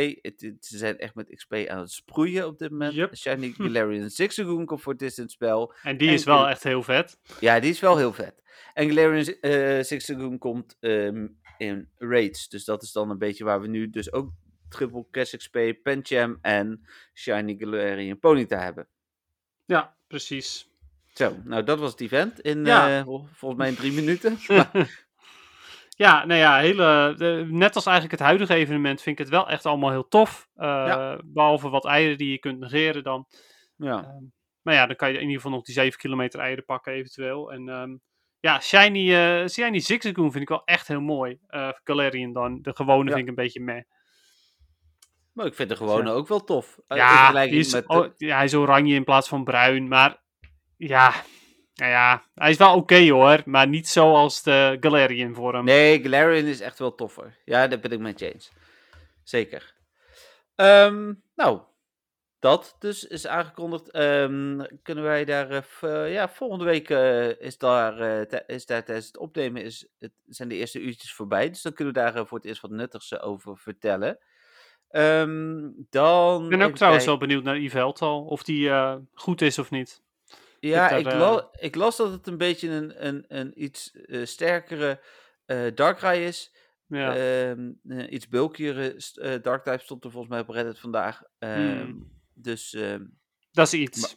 Ze 0.60 0.78
zijn 0.78 0.98
echt 0.98 1.14
met 1.14 1.34
XP 1.34 1.52
aan 1.52 1.78
het 1.78 1.90
sproeien 1.90 2.46
op 2.46 2.58
dit 2.58 2.70
moment. 2.70 2.94
Yep. 2.94 3.16
Shiny 3.16 3.52
Galarian 3.58 4.10
Zigzagoon 4.10 4.66
komt 4.66 4.82
voor 4.82 4.94
het 4.96 5.30
spel. 5.30 5.74
En 5.82 5.96
die 5.96 6.08
En 6.08 6.14
is 6.14 6.24
wel 6.24 6.48
echt 6.48 6.62
heel 6.62 6.82
vet. 6.82 7.18
Ja, 7.40 7.60
die 7.60 7.70
is 7.70 7.80
wel 7.80 7.96
heel 7.96 8.12
vet. 8.12 8.42
En 8.72 8.88
Galarian 8.88 9.34
eh 9.40 9.82
Zigzagoon 9.82 10.38
komt 10.38 10.76
ehm, 10.80 11.26
in 11.58 11.90
raids. 11.96 12.48
Dus 12.48 12.64
dat 12.64 12.82
is 12.82 12.92
dan 12.92 13.10
een 13.10 13.18
beetje 13.18 13.44
waar 13.44 13.60
we 13.60 13.66
nu 13.66 13.90
dus 13.90 14.12
ook 14.12 14.30
triple 14.74 15.06
Cash 15.10 15.34
XP, 15.36 15.58
Pancham 15.82 16.38
en 16.42 16.86
Shiny 17.14 17.54
Galarian 17.58 18.18
Ponyta 18.18 18.58
hebben. 18.58 18.88
Ja, 19.64 19.96
precies. 20.06 20.68
Zo, 21.12 21.36
nou 21.44 21.62
dat 21.62 21.78
was 21.78 21.90
het 21.90 22.00
event 22.00 22.40
in 22.40 22.64
Ja. 22.64 22.98
eh, 22.98 23.04
vol- 23.04 23.26
volgens 23.32 23.60
mij 23.60 23.68
in 23.68 23.76
drie 23.76 23.92
minuten. 23.92 24.38
Ja, 25.96 26.24
nou 26.24 26.40
ja, 26.40 26.58
hele, 26.58 27.14
de- 27.16 27.46
net 27.50 27.74
als 27.74 27.86
eigenlijk 27.86 28.18
het 28.18 28.26
huidige 28.28 28.54
evenement 28.54 29.02
vind 29.02 29.18
ik 29.18 29.24
het 29.24 29.34
wel 29.34 29.48
echt 29.48 29.66
allemaal 29.66 29.90
heel 29.90 30.08
tof. 30.08 30.48
Eh, 30.54 30.66
Ja. 30.66 31.20
Behalve 31.24 31.68
wat 31.68 31.84
eieren 31.86 32.18
die 32.18 32.30
je 32.30 32.38
kunt 32.38 32.58
negeren 32.60 33.02
dan. 33.02 33.26
ja. 33.76 33.96
Ehm, 34.04 34.22
maar 34.62 34.74
ja, 34.74 34.86
dan 34.86 34.96
kan 34.96 35.08
je 35.08 35.14
in 35.14 35.20
ieder 35.20 35.36
geval 35.36 35.50
nog 35.50 35.64
die 35.64 35.74
7 35.74 35.98
kilometer 35.98 36.40
eieren 36.40 36.64
pakken 36.64 36.92
eventueel. 36.92 37.52
En 37.52 37.68
ehm, 37.68 37.96
ja, 38.40 38.60
Shiny, 38.60 39.14
eh 39.14 39.46
Shiny 39.48 39.78
Zigzagoon 39.80 40.30
vind 40.30 40.42
ik 40.42 40.48
wel 40.48 40.64
echt 40.64 40.88
heel 40.88 41.00
mooi. 41.00 41.38
Eh 41.46 41.68
Galarian 41.84 42.32
dan. 42.32 42.62
De 42.62 42.74
gewone 42.74 43.04
Ja. 43.08 43.16
vind 43.16 43.22
ik 43.22 43.28
een 43.28 43.42
beetje 43.44 43.60
meh. 43.60 43.82
Maar 45.34 45.46
ik 45.46 45.54
vind 45.54 45.68
de 45.68 45.76
gewone 45.76 46.10
ook 46.10 46.28
wel 46.28 46.44
tof. 46.44 46.78
Eh, 46.86 46.96
ja, 46.96 47.32
die 47.46 47.58
is, 47.58 47.72
met 47.72 47.86
de- 47.86 47.94
oh, 47.94 48.06
ja, 48.16 48.36
hij 48.36 48.44
is 48.44 48.54
oranje 48.54 48.94
in 48.94 49.04
plaats 49.04 49.28
van 49.28 49.44
bruin. 49.44 49.88
Maar 49.88 50.22
ja, 50.76 51.14
nou 51.74 51.90
ja 51.90 52.24
hij 52.34 52.50
is 52.50 52.56
wel 52.56 52.74
oké 52.76 53.08
hoor. 53.10 53.42
Maar 53.44 53.68
niet 53.68 53.88
zoals 53.88 54.42
de 54.42 54.76
Galarian 54.80 55.34
vorm. 55.34 55.64
Nee, 55.64 56.02
Galarian 56.02 56.44
is 56.46 56.60
echt 56.60 56.78
wel 56.78 56.94
toffer. 56.94 57.36
Ja, 57.44 57.66
daar 57.68 57.80
ben 57.80 57.90
ik 57.90 57.98
met 57.98 58.18
je 58.18 58.32
eens. 58.32 58.52
Zeker. 59.22 59.74
Ehm, 60.54 61.12
nou, 61.34 61.60
dat 62.38 62.76
dus 62.78 63.04
is 63.06 63.26
aangekondigd. 63.26 63.90
Ehm, 63.90 64.64
kunnen 64.82 65.04
wij 65.04 65.24
daar... 65.24 65.50
eh, 65.50 65.62
eh, 66.04 66.12
ja, 66.12 66.28
volgende 66.28 66.64
week 66.64 66.90
eh, 66.90 67.40
is, 67.40 67.58
daar, 67.58 67.98
eh, 68.00 68.40
is 68.46 68.66
daar 68.66 68.84
tijdens 68.84 69.06
het 69.06 69.18
opnemen 69.18 69.62
is, 69.62 69.88
het, 69.98 70.12
zijn 70.26 70.48
de 70.48 70.54
eerste 70.54 70.80
uurtjes 70.80 71.12
voorbij. 71.14 71.48
Dus 71.48 71.62
dan 71.62 71.72
kunnen 71.72 71.94
we 71.94 72.00
daar 72.00 72.14
eh, 72.14 72.26
voor 72.26 72.38
het 72.38 72.46
eerst 72.46 72.60
wat 72.60 72.70
nuttigs 72.70 73.12
eh, 73.12 73.26
over 73.26 73.58
vertellen. 73.58 74.18
Ehm, 74.94 75.70
dan... 75.90 76.44
Ik 76.44 76.50
ben 76.50 76.62
ook 76.62 76.74
trouwens 76.74 77.04
kijken. 77.04 77.06
wel 77.06 77.16
benieuwd 77.18 77.42
naar 77.42 77.58
Yves 77.58 78.00
al. 78.00 78.24
Of 78.24 78.42
die 78.42 78.68
eh, 78.70 78.96
goed 79.14 79.40
is 79.42 79.58
of 79.58 79.70
niet. 79.70 80.02
Ja, 80.60 80.90
ik, 80.90 81.04
daar, 81.04 81.18
la- 81.18 81.48
ik 81.52 81.74
las 81.74 81.96
dat 81.96 82.10
het 82.12 82.26
een 82.26 82.38
beetje 82.38 82.68
een, 82.68 83.06
een, 83.06 83.24
een 83.28 83.62
iets 83.62 83.92
eh, 83.92 84.24
sterkere 84.24 85.00
Darkrai 85.74 86.24
is. 86.26 86.54
Ja. 86.86 87.16
Ehm, 87.16 87.70
eh, 87.88 88.12
iets 88.12 88.28
bulkiere 88.28 88.96
eh, 89.14 89.42
Dark-type 89.42 89.82
stond 89.82 90.04
er 90.04 90.10
volgens 90.10 90.32
mij 90.32 90.40
op 90.42 90.48
Reddit 90.48 90.78
vandaag. 90.78 91.22
Ehm, 91.38 91.80
Hmm. 91.80 92.12
Dus 92.34 92.76
dat 93.52 93.66
is 93.66 93.74
iets. 93.74 94.16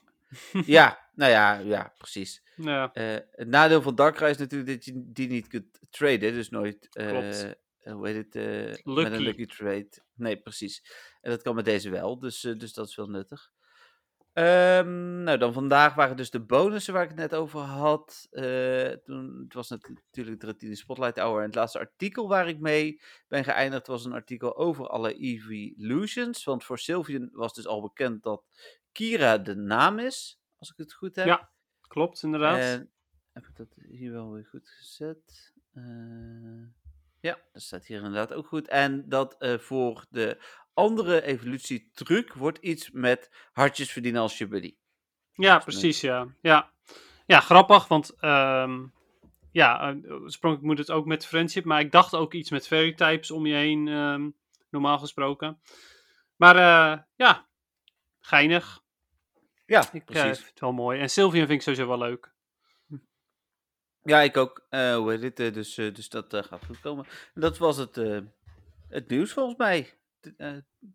ja, 0.65 0.99
nou 1.13 1.31
ja, 1.31 1.53
ja, 1.57 1.93
precies. 1.97 2.43
Ja. 2.55 2.89
Het 3.31 3.47
nadeel 3.47 3.81
van 3.81 3.95
Darkrai 3.95 4.31
is 4.31 4.37
natuurlijk 4.37 4.69
dat 4.69 4.85
je 4.85 4.91
die 5.05 5.27
niet 5.27 5.47
kunt 5.47 5.79
traden. 5.89 6.33
Dus 6.33 6.49
nooit, 6.49 6.87
Klopt. 6.89 7.55
Eh, 7.87 7.93
hoe 7.93 8.07
heet 8.07 8.15
het, 8.15 8.35
eh, 8.35 8.65
met 8.65 8.81
Lucky. 8.83 9.11
een 9.11 9.21
lucky 9.21 9.45
trade. 9.45 9.89
Nee, 10.13 10.37
precies. 10.37 10.83
En 11.21 11.31
dat 11.31 11.41
kan 11.41 11.55
met 11.55 11.65
deze 11.65 11.89
wel, 11.89 12.19
dus, 12.19 12.43
eh, 12.43 12.57
dus 12.57 12.73
dat 12.73 12.87
is 12.87 12.95
wel 12.95 13.09
nuttig. 13.09 13.51
Ehm, 14.33 15.23
nou, 15.23 15.37
dan 15.37 15.53
vandaag 15.53 15.95
waren 15.95 16.15
dus 16.15 16.29
de 16.29 16.39
bonussen 16.39 16.93
waar 16.93 17.03
ik 17.03 17.09
het 17.09 17.17
net 17.17 17.35
over 17.35 17.59
had. 17.59 18.27
Toen, 19.03 19.41
het 19.43 19.53
was 19.53 19.69
natuurlijk 19.69 20.39
de 20.39 20.45
Retine 20.45 20.75
Spotlight 20.75 21.17
Hour. 21.17 21.39
En 21.39 21.45
het 21.45 21.55
laatste 21.55 21.79
artikel 21.79 22.27
waar 22.27 22.47
ik 22.47 22.59
mee 22.59 23.01
ben 23.27 23.43
geëindigd 23.43 23.87
was 23.87 24.05
een 24.05 24.13
artikel 24.13 24.57
over 24.57 24.87
alle 24.87 25.13
evolutions. 25.13 26.43
Want 26.43 26.63
voor 26.63 26.79
Sylvian 26.79 27.29
was 27.31 27.53
dus 27.53 27.67
al 27.67 27.81
bekend 27.81 28.23
dat 28.23 28.43
Kira 28.91 29.37
de 29.37 29.55
naam 29.55 29.99
is, 29.99 30.39
als 30.57 30.69
ik 30.69 30.77
het 30.77 30.93
goed 30.93 31.15
heb. 31.15 31.25
Ja, 31.25 31.51
klopt 31.81 32.23
inderdaad. 32.23 32.59
En 32.59 32.91
heb 33.31 33.45
ik 33.45 33.55
dat 33.55 33.75
hier 33.87 34.11
wel 34.11 34.31
weer 34.31 34.45
goed 34.45 34.69
gezet? 34.69 35.53
Eh, 35.73 35.83
ja, 37.19 37.37
dat 37.53 37.61
staat 37.61 37.85
hier 37.85 37.97
inderdaad 37.97 38.33
ook 38.33 38.47
goed. 38.47 38.67
En 38.67 39.09
dat 39.09 39.35
eh, 39.37 39.57
voor 39.57 40.05
de 40.09 40.37
andere 40.73 41.23
evolutie 41.23 41.89
truc 41.93 42.33
wordt 42.33 42.57
iets 42.57 42.91
met 42.91 43.29
hartjes 43.51 43.91
verdienen 43.91 44.21
als 44.21 44.37
je 44.37 44.47
buddy. 44.47 44.75
Ja, 45.33 45.57
precies, 45.57 46.01
ja. 46.01 46.27
Ja, 46.41 46.71
ja 47.25 47.39
grappig, 47.39 47.87
want 47.87 48.15
ehm, 48.19 48.85
ja, 49.51 49.89
eh, 49.89 50.11
oorspronkelijk 50.11 50.67
moet 50.67 50.77
het 50.77 50.91
ook 50.91 51.05
met 51.05 51.25
friendship, 51.25 51.65
maar 51.65 51.79
ik 51.79 51.91
dacht 51.91 52.15
ook 52.15 52.33
iets 52.33 52.49
met 52.49 52.67
fairy 52.67 52.93
types 52.93 53.31
om 53.31 53.45
je 53.45 53.55
heen, 53.55 53.87
ehm, 53.87 54.29
normaal 54.69 54.99
gesproken. 54.99 55.61
Maar 56.35 56.55
eh, 56.55 56.99
ja, 57.15 57.47
geinig. 58.19 58.85
Ja, 59.65 59.89
Ik 59.91 60.05
precies. 60.05 60.37
vind 60.37 60.49
het 60.49 60.59
wel 60.59 60.71
mooi. 60.71 60.99
En 60.99 61.09
Sylvian 61.09 61.47
vind 61.47 61.51
ik 61.51 61.61
sowieso 61.61 61.87
wel 61.87 61.97
leuk. 61.97 62.35
Ja, 64.07 64.21
ik 64.21 64.37
ook. 64.37 64.65
Eh, 64.69 64.95
hoe 64.95 65.11
heet 65.11 65.21
dit? 65.21 65.39
eh, 65.39 65.53
dus, 65.53 65.77
eh, 65.77 65.93
dus 65.93 66.09
dat 66.09 66.35
gaat 66.35 66.65
goed 66.65 66.79
komen. 66.79 67.05
En 67.33 67.41
dat 67.41 67.57
was 67.57 67.77
het, 67.77 67.95
het 68.89 69.07
nieuws 69.09 69.33
volgens 69.33 69.57
mij 69.57 69.99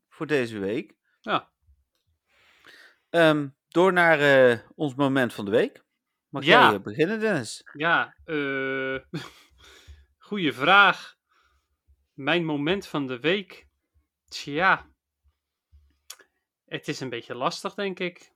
voor 0.09 0.27
deze 0.27 0.59
week. 0.59 0.95
Ja. 1.21 1.51
Ehm, 3.11 3.49
door 3.69 3.93
naar 3.93 4.65
ons 4.75 4.95
moment 4.95 5.35
van 5.35 5.45
de 5.45 5.51
week. 5.51 5.85
Mag 6.29 6.45
Ja. 6.45 6.71
jij 6.71 6.81
beginnen, 6.81 7.21
Dennis? 7.21 7.63
Ja, 7.73 8.17
goeie 10.29 10.53
vraag. 10.53 11.17
Mijn 12.15 12.45
moment 12.45 12.87
van 12.87 13.07
de 13.07 13.21
week. 13.21 13.67
Tja. 14.29 14.87
Het 16.65 16.89
is 16.89 17.01
een 17.01 17.09
beetje 17.09 17.35
lastig, 17.35 17.75
denk 17.75 17.99
ik. 17.99 18.33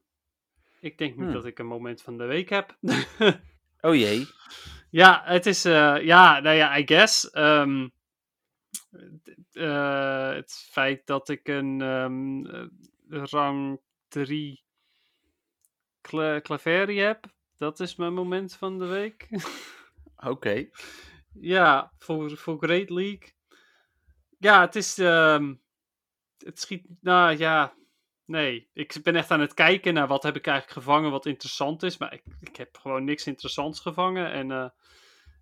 Ik 0.81 0.99
denk 0.99 1.15
niet 1.17 1.25
Hmm. 1.25 1.35
dat 1.35 1.45
ik 1.45 1.59
een 1.59 1.67
moment 1.67 2.03
van 2.03 2.19
de 2.19 2.25
week 2.25 2.49
heb. 2.49 2.77
Oh 3.81 3.95
jee. 3.95 4.27
ja, 4.91 5.23
het 5.25 5.47
is, 5.47 5.65
eh, 5.65 5.97
ja, 6.01 6.41
nou 6.41 6.57
ja, 6.57 6.79
I 6.79 6.87
guess. 6.87 7.31
Ehm, 7.31 7.89
eh, 9.53 10.31
het 10.31 10.53
feit 10.71 11.07
dat 11.07 11.29
ik 11.29 11.49
een 11.49 11.81
ehm, 11.81 12.47
eh, 12.47 13.23
rang 13.23 13.81
3 14.09 14.65
Cla 16.01 16.41
Claveri 16.41 16.99
heb, 16.99 17.27
dat 17.59 17.81
is 17.81 17.97
mijn 17.97 18.15
moment 18.15 18.55
van 18.55 18.79
de 18.79 18.87
week. 18.87 19.29
Oké. 20.33 20.69
Ja, 21.41 21.93
voor, 21.99 22.37
voor 22.37 22.57
Great 22.59 22.91
League. 22.91 23.35
Ja, 24.39 24.61
het 24.61 24.77
is. 24.77 24.99
ehm, 24.99 25.55
het 26.39 26.61
schiet. 26.61 26.87
Nou 27.01 27.37
ja. 27.37 27.75
Nee, 28.27 28.71
ik 28.73 28.97
ben 29.03 29.17
echt 29.17 29.31
aan 29.31 29.41
het 29.41 29.55
kijken 29.55 29.95
naar 29.95 30.07
wat 30.07 30.23
heb 30.23 30.37
ik 30.37 30.47
eigenlijk 30.47 30.79
gevangen 30.79 31.11
wat 31.11 31.27
interessant 31.27 31.83
is. 31.83 31.99
Maar 31.99 32.13
ik, 32.13 32.23
ik 32.41 32.57
heb 32.57 32.77
gewoon 32.77 33.05
niks 33.05 33.27
interessants 33.27 33.81
gevangen. 33.81 34.33
En 34.33 34.51
eh, 34.51 34.69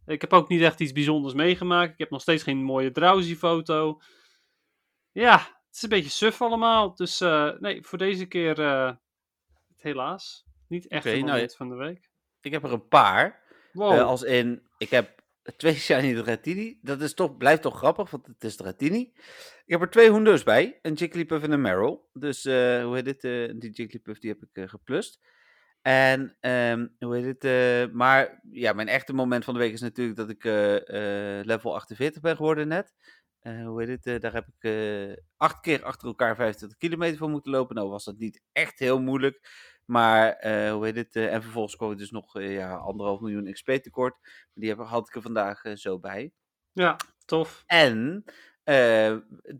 ik 0.06 0.20
heb 0.20 0.32
ook 0.32 0.48
niet 0.48 0.60
echt 0.60 0.80
iets 0.80 0.92
bijzonders 0.92 1.34
meegemaakt. 1.34 1.92
Ik 1.92 1.98
heb 1.98 2.10
nog 2.10 2.20
steeds 2.20 2.42
geen 2.42 2.62
mooie 2.62 2.90
drowsy 2.90 3.36
foto. 3.36 4.00
Ja, 5.12 5.36
het 5.38 5.74
is 5.76 5.82
een 5.82 5.88
beetje 5.88 6.10
suf 6.10 6.42
allemaal. 6.42 6.94
Dus 6.94 7.20
eh, 7.20 7.50
nee, 7.58 7.82
voor 7.82 7.98
deze 7.98 8.26
keer 8.26 8.60
eh, 8.60 8.92
helaas. 9.76 10.44
Niet 10.68 10.88
echt 10.88 11.06
Oké, 11.06 11.14
een 11.14 11.24
nou, 11.24 11.50
van 11.50 11.68
de 11.68 11.74
week. 11.74 12.10
Ik 12.40 12.52
heb 12.52 12.64
er 12.64 12.72
een 12.72 12.88
paar. 12.88 13.42
Wow. 13.72 14.00
Als 14.00 14.22
in, 14.22 14.68
ik 14.78 14.90
heb 14.90 15.23
twee 15.56 15.74
shiny 15.74 16.14
Dratini. 16.14 16.78
Dat 16.82 17.00
is 17.00 17.14
toch, 17.14 17.36
blijft 17.36 17.62
toch 17.62 17.76
grappig, 17.76 18.10
want 18.10 18.26
het 18.26 18.44
is 18.44 18.56
Dratini. 18.56 19.12
Ik 19.64 19.72
heb 19.72 19.80
er 19.80 19.90
twee 19.90 20.10
Hoenders 20.10 20.42
bij. 20.42 20.78
Een 20.82 20.92
Jigglypuff 20.94 21.44
en 21.44 21.52
een 21.52 21.60
Meryl. 21.60 22.08
Dus, 22.12 22.44
eh, 22.44 22.84
hoe 22.84 22.94
heet 22.94 23.04
dit? 23.04 23.24
eh, 23.24 23.54
die 23.58 23.70
Jigglypuff 23.70 24.20
die 24.20 24.30
heb 24.30 24.42
ik 24.42 24.62
eh, 24.62 24.68
geplust. 24.68 25.20
En, 25.82 26.36
ehm, 26.40 26.86
hoe 26.98 27.16
heet 27.16 27.42
het? 27.42 27.92
maar, 27.92 28.40
ja, 28.50 28.72
mijn 28.72 28.88
echte 28.88 29.12
moment 29.12 29.44
van 29.44 29.54
de 29.54 29.60
week 29.60 29.72
is 29.72 29.80
natuurlijk 29.80 30.16
dat 30.16 30.30
ik 30.30 30.44
level 31.46 31.74
48 31.74 32.22
ben 32.22 32.36
geworden 32.36 32.68
net. 32.68 32.94
Hoe 33.40 33.82
heet 33.82 34.04
het? 34.04 34.22
daar 34.22 34.32
heb 34.32 34.46
ik 34.58 34.70
acht 35.36 35.60
keer 35.60 35.82
achter 35.84 36.08
elkaar 36.08 36.36
25 36.36 36.78
kilometer 36.78 37.18
voor 37.18 37.28
moeten 37.28 37.50
lopen. 37.50 37.76
Nou 37.76 37.88
was 37.88 38.04
dat 38.04 38.18
niet 38.18 38.40
echt 38.52 38.78
heel 38.78 39.00
moeilijk. 39.00 39.48
Maar, 39.84 40.32
eh, 40.32 40.72
hoe 40.72 40.84
heet 40.84 40.96
het? 40.96 41.16
eh, 41.16 41.34
en 41.34 41.42
vervolgens 41.42 41.76
kwam 41.76 41.90
ik 41.92 41.98
dus 41.98 42.10
nog 42.10 42.36
eh, 42.36 42.52
ja, 42.52 42.74
anderhalf 42.74 43.20
miljoen 43.20 43.52
XP 43.52 43.70
tekort. 43.70 44.16
Die 44.54 44.68
heb, 44.68 44.78
had 44.78 45.08
ik 45.08 45.14
er 45.14 45.22
vandaag 45.22 45.62
zo 45.74 45.98
bij. 45.98 46.32
Ja, 46.72 46.96
tof. 47.24 47.62
En 47.66 48.24
eh, 48.64 48.74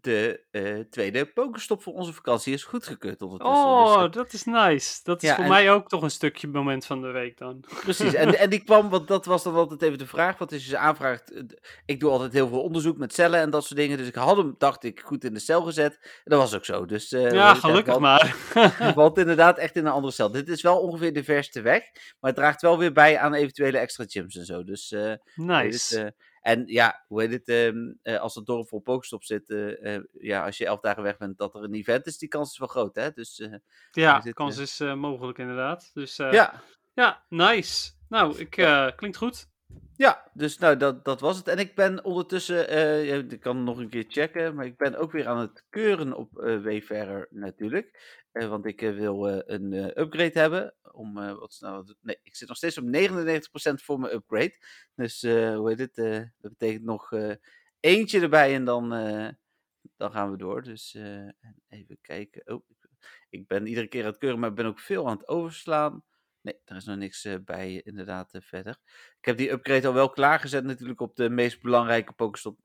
de 0.01 0.45
eh, 0.51 0.79
tweede 0.91 1.25
Pokéstop 1.27 1.83
voor 1.83 1.93
onze 1.95 2.13
vakantie 2.13 2.53
is 2.53 2.65
goedgekeurd 2.65 3.23
ondertussen. 3.23 3.57
Dus, 3.57 3.73
Oh, 3.95 4.11
dat 4.13 4.33
is 4.33 4.45
nice. 4.45 5.01
Dat 5.03 5.23
is 5.23 5.29
Ja, 5.29 5.35
voor 5.35 5.45
en- 5.45 5.51
mij 5.51 5.73
ook 5.73 5.89
toch 5.89 6.03
een 6.03 6.11
stukje 6.11 6.49
moment 6.49 6.87
van 6.87 7.01
de 7.03 7.11
week 7.11 7.39
dan. 7.39 7.65
Precies, 7.83 8.15
en, 8.23 8.39
en 8.39 8.51
die 8.51 8.65
kwam, 8.65 8.89
want 8.91 9.09
dat 9.09 9.25
was 9.25 9.43
dan 9.43 9.55
altijd 9.55 9.83
even 9.83 9.99
de 9.99 10.07
vraag. 10.07 10.39
Want 10.39 10.53
als 10.53 10.63
je 10.63 10.69
ze 10.69 10.79
aanvraagt, 10.79 11.33
eh, 11.33 11.43
ik 11.87 12.01
doe 12.01 12.11
altijd 12.11 12.33
heel 12.33 12.49
veel 12.49 12.63
onderzoek 12.63 12.97
met 12.97 13.15
cellen 13.15 13.41
en 13.41 13.51
dat 13.51 13.65
soort 13.65 13.79
dingen. 13.81 13.99
Dus 13.99 14.07
ik 14.09 14.15
had 14.15 14.37
hem, 14.37 14.55
dacht 14.59 14.85
ik, 14.85 15.01
goed 15.01 15.25
in 15.25 15.35
de 15.35 15.41
cel 15.41 15.63
gezet. 15.63 15.93
En 16.03 16.09
dat 16.25 16.41
was 16.41 16.55
ook 16.55 16.65
zo. 16.65 16.87
Dus, 16.87 17.13
eh, 17.13 17.31
ja, 17.31 17.55
gelukkig 17.55 17.87
valt- 17.87 18.01
maar. 18.01 18.37
Hij 18.79 18.93
valt 18.93 19.19
inderdaad 19.19 19.59
echt 19.59 19.77
in 19.77 19.87
een 19.87 19.93
andere 19.93 20.13
cel. 20.13 20.31
Dit 20.31 20.49
is 20.49 20.63
wel 20.63 20.79
ongeveer 20.81 21.13
de 21.13 21.25
verste 21.25 21.61
weg, 21.61 21.83
maar 22.21 22.31
het 22.31 22.35
draagt 22.41 22.63
wel 22.63 22.79
weer 22.79 22.93
bij 22.93 23.19
aan 23.19 23.35
eventuele 23.35 23.79
extra 23.79 24.05
gyms 24.09 24.37
en 24.37 24.45
zo. 24.45 24.65
Dus, 24.65 24.95
nice. 25.35 26.01
eh, 26.05 26.11
en 26.45 26.63
ja, 26.67 27.05
hoe 27.09 27.21
heet 27.21 27.33
het, 27.33 27.49
ehm, 27.49 27.93
eh, 28.03 28.21
als 28.21 28.35
het 28.35 28.47
dorp 28.47 28.69
vol 28.69 28.81
Pokestop 28.81 29.25
zit, 29.25 29.51
eh, 29.51 29.95
eh, 29.95 30.03
ja, 30.13 30.45
als 30.45 30.59
je 30.59 30.67
elf 30.67 30.81
dagen 30.81 31.03
weg 31.03 31.17
bent, 31.17 31.39
dat 31.39 31.55
er 31.55 31.63
een 31.63 31.75
event 31.75 32.07
is, 32.07 32.19
die 32.19 32.29
kans 32.29 32.51
is 32.51 32.59
wel 32.59 32.69
groot, 32.69 32.95
hè? 32.95 33.11
Dus, 33.11 33.49
ja, 33.91 34.21
dit, 34.21 34.35
kans 34.35 34.59
is 34.59 34.79
mogelijk 34.79 35.39
inderdaad. 35.39 35.91
Dus 35.95 36.17
ja. 36.17 36.63
ja, 36.95 37.25
nice. 37.29 37.93
Nou, 38.09 38.39
ik, 38.39 38.51
klinkt 38.97 39.17
goed. 39.17 39.49
Ja, 39.97 40.31
dus 40.33 40.59
nou, 40.59 40.77
dat, 40.77 41.05
dat 41.05 41.21
was 41.21 41.37
het. 41.37 41.49
En 41.49 41.59
ik 41.59 41.75
ben 41.75 42.05
ondertussen, 42.05 42.69
eh, 42.69 43.17
ik 43.19 43.41
kan 43.41 43.65
nog 43.65 43.79
een 43.79 43.89
keer 43.89 44.05
checken, 44.09 44.55
maar 44.55 44.65
ik 44.67 44.77
ben 44.77 44.97
ook 44.97 45.13
weer 45.13 45.27
aan 45.27 45.39
het 45.39 45.65
keuren 45.71 46.13
op 46.17 46.39
eh 46.39 46.63
Wayfarer 46.63 47.27
natuurlijk. 47.31 48.23
Eh, 48.33 48.49
want 48.49 48.67
ik 48.67 48.81
wil 48.81 49.29
een 49.47 49.73
upgrade 50.01 50.39
hebben. 50.41 50.75
Om 50.93 51.15
wat 51.15 51.59
te- 51.59 51.97
Nee, 52.01 52.19
ik 52.23 52.37
zit 52.37 52.49
nog 52.49 52.57
steeds 52.57 52.79
op 52.79 52.85
99% 52.85 53.83
voor 53.83 54.01
mijn 54.01 54.15
upgrade. 54.15 54.57
Dus 54.95 55.23
hoe 55.23 55.69
heet 55.69 55.79
het? 55.79 55.95
dat 56.39 56.51
betekent 56.51 56.85
nog 56.85 57.13
eentje 57.81 58.21
erbij 58.21 58.55
en 58.55 58.65
dan, 58.65 58.89
dan 59.97 60.13
gaan 60.13 60.31
we 60.31 60.37
door. 60.37 60.63
Dus 60.63 60.95
en 60.95 61.37
even 61.69 61.99
kijken. 62.01 62.55
Oh, 62.55 62.63
ik 63.29 63.47
ben 63.47 63.67
iedere 63.67 63.87
keer 63.87 64.03
aan 64.05 64.11
het 64.11 64.19
keuren, 64.19 64.39
maar 64.41 64.49
ik 64.51 64.55
ben 64.57 64.67
ook 64.67 64.81
veel 64.81 65.09
aan 65.09 65.17
het 65.17 65.29
overslaan. 65.29 66.05
Nee, 66.45 66.61
er 66.65 66.77
is 66.77 66.85
nog 66.85 66.97
niks 66.97 67.25
eh, 67.25 67.35
bij, 67.45 67.81
inderdaad, 67.85 68.35
eh, 68.35 68.41
verder. 68.41 68.77
Ik 69.19 69.25
heb 69.25 69.37
die 69.37 69.51
upgrade 69.51 69.87
al 69.87 69.95
wel 69.95 70.11
klaargezet 70.11 70.65
natuurlijk 70.65 71.01
op 71.01 71.17
de 71.17 71.31
meest 71.31 71.63
belangrijke 71.63 72.13
Pokestop. 72.13 72.59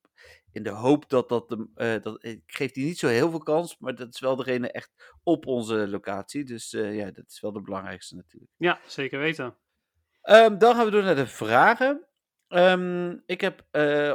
In 0.52 0.64
de 0.64 0.70
hoop 0.70 1.10
dat 1.10 1.30
dat... 1.30 1.50
De, 1.50 1.68
eh, 1.76 2.02
dat 2.02 2.24
ik 2.24 2.44
geef 2.46 2.72
die 2.72 2.86
niet 2.86 3.00
zo 3.00 3.08
heel 3.08 3.30
veel 3.30 3.44
kans, 3.44 3.78
maar 3.78 3.96
dat 3.96 4.14
is 4.14 4.20
wel 4.20 4.36
degene 4.36 4.72
echt 4.72 5.20
op 5.24 5.46
onze 5.46 5.88
locatie. 5.88 6.44
Dus 6.44 6.72
ja, 6.72 7.12
dat 7.12 7.26
is 7.28 7.40
wel 7.42 7.52
de 7.52 7.62
belangrijkste 7.62 8.16
natuurlijk. 8.16 8.52
Ja, 8.58 8.80
zeker 8.86 9.20
weten. 9.20 9.58
Ehm, 10.22 10.58
dan 10.58 10.76
gaan 10.76 10.86
we 10.86 10.92
door 10.92 11.04
naar 11.04 11.16
de 11.16 11.28
vragen. 11.28 12.08
Ehm, 12.48 13.18
ik 13.26 13.42
heb 13.42 13.66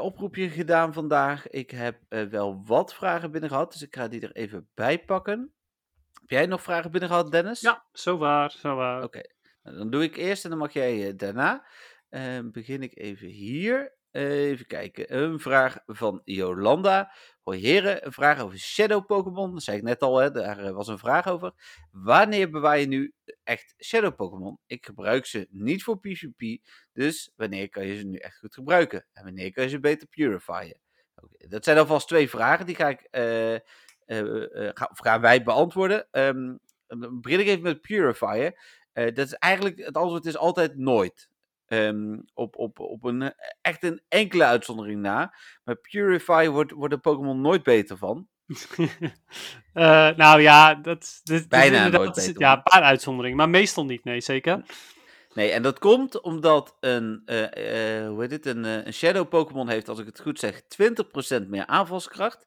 oproepje 0.01 0.51
gedaan 0.51 0.93
vandaag. 0.93 1.49
Ik 1.49 1.71
heb 1.71 1.99
wel 2.09 2.63
wat 2.65 2.95
vragen 2.95 3.31
binnen 3.31 3.51
gehad, 3.51 3.73
dus 3.73 3.83
ik 3.83 3.95
ga 3.95 4.09
die 4.09 4.21
er 4.21 4.33
even 4.33 4.69
bij 4.75 5.05
pakken. 5.05 5.55
Heb 6.25 6.31
jij 6.31 6.47
nog 6.47 6.63
vragen 6.63 6.91
binnen 6.91 7.09
gehad, 7.09 7.31
Dennis? 7.31 7.61
Ja, 7.61 7.85
zo 7.93 8.19
waar, 8.19 8.51
zo 8.51 8.75
waar. 8.75 9.03
Oké, 9.03 9.21
dan 9.73 9.91
doe 9.91 10.03
ik 10.03 10.17
eerst 10.17 10.45
en 10.45 10.51
dan 10.51 10.59
mag 10.59 10.73
jij 10.73 11.09
eh, 11.09 11.17
daarna. 11.17 11.67
Ehm, 12.09 12.51
begin 12.51 12.83
ik 12.83 12.99
even 12.99 13.29
hier. 13.29 13.95
Even 14.11 14.67
kijken. 14.67 15.17
Een 15.17 15.41
vraag 15.41 15.79
van 15.87 16.21
Jolanda. 16.25 17.13
Hoi 17.43 17.61
heren, 17.61 18.07
een 18.07 18.13
vraag 18.13 18.41
over 18.41 18.59
Shadow 18.59 19.07
Pokémon. 19.07 19.53
Dat 19.53 19.63
zei 19.63 19.77
ik 19.77 19.83
net 19.83 20.03
al, 20.03 20.17
hè, 20.17 20.31
daar 20.31 20.59
eh, 20.59 20.73
was 20.73 20.89
een 20.89 20.99
vraag 20.99 21.27
over. 21.29 21.53
Wanneer 21.91 22.51
bewaar 22.51 22.79
je 22.79 22.87
nu 22.87 23.13
echt 23.45 23.75
Shadow 23.85 24.15
Pokémon? 24.15 24.59
Ik 24.67 24.87
gebruik 24.87 25.27
ze 25.27 25.47
niet 25.51 25.83
voor 25.83 25.99
PvP, 26.01 26.63
dus 26.93 27.33
wanneer 27.37 27.69
kan 27.69 27.87
je 27.87 27.97
ze 27.97 28.07
nu 28.07 28.17
echt 28.17 28.39
goed 28.39 28.55
gebruiken? 28.55 29.07
En 29.13 29.25
wanneer 29.25 29.53
kan 29.53 29.65
je 29.65 29.71
ze 29.71 29.81
beter 29.81 30.09
purifyen? 30.09 30.79
Dat 31.49 31.65
zijn 31.65 31.79
alvast 31.79 32.09
twee 32.09 32.29
vragen, 32.29 32.67
die 32.67 32.75
ga 32.75 32.89
ik, 32.89 33.09
eh, 33.11 33.55
eh, 33.55 33.61
eh, 34.07 34.71
gaan 34.75 35.21
wij 35.21 35.43
beantwoorden. 35.43 36.07
Ehm, 36.11 36.57
dan 36.87 37.21
begin 37.21 37.41
ik 37.41 37.47
even 37.47 37.63
met 37.63 37.81
purifyen. 37.81 38.55
Eh, 38.95 39.15
dat 39.15 39.27
is 39.27 39.33
eigenlijk, 39.33 39.79
het 39.79 39.97
antwoord 39.97 40.27
is 40.27 40.37
altijd 40.37 40.77
nooit. 40.77 41.29
Ehm, 41.67 42.19
op, 42.35 42.57
op, 42.57 42.79
op 42.79 43.05
een, 43.05 43.23
eh, 43.23 43.31
echt 43.61 43.85
een 43.85 44.03
enkele 44.09 44.45
uitzondering 44.45 45.01
na. 45.01 45.35
Maar 45.65 45.77
Purify 45.77 46.49
wordt, 46.49 46.71
wordt 46.71 46.95
een 46.95 47.01
Pokémon 47.01 47.41
nooit 47.41 47.63
beter 47.63 47.97
van. 47.97 48.27
Eh, 49.73 50.17
nou 50.17 50.41
ja, 50.41 50.75
dat, 50.75 51.21
dit 51.23 51.49
Bijna 51.49 51.89
nooit 51.89 52.15
beter, 52.15 52.41
Ja, 52.41 52.57
een 52.57 52.63
paar 52.63 52.83
uitzonderingen, 52.83 53.37
maar 53.39 53.49
meestal 53.49 53.85
niet, 53.85 54.05
nee, 54.05 54.21
zeker. 54.21 54.65
Nee, 55.33 55.51
en 55.51 55.63
dat 55.63 55.79
komt 55.79 56.21
omdat 56.21 56.77
een, 56.81 57.23
hoe 58.07 58.17
heet 58.19 58.31
het, 58.31 58.47
een, 58.47 58.65
een 58.65 58.93
Shadow 58.93 59.29
Pokémon 59.29 59.69
heeft, 59.69 59.89
als 59.89 59.99
ik 59.99 60.07
het 60.07 60.21
goed 60.21 60.39
zeg, 60.39 60.63
20% 61.43 61.47
meer 61.49 61.67
aanvalskracht. 61.67 62.47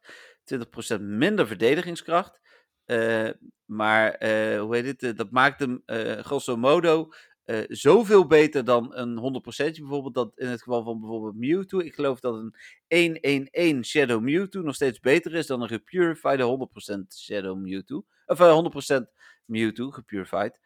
20% 0.96 1.00
minder 1.00 1.46
verdedigingskracht. 1.46 2.40
Eh, 2.88 3.28
maar, 3.64 4.12
eh, 4.14 4.60
hoe 4.60 4.74
heet 4.76 4.86
het, 4.86 5.02
eh, 5.02 5.16
dat 5.16 5.30
maakt 5.30 5.60
hem 5.60 5.82
grosso 6.22 6.56
modo 6.56 7.08
zoveel 7.68 8.26
beter 8.26 8.64
dan 8.64 8.94
een 8.96 9.16
100% 9.18 9.78
bijvoorbeeld. 9.78 10.14
Dat 10.14 10.32
in 10.36 10.46
het 10.46 10.62
geval 10.62 10.82
van 10.82 11.00
bijvoorbeeld 11.00 11.36
Mewtwo. 11.36 11.78
Ik 11.78 11.94
geloof 11.94 12.20
dat 12.20 12.34
een 12.34 12.54
1-1-1 12.88 13.84
Shadow 13.84 14.22
Mewtwo 14.22 14.60
nog 14.60 14.74
steeds 14.74 15.00
beter 15.00 15.34
is 15.34 15.46
dan 15.46 15.62
een 15.62 15.68
gepurified 15.68 16.40
100% 16.40 17.14
Shadow 17.18 17.56
Mewtwo. 17.58 18.04
Of 18.26 18.40
eh, 18.40 18.52
100% 18.52 19.10
Mewtwo, 19.44 19.90
gepurified. 19.90 20.60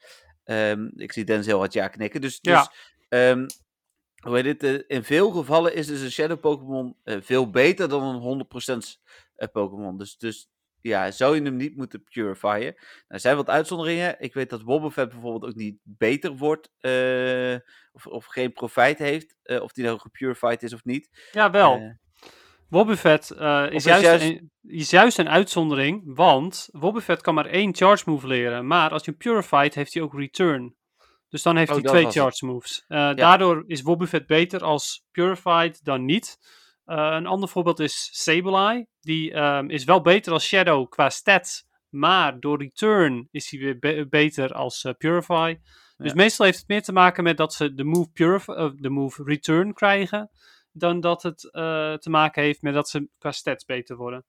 Ehm, 0.44 0.88
ik 0.96 1.12
zie 1.12 1.24
Denzel 1.24 1.58
wat 1.58 1.72
ja 1.72 1.88
knikken. 1.88 2.20
Dus, 2.20 2.40
dus 2.40 2.52
Ja. 2.52 2.72
ehm, 3.08 3.46
hoe 4.24 4.36
heet 4.36 4.62
het, 4.62 4.62
eh, 4.62 4.96
in 4.96 5.04
veel 5.04 5.30
gevallen 5.30 5.74
is 5.74 5.86
dus 5.86 6.00
een 6.00 6.10
Shadow 6.12 6.40
Pokémon 6.40 6.96
veel 7.04 7.50
beter 7.50 7.88
dan 7.88 8.02
een 8.02 8.20
100% 8.20 9.00
eh, 9.34 9.48
Pokémon. 9.52 9.98
Dus, 9.98 10.16
dus 10.16 10.48
ja, 10.82 11.10
zou 11.10 11.34
je 11.36 11.42
hem 11.42 11.56
niet 11.56 11.76
moeten 11.76 12.02
purifyen. 12.02 12.60
Nou, 12.60 12.74
er 13.06 13.20
zijn 13.20 13.36
wat 13.36 13.48
uitzonderingen. 13.48 14.16
Ik 14.18 14.34
weet 14.34 14.50
dat 14.50 14.62
Wobbuffet 14.62 15.08
bijvoorbeeld 15.08 15.52
ook 15.52 15.58
niet 15.58 15.78
beter 15.82 16.36
wordt. 16.36 16.70
eh, 16.80 17.54
of, 17.92 18.06
of 18.06 18.24
geen 18.26 18.52
profijt 18.52 18.98
heeft. 18.98 19.34
eh, 19.42 19.62
of 19.62 19.72
die 19.72 19.84
nou 19.84 19.98
gepurified 19.98 20.62
is 20.62 20.72
of 20.72 20.84
niet. 20.84 21.28
Ja, 21.32 21.50
wel. 21.50 21.96
Wobbuffet 22.68 23.30
eh, 23.30 23.64
is, 23.68 23.74
is 23.74 23.84
juist, 23.84 24.02
juist- 24.04 24.24
Een, 24.24 24.50
is 24.62 24.90
juist 24.90 25.18
een 25.18 25.28
uitzondering, 25.28 26.02
want 26.04 26.68
Wobbuffet 26.72 27.20
kan 27.20 27.34
maar 27.34 27.46
één 27.46 27.74
charge 27.74 28.10
move 28.10 28.26
leren. 28.26 28.66
Maar 28.66 28.90
als 28.90 29.04
je 29.04 29.10
hem 29.10 29.18
purified, 29.20 29.74
heeft 29.74 29.94
hij 29.94 30.02
ook 30.02 30.14
return. 30.18 30.74
Dus 31.28 31.42
dan 31.42 31.56
heeft 31.56 31.70
Oh, 31.70 31.76
hij 31.76 31.84
twee 31.84 32.10
charge 32.10 32.46
moves. 32.46 32.84
Eh, 32.88 33.14
Daardoor 33.14 33.64
is 33.66 33.82
Wobbuffet 33.82 34.26
beter 34.26 34.62
als 34.64 35.04
purified 35.10 35.84
dan 35.84 36.04
niet. 36.04 36.38
Eh, 36.84 36.96
een 37.16 37.26
ander 37.26 37.48
voorbeeld 37.48 37.80
is 37.80 38.08
Sableye. 38.12 38.86
Die 39.00 39.32
ehm, 39.32 39.70
is 39.70 39.84
wel 39.84 40.00
beter 40.00 40.32
als 40.32 40.46
Shadow 40.46 40.88
qua 40.88 41.10
stats, 41.10 41.70
Maar 41.88 42.40
door 42.40 42.58
Return 42.58 43.28
is 43.30 43.50
hij 43.50 43.60
weer 43.60 43.78
be- 43.78 44.06
beter 44.08 44.52
als 44.52 44.84
eh, 44.84 44.92
Purify. 44.98 45.56
Dus 45.96 46.08
Ja. 46.10 46.14
meestal 46.16 46.46
heeft 46.46 46.58
het 46.58 46.68
meer 46.68 46.82
te 46.82 46.92
maken 46.92 47.24
met 47.24 47.36
dat 47.36 47.54
ze 47.54 47.74
de 47.74 47.84
move, 47.84 48.10
purif- 48.12 48.48
of 48.48 48.72
de 48.74 48.90
move 48.90 49.22
Return 49.24 49.72
krijgen. 49.74 50.30
Dan 50.72 51.00
dat 51.00 51.22
het 51.22 51.50
eh, 51.52 51.94
te 51.94 52.10
maken 52.10 52.42
heeft 52.42 52.62
met 52.62 52.74
dat 52.74 52.88
ze 52.88 53.08
qua 53.18 53.32
stats 53.32 53.64
beter 53.64 53.96
worden. 53.96 54.24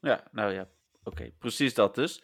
Ja, 0.00 0.24
nou 0.30 0.52
ja. 0.52 0.68
Oké, 1.04 1.30
precies 1.38 1.74
dat 1.74 1.94
dus. 1.94 2.22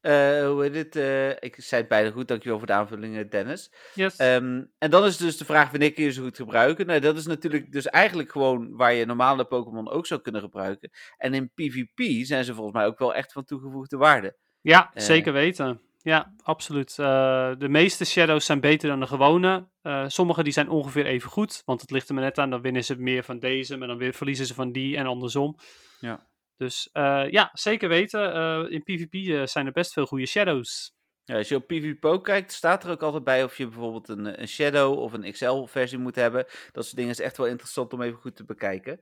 Eh, 0.00 0.46
hoe 0.46 0.62
heet 0.62 0.74
het? 0.74 0.96
eh, 0.96 1.28
ik 1.30 1.54
zei 1.58 1.80
het 1.80 1.90
bijna 1.90 2.10
goed, 2.10 2.28
dankjewel 2.28 2.58
voor 2.58 2.66
de 2.66 2.72
aanvulling, 2.72 3.16
eh, 3.16 3.28
Dennis. 3.30 3.72
Yes. 3.94 4.16
Ehm, 4.16 4.62
en 4.78 4.90
dan 4.90 5.04
is 5.04 5.16
dus 5.16 5.36
de 5.36 5.44
vraag, 5.44 5.70
wanneer 5.70 5.92
kun 5.92 6.04
je 6.04 6.10
ze 6.12 6.20
goed 6.22 6.36
gebruiken? 6.36 6.86
Nou, 6.86 7.00
dat 7.00 7.16
is 7.16 7.26
natuurlijk 7.26 7.72
dus 7.72 7.86
eigenlijk 7.86 8.32
gewoon 8.32 8.76
waar 8.76 8.92
je 8.92 9.06
normale 9.06 9.44
Pokémon 9.44 9.90
ook 9.90 10.06
zou 10.06 10.20
kunnen 10.20 10.40
gebruiken. 10.40 10.90
En 11.16 11.34
in 11.34 11.50
PvP 11.54 12.24
zijn 12.26 12.44
ze 12.44 12.54
volgens 12.54 12.76
mij 12.76 12.86
ook 12.86 12.98
wel 12.98 13.14
echt 13.14 13.32
van 13.32 13.44
toegevoegde 13.44 13.96
waarde. 13.96 14.36
Ja, 14.60 14.90
Eh. 14.94 15.02
zeker 15.02 15.32
weten. 15.32 15.80
Ja, 16.02 16.34
absoluut. 16.42 16.96
De 16.96 17.66
meeste 17.68 18.04
shadows 18.04 18.44
zijn 18.44 18.60
beter 18.60 18.88
dan 18.88 19.00
de 19.00 19.06
gewone. 19.06 19.68
Sommige 20.06 20.42
die 20.42 20.52
zijn 20.52 20.68
ongeveer 20.68 21.06
even 21.06 21.30
goed. 21.30 21.62
Want 21.64 21.80
het 21.80 21.90
ligt 21.90 22.08
er 22.08 22.14
maar 22.14 22.24
net 22.24 22.38
aan. 22.38 22.50
Dan 22.50 22.60
winnen 22.60 22.84
ze 22.84 22.96
meer 23.00 23.22
van 23.22 23.38
deze. 23.38 23.76
Maar 23.76 23.88
dan 23.88 23.98
weer 23.98 24.12
verliezen 24.12 24.46
ze 24.46 24.54
van 24.54 24.72
die 24.72 24.96
en 24.96 25.06
andersom. 25.06 25.56
Ja. 25.98 26.28
Dus 26.60 26.88
eh, 26.92 27.30
ja, 27.30 27.50
zeker 27.52 27.88
weten. 27.88 28.34
Eh, 28.34 28.72
in 28.72 28.82
PvP 28.82 29.14
eh, 29.14 29.46
zijn 29.46 29.66
er 29.66 29.72
best 29.72 29.92
veel 29.92 30.06
goede 30.06 30.26
shadows. 30.26 30.94
Ja, 31.24 31.36
als 31.36 31.48
je 31.48 31.56
op 31.56 31.66
PvPo 31.66 32.20
kijkt, 32.20 32.52
staat 32.52 32.84
er 32.84 32.90
ook 32.90 33.02
altijd 33.02 33.24
bij 33.24 33.44
of 33.44 33.56
je 33.56 33.66
bijvoorbeeld 33.68 34.08
een, 34.08 34.40
een 34.40 34.48
Shadow 34.48 34.98
of 34.98 35.12
een 35.12 35.32
XL-versie 35.32 35.98
moet 35.98 36.14
hebben. 36.14 36.46
Dat 36.72 36.84
soort 36.84 36.96
dingen 36.96 37.10
is 37.10 37.20
echt 37.20 37.36
wel 37.36 37.46
interessant 37.46 37.92
om 37.92 38.02
even 38.02 38.18
goed 38.18 38.36
te 38.36 38.44
bekijken. 38.44 38.98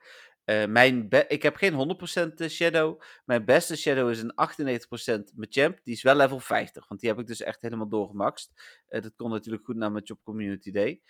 Mijn 0.68 1.06
ik 1.28 1.42
heb 1.42 1.56
geen 1.56 1.98
100% 2.42 2.50
Shadow. 2.50 3.00
Mijn 3.24 3.44
beste 3.44 3.76
Shadow 3.76 4.10
is 4.10 4.22
een 4.22 4.32
98% 5.30 5.34
Machamp. 5.36 5.78
Die 5.84 5.94
is 5.94 6.02
wel 6.02 6.14
level 6.14 6.40
50, 6.40 6.88
want 6.88 7.00
die 7.00 7.10
heb 7.10 7.18
ik 7.18 7.26
dus 7.26 7.42
echt 7.42 7.60
helemaal 7.60 7.88
doorgemaxt. 7.88 8.52
Dat 8.86 9.12
kon 9.16 9.30
natuurlijk 9.30 9.64
goed 9.64 9.76
na 9.76 9.88
mijn 9.88 10.04
Job 10.04 10.18
Community 10.22 10.70
Day. 10.70 11.00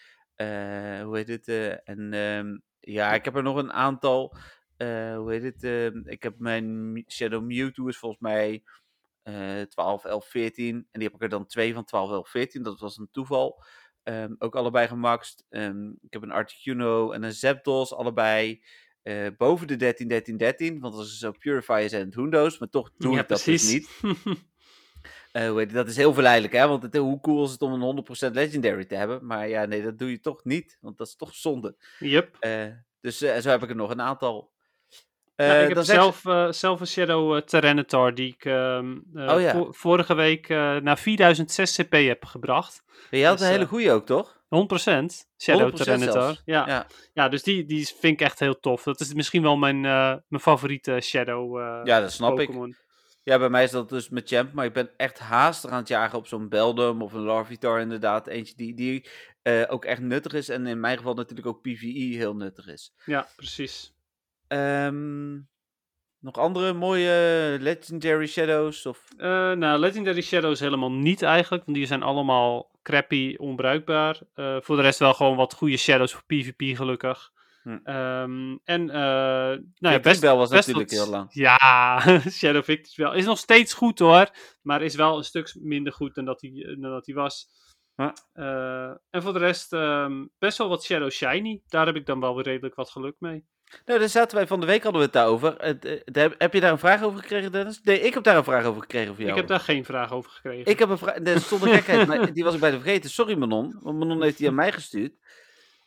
Hoe 1.02 1.16
heet 1.16 1.28
het? 1.28 1.48
en 1.84 2.12
ehm, 2.12 2.56
ja, 2.80 3.12
ik 3.12 3.24
heb 3.24 3.36
er 3.36 3.42
nog 3.42 3.56
een 3.56 3.72
aantal. 3.72 4.36
Eh, 4.78 5.16
hoe 5.16 5.32
heet 5.32 5.42
het? 5.42 5.62
ehm, 5.64 6.00
ik 6.04 6.22
heb 6.22 6.34
mijn 6.38 6.92
Mi- 6.92 7.04
Shadow 7.08 7.42
Mewtwo 7.44 7.86
is 7.86 7.96
volgens 7.98 8.20
mij 8.20 8.62
eh 9.22 9.60
12, 9.62 10.04
11, 10.04 10.26
14. 10.28 10.74
En 10.76 10.86
die 11.00 11.02
heb 11.02 11.14
ik 11.14 11.22
er 11.22 11.28
dan 11.28 11.46
twee 11.46 11.74
van 11.74 11.84
12, 11.84 12.10
11, 12.10 12.28
14. 12.28 12.62
Dat 12.62 12.80
was 12.80 12.96
een 12.98 13.08
toeval. 13.12 13.62
Ehm, 14.02 14.34
ook 14.38 14.56
allebei 14.56 14.86
gemaxt. 14.88 15.44
Ehm, 15.48 15.88
ik 15.88 16.12
heb 16.12 16.22
een 16.22 16.30
Articuno 16.30 17.12
en 17.12 17.22
een 17.22 17.32
Zapdos, 17.32 17.94
allebei 17.94 18.62
eh, 19.02 19.26
boven 19.36 19.66
de 19.66 19.76
13, 19.76 20.08
13, 20.08 20.36
13. 20.36 20.80
Want 20.80 20.94
als 20.94 21.10
ze 21.10 21.16
zo 21.18 21.32
Purifier 21.38 21.88
zijn 21.88 22.04
het 22.04 22.14
Hoendo's, 22.14 22.58
maar 22.58 22.68
toch 22.68 22.90
doe 22.98 23.14
ja, 23.14 23.20
ik 23.20 23.28
dat 23.28 23.42
dus 23.44 23.72
niet. 23.72 23.88
Hoe 25.32 25.58
heet 25.58 25.66
het? 25.66 25.72
dat 25.72 25.88
is 25.88 25.96
heel 25.96 26.12
verleidelijk, 26.14 26.52
hè? 26.52 26.66
Want 26.68 26.82
het, 26.82 26.96
hoe 26.96 27.20
cool 27.20 27.44
is 27.44 27.50
het 27.50 27.62
om 27.62 27.82
een 27.82 28.04
100% 28.30 28.32
Legendary 28.32 28.84
te 28.84 28.94
hebben? 28.94 29.26
Maar 29.26 29.48
ja, 29.48 29.64
nee, 29.64 29.82
dat 29.82 29.98
doe 29.98 30.10
je 30.10 30.20
toch 30.20 30.44
niet. 30.44 30.78
Want 30.80 30.98
dat 30.98 31.06
is 31.06 31.16
toch 31.16 31.34
zonde. 31.34 31.76
yep. 31.98 32.36
Eh, 32.40 32.66
dus 33.00 33.18
zo 33.18 33.48
heb 33.48 33.62
ik 33.62 33.68
er 33.68 33.76
nog 33.76 33.90
een 33.90 34.00
aantal. 34.00 34.52
Eh, 35.38 35.46
Ja, 35.46 35.54
ik 35.54 35.68
heb 35.68 35.76
zeg 35.84 35.86
je- 35.86 35.92
zelf, 35.92 36.24
eh, 36.26 36.52
zelf 36.52 36.80
een 36.80 36.86
Shadow 36.86 37.34
eh, 37.36 37.40
Tyranitar 37.42 38.14
die 38.14 38.32
ik 38.32 38.44
ehm, 38.44 38.96
eh, 39.14 39.34
Oh 39.34 39.40
ja. 39.40 39.52
vo- 39.52 39.72
vorige 39.72 40.14
week 40.14 40.48
eh, 40.48 40.76
naar 40.76 40.98
4006 40.98 41.76
CP 41.76 41.92
heb 41.92 42.24
gebracht. 42.24 42.82
100% 42.86 43.10
je 43.10 43.24
had 43.26 43.38
dus, 43.38 43.46
een 43.46 43.52
hele 43.52 43.62
eh, 43.64 43.68
goede 43.70 43.92
ook, 43.92 44.06
toch? 44.06 44.36
Shadow 45.38 45.60
100% 45.70 45.74
Tyranitar. 45.84 46.12
zelfs. 46.22 46.42
Ja. 46.44 46.66
Ja. 46.66 46.86
Ja, 47.12 47.28
dus 47.28 47.42
die, 47.42 47.64
die 47.64 47.86
vind 47.86 48.12
ik 48.12 48.20
echt 48.20 48.38
heel 48.38 48.60
tof. 48.60 48.82
Dat 48.82 49.00
is 49.00 49.14
misschien 49.14 49.42
wel 49.42 49.56
mijn, 49.56 49.84
eh, 49.84 50.14
mijn 50.28 50.42
favoriete 50.42 51.00
Shadow 51.00 51.58
eh 51.58 51.80
Ja, 51.84 52.00
dat 52.00 52.12
snap 52.12 52.40
ik. 52.40 52.48
Ja, 53.22 53.38
bij 53.38 53.48
mij 53.48 53.64
is 53.64 53.70
dat 53.70 53.88
dus 53.88 54.08
met 54.08 54.28
Champ, 54.28 54.52
maar 54.52 54.64
ik 54.64 54.72
ben 54.72 54.90
echt 54.96 55.18
haastig 55.18 55.70
aan 55.70 55.78
het 55.78 55.88
jagen 55.88 56.18
op 56.18 56.26
zo'n 56.26 56.48
Beldum 56.48 57.02
of 57.02 57.12
een 57.12 57.20
Larvitar 57.22 57.80
inderdaad. 57.80 58.26
Eentje 58.26 58.54
die, 58.56 58.74
die 58.74 59.08
eh, 59.42 59.62
ook 59.68 59.84
echt 59.84 60.00
nuttig 60.00 60.32
is 60.32 60.48
en 60.48 60.66
in 60.66 60.80
mijn 60.80 60.96
geval 60.96 61.14
natuurlijk 61.14 61.46
ook 61.46 61.60
PvE 61.62 62.14
heel 62.16 62.34
nuttig 62.36 62.66
is. 62.66 62.92
Ja, 63.04 63.28
precies. 63.36 63.92
Ehm, 64.48 65.34
nog 66.20 66.34
andere 66.38 66.72
mooie 66.72 67.56
Legendary 67.60 68.26
Shadows? 68.26 68.86
Of... 68.86 69.04
Eh, 69.16 69.52
nou, 69.52 69.78
Legendary 69.78 70.20
Shadows 70.22 70.60
helemaal 70.60 70.92
niet 70.92 71.22
eigenlijk, 71.22 71.64
want 71.64 71.76
die 71.76 71.86
zijn 71.86 72.02
allemaal 72.02 72.70
crappy, 72.82 73.34
onbruikbaar. 73.36 74.20
Eh, 74.34 74.56
voor 74.60 74.76
de 74.76 74.82
rest 74.82 74.98
wel 74.98 75.14
gewoon 75.14 75.36
wat 75.36 75.54
goede 75.54 75.76
Shadows 75.76 76.12
voor 76.12 76.24
PvP 76.26 76.76
gelukkig. 76.76 77.30
Hm. 77.62 77.78
Ehm, 77.84 78.56
en, 78.64 78.90
eh 78.90 78.96
nou 78.96 79.94
ja, 79.94 80.00
best, 80.00 80.20
Bell 80.20 80.34
was 80.34 80.50
best 80.50 80.66
natuurlijk 80.66 80.90
wat- 80.90 81.00
heel 81.00 81.10
lang. 81.10 81.28
Ja, 81.32 82.00
Shadow 82.38 82.62
Victory 82.64 83.08
wel. 83.08 83.14
Is 83.14 83.24
nog 83.24 83.38
steeds 83.38 83.74
goed 83.74 83.98
hoor, 83.98 84.30
maar 84.62 84.82
is 84.82 84.94
wel 84.94 85.16
een 85.16 85.24
stuk 85.24 85.54
minder 85.60 85.92
goed 85.92 86.14
dan 86.14 86.24
dat 86.24 86.40
hij, 86.40 86.76
dan 86.80 86.90
dat 86.90 87.06
hij 87.06 87.14
was. 87.14 87.48
En 89.10 89.22
voor 89.22 89.32
de 89.32 89.38
rest 89.38 89.72
ehm, 89.72 90.26
best 90.38 90.58
wel 90.58 90.68
wat 90.68 90.84
Shadow 90.84 91.10
Shiny. 91.10 91.62
Daar 91.66 91.86
heb 91.86 91.96
ik 91.96 92.06
dan 92.06 92.20
wel 92.20 92.34
weer 92.34 92.44
redelijk 92.44 92.74
wat 92.74 92.90
geluk 92.90 93.16
mee. 93.18 93.44
Nou, 93.84 93.98
daar 93.98 94.08
zaten 94.08 94.36
wij 94.36 94.46
van 94.46 94.60
de 94.60 94.66
week 94.66 94.82
hadden 94.82 95.00
we 95.00 95.06
het 95.06 95.16
daarover. 95.16 95.56
Eh, 95.56 96.30
heb 96.38 96.52
je 96.52 96.60
daar 96.60 96.72
een 96.72 96.78
vraag 96.78 97.02
over 97.02 97.18
gekregen, 97.18 97.52
Dennis? 97.52 97.80
Nee, 97.82 98.00
ik 98.00 98.14
heb 98.14 98.22
daar 98.22 98.36
een 98.36 98.44
vraag 98.44 98.64
over 98.64 98.80
gekregen 98.80 99.14
voor 99.14 99.24
jou. 99.24 99.30
Ik 99.30 99.36
heb 99.36 99.46
daar 99.46 99.60
geen 99.60 99.84
vraag 99.84 100.12
over 100.12 100.30
gekregen. 100.30 100.70
Ik 100.70 100.78
heb 100.78 100.88
een 100.88 100.98
vraag. 100.98 101.16
Er 101.16 101.40
stond 101.40 101.62
een 101.62 101.74
gekheid, 101.74 102.06
maar 102.06 102.32
die 102.32 102.44
was 102.44 102.54
ik 102.54 102.60
bijna 102.60 102.80
vergeten. 102.80 103.10
Sorry, 103.10 103.38
Manon. 103.38 103.78
Want 103.80 103.98
Manon 103.98 104.22
heeft 104.22 104.38
die 104.38 104.48
aan 104.48 104.54
mij 104.54 104.72
gestuurd. 104.72 105.12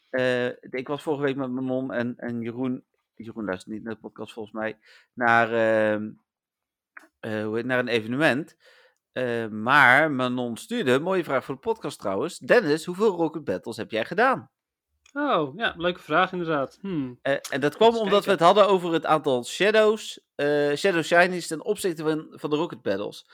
Eh, 0.10 0.48
ik 0.48 0.88
was 0.88 1.02
vorige 1.02 1.24
week 1.24 1.36
met 1.36 1.52
Manon 1.52 1.92
en, 1.92 2.14
en 2.18 2.42
Jeroen. 2.42 2.84
Jeroen 3.16 3.46
luistert 3.46 3.74
niet 3.74 3.84
naar 3.84 3.94
de 3.94 4.00
podcast 4.00 4.34
volgens 4.34 4.56
mij. 4.56 4.78
Naar, 5.14 5.48
hoe 7.22 7.56
heet, 7.56 7.66
naar 7.66 7.80
een 7.80 7.88
evenement. 7.88 8.58
Maar 9.50 10.12
Manon 10.12 10.58
stuurde, 10.58 11.00
mooie 11.00 11.24
vraag 11.24 11.46
voor 11.46 11.56
de 11.56 11.62
podcast 11.62 12.00
trouwens. 12.00 12.38
Dennis, 12.38 12.86
hoeveel 12.86 13.16
Rocket 13.16 13.44
Battles 13.44 13.78
heb 13.78 13.92
jij 13.92 14.06
gedaan? 14.06 14.50
Oh, 15.14 15.56
ja, 15.56 15.74
leuke 15.78 16.00
vraag 16.00 16.32
inderdaad. 16.32 16.78
Hmm. 16.82 17.20
Eh, 17.22 17.36
en 17.50 17.62
dat 17.62 17.76
kwam 17.76 17.96
omdat 17.96 18.26
we 18.26 18.32
het 18.32 18.40
hadden 18.40 18.68
over 18.68 18.94
het 18.94 19.06
aantal 19.06 19.46
Shadows. 19.46 20.20
eh, 20.36 20.74
Shadow 20.76 21.04
Shinies 21.04 21.48
ten 21.48 21.66
opzichte 21.66 22.04
van, 22.04 22.28
van 22.32 22.50
de 22.50 22.56
Rocket 22.56 22.82
Battles. 22.82 23.30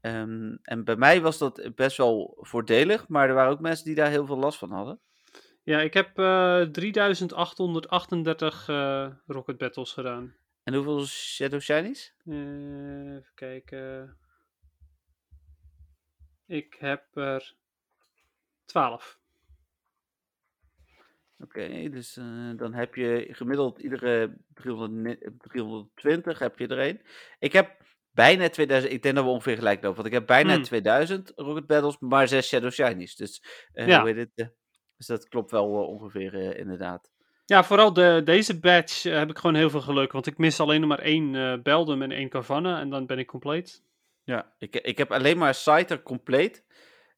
Ehm, 0.00 0.56
en 0.62 0.84
bij 0.84 0.96
mij 0.96 1.20
was 1.20 1.38
dat 1.38 1.70
best 1.74 1.96
wel 1.96 2.36
voordelig, 2.40 3.08
maar 3.08 3.28
er 3.28 3.34
waren 3.34 3.52
ook 3.52 3.60
mensen 3.60 3.84
die 3.84 3.94
daar 3.94 4.10
heel 4.10 4.26
veel 4.26 4.38
last 4.38 4.58
van 4.58 4.70
hadden. 4.70 5.00
Ja, 5.62 5.80
ik 5.80 5.94
heb 5.94 6.18
eh 6.18 6.60
3838 6.62 8.68
eh, 8.68 9.10
Rocket 9.26 9.58
Battles 9.58 9.92
gedaan. 9.92 10.36
En 10.62 10.74
hoeveel 10.74 11.06
Shadow 11.06 11.60
Shinies? 11.60 12.14
Even 12.24 13.30
kijken. 13.34 14.16
Ik 16.46 16.76
heb 16.78 17.16
er 17.16 17.54
12. 18.64 19.18
Oké, 21.38 21.88
dus 21.88 22.16
eh, 22.16 22.50
dan 22.56 22.74
heb 22.74 22.94
je 22.94 23.26
gemiddeld 23.30 23.78
iedere 23.78 24.36
300, 24.54 24.92
ne- 24.92 25.32
320 25.38 26.38
heb 26.38 26.58
je 26.58 26.66
er 26.66 26.78
een. 26.88 27.00
Ik 27.38 27.52
heb 27.52 27.76
bijna 28.10 28.48
2000, 28.48 28.92
ik 28.92 29.02
denk 29.02 29.14
dat 29.14 29.24
we 29.24 29.30
ongeveer 29.30 29.56
gelijk 29.56 29.82
lopen, 29.82 29.94
want 29.96 30.06
ik 30.06 30.12
heb 30.12 30.26
bijna 30.26 30.54
Hmm. 30.54 30.62
2000 30.62 31.32
Rocket 31.36 31.66
Battles, 31.66 31.96
maar 31.98 32.28
6 32.28 32.48
Shadow 32.48 32.70
Shinies. 32.70 33.16
Dus, 33.16 33.42
eh 33.72 33.86
Ja. 33.86 34.00
hoe 34.00 34.08
heet 34.08 34.16
het, 34.18 34.30
eh, 34.34 34.46
dus 34.96 35.06
dat 35.06 35.28
klopt 35.28 35.50
wel 35.50 35.66
ongeveer 35.86 36.56
inderdaad. 36.56 37.10
Ja, 37.44 37.64
vooral 37.64 37.92
de, 37.92 38.20
deze 38.24 38.60
batch 38.60 39.04
eh, 39.04 39.18
heb 39.18 39.30
ik 39.30 39.38
gewoon 39.38 39.56
heel 39.56 39.70
veel 39.70 39.80
geluk. 39.80 40.12
Want 40.12 40.26
ik 40.26 40.38
mis 40.38 40.60
alleen 40.60 40.80
nog 40.80 40.88
maar 40.88 40.98
één 40.98 41.62
Beldum 41.62 42.02
en 42.02 42.10
één 42.12 42.28
Carvanha. 42.28 42.80
En 42.80 42.90
dan 42.90 43.06
ben 43.06 43.18
ik 43.18 43.26
compleet. 43.26 43.84
Ja, 44.24 44.54
ik, 44.58 44.76
ik 44.76 44.98
heb 44.98 45.12
alleen 45.12 45.38
maar 45.38 45.54
Scyther 45.54 46.02
compleet. 46.02 46.64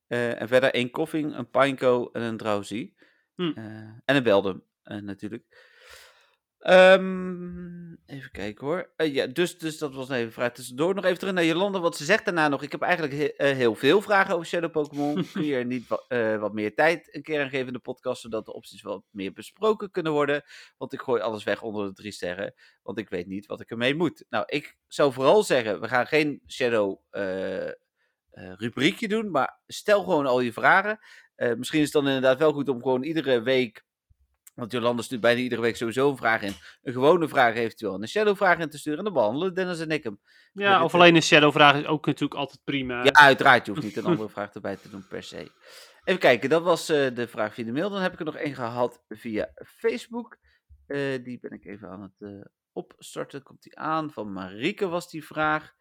en 0.09 0.49
verder 0.49 0.71
één 0.75 0.91
Koffing, 0.91 1.37
een 1.37 1.51
Pineco 1.51 2.11
en 2.13 2.23
een 2.23 2.37
Drowsy. 2.37 2.93
Hm. 3.39 3.53
Eh, 3.55 3.65
en 4.05 4.17
een 4.17 4.23
Beldum, 4.23 4.65
eh, 4.83 4.97
natuurlijk. 4.97 5.45
Ehm, 6.59 7.93
even 8.07 8.31
kijken 8.31 8.67
hoor. 8.67 8.93
Eh, 8.97 9.15
ja, 9.15 9.27
dus, 9.27 9.59
dus 9.59 9.79
dat 9.79 9.95
was 9.95 10.09
even 10.09 10.25
een 10.25 10.33
vraag 10.33 10.53
tussendoor. 10.53 10.95
Nog 10.95 11.05
even 11.05 11.19
terug 11.19 11.35
naar 11.35 11.45
Jolanda, 11.45 11.81
want 11.81 11.97
ze 11.97 12.05
zegt 12.05 12.25
daarna 12.25 12.49
nog... 12.49 12.63
Ik 12.63 12.73
heb 12.73 12.83
eigenlijk 12.83 13.35
he- 13.37 13.47
heel 13.55 13.75
veel 13.75 14.01
vragen 14.01 14.35
over 14.35 14.47
Shadow 14.47 14.71
Pokémon. 14.71 15.25
Kun 15.33 15.45
je 15.45 15.55
er 15.57 15.65
niet 15.65 15.89
wa- 15.89 16.39
wat 16.39 16.53
meer 16.53 16.75
tijd 16.75 17.15
een 17.15 17.23
keer 17.23 17.43
aan 17.43 17.49
geven 17.51 17.67
in 17.67 17.73
de 17.73 17.79
podcast... 17.79 18.21
zodat 18.21 18.45
de 18.45 18.53
opties 18.53 18.83
wat 18.83 19.03
meer 19.11 19.33
besproken 19.33 19.91
kunnen 19.91 20.13
worden? 20.13 20.43
Want 20.77 20.93
ik 20.93 21.01
gooi 21.01 21.21
alles 21.23 21.45
weg 21.45 21.63
onder 21.63 21.87
de 21.87 21.93
drie 21.95 22.13
sterren. 22.13 22.55
Want 22.83 22.99
ik 22.99 23.09
weet 23.09 23.27
niet 23.27 23.47
wat 23.47 23.61
ik 23.61 23.71
ermee 23.71 23.95
moet. 23.95 24.25
Nou, 24.29 24.45
ik 24.47 24.77
zou 24.87 25.13
vooral 25.13 25.43
zeggen... 25.43 25.81
We 25.81 25.89
gaan 25.89 26.07
geen 26.07 26.43
Shadow... 26.47 27.01
eh, 28.39 28.53
rubriekje 28.57 29.09
doen, 29.09 29.31
maar 29.31 29.61
stel 29.67 30.03
gewoon 30.03 30.27
al 30.27 30.41
je 30.41 30.53
vragen. 30.53 30.99
Eh, 31.35 31.55
misschien 31.55 31.79
is 31.79 31.85
het 31.85 31.95
dan 31.95 32.07
inderdaad 32.07 32.39
wel 32.39 32.53
goed 32.53 32.69
om 32.69 32.83
gewoon 32.83 33.03
iedere 33.03 33.43
week, 33.43 33.85
want 34.55 34.73
Jolanda 34.73 35.03
stuurt 35.03 35.21
bijna 35.21 35.41
iedere 35.41 35.61
week 35.61 35.77
sowieso 35.77 36.11
een 36.11 36.17
vraag 36.17 36.43
in, 36.43 36.53
een 36.83 36.93
gewone 36.93 37.29
vraag 37.29 37.55
eventueel 37.55 37.95
en 37.95 38.03
een 38.03 38.09
shadow 38.09 38.37
vraag 38.37 38.59
in 38.59 38.71
te 38.71 38.79
sturen 38.79 38.99
en 38.99 39.05
dan 39.05 39.13
behandelen 39.13 39.55
Dennis 39.55 39.81
en 39.81 39.91
ik 39.91 40.05
hem. 40.05 40.21
Ja, 40.53 40.85
of 40.85 40.93
eh, 40.93 41.01
alleen 41.01 41.15
een 41.15 41.23
Shadow 41.23 41.53
vraag 41.53 41.77
is 41.77 41.87
ook 41.87 42.07
natuurlijk 42.07 42.41
altijd 42.41 42.65
prima. 42.65 43.05
Ja, 43.05 43.13
uiteraard, 43.13 43.67
je 43.67 43.73
hoeft 43.73 43.85
niet 43.85 43.97
een 43.97 44.05
andere 44.13 44.29
vraag 44.29 44.55
erbij 44.55 44.77
te 44.77 44.91
doen 44.91 45.07
per 45.09 45.23
se. 45.23 45.51
Even 46.05 46.21
kijken, 46.21 46.49
dat 46.49 46.63
was 46.63 46.87
de 46.87 47.27
vraag 47.29 47.55
via 47.55 47.65
de 47.65 47.73
mail. 47.73 47.91
Dan 47.91 48.03
heb 48.03 48.13
ik 48.13 48.19
er 48.19 48.25
nog 48.25 48.37
één 48.37 48.55
gehad 48.55 49.05
via 49.09 49.51
Facebook. 49.65 50.39
Die 51.23 51.39
ben 51.41 51.51
ik 51.51 51.65
even 51.65 51.89
aan 51.89 52.13
het 52.19 52.49
opstarten. 52.73 53.43
Komt 53.43 53.63
die 53.63 53.79
aan? 53.79 54.11
Van 54.11 54.33
Marieke 54.33 54.89
was 54.89 55.11
die 55.11 55.25
vraag. 55.25 55.77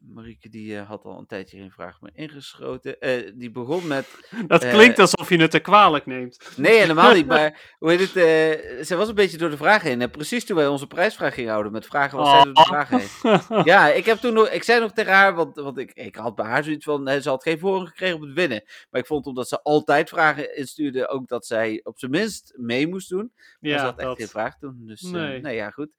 Marieke 0.00 0.48
die 0.48 0.76
eh, 0.78 0.88
had 0.88 1.04
al 1.04 1.18
een 1.18 1.26
tijdje 1.26 1.58
geen 1.58 1.70
vraag 1.70 2.00
meer 2.00 2.10
ingeschoten. 2.14 3.00
Eh, 3.00 3.30
die 3.34 3.50
begon 3.50 3.86
met... 3.86 4.06
Dat 4.46 4.62
Eh, 4.62 4.72
klinkt 4.72 4.98
alsof 4.98 5.28
je 5.28 5.36
het 5.36 5.50
te 5.50 5.58
kwalijk 5.58 6.06
neemt. 6.06 6.52
Nee, 6.56 6.78
helemaal 6.78 7.14
niet. 7.14 7.26
Maar 7.26 7.60
hoe 7.78 7.90
heet 7.90 8.00
het? 8.00 8.86
ze 8.86 8.96
was 8.96 9.08
een 9.08 9.14
beetje 9.14 9.36
door 9.38 9.50
de 9.50 9.56
vragen 9.56 9.88
heen. 9.88 10.00
En 10.00 10.10
precies 10.10 10.44
toen 10.44 10.56
wij 10.56 10.66
onze 10.66 10.86
prijsvraag 10.86 11.34
gingen 11.34 11.50
houden 11.50 11.72
met 11.72 11.86
vragen, 11.86 12.18
was 12.18 12.30
zij 12.30 12.42
door 12.42 12.52
de 12.54 12.60
Oh. 12.60 12.66
vragen 12.66 12.98
heen. 13.00 13.62
Ja, 13.64 13.88
ik 13.92 14.04
heb 14.04 14.18
toen 14.18 14.34
nog, 14.34 14.48
ik 14.48 14.62
zei 14.62 14.80
nog 14.80 14.92
tegen 14.92 15.12
haar, 15.12 15.34
want, 15.34 15.56
want 15.56 15.78
ik, 15.78 15.92
ik 15.92 16.16
had 16.16 16.34
bij 16.34 16.46
haar 16.46 16.64
zoiets 16.64 16.84
van, 16.84 17.08
ze 17.22 17.28
had 17.28 17.42
geen 17.42 17.58
voorrang 17.58 17.88
gekregen 17.88 18.16
op 18.16 18.22
het 18.22 18.32
winnen. 18.32 18.62
Maar 18.90 19.00
ik 19.00 19.06
vond 19.06 19.26
omdat 19.26 19.48
ze 19.48 19.62
altijd 19.62 20.08
vragen 20.08 20.56
instuurde, 20.56 21.08
ook 21.08 21.28
dat 21.28 21.46
zij 21.46 21.80
op 21.84 21.98
zijn 21.98 22.10
minst 22.10 22.52
mee 22.56 22.86
moest 22.88 23.08
doen. 23.08 23.32
Maar 23.60 23.70
ja, 23.70 23.78
ze 23.78 23.84
had 23.84 23.98
echt 23.98 24.08
dat. 24.08 24.16
geen 24.18 24.28
vraag 24.28 24.58
toen. 24.58 24.82
Dus 24.86 25.00
Nee. 25.02 25.40
nee, 25.40 25.54
ja, 25.54 25.70
goed. 25.70 25.90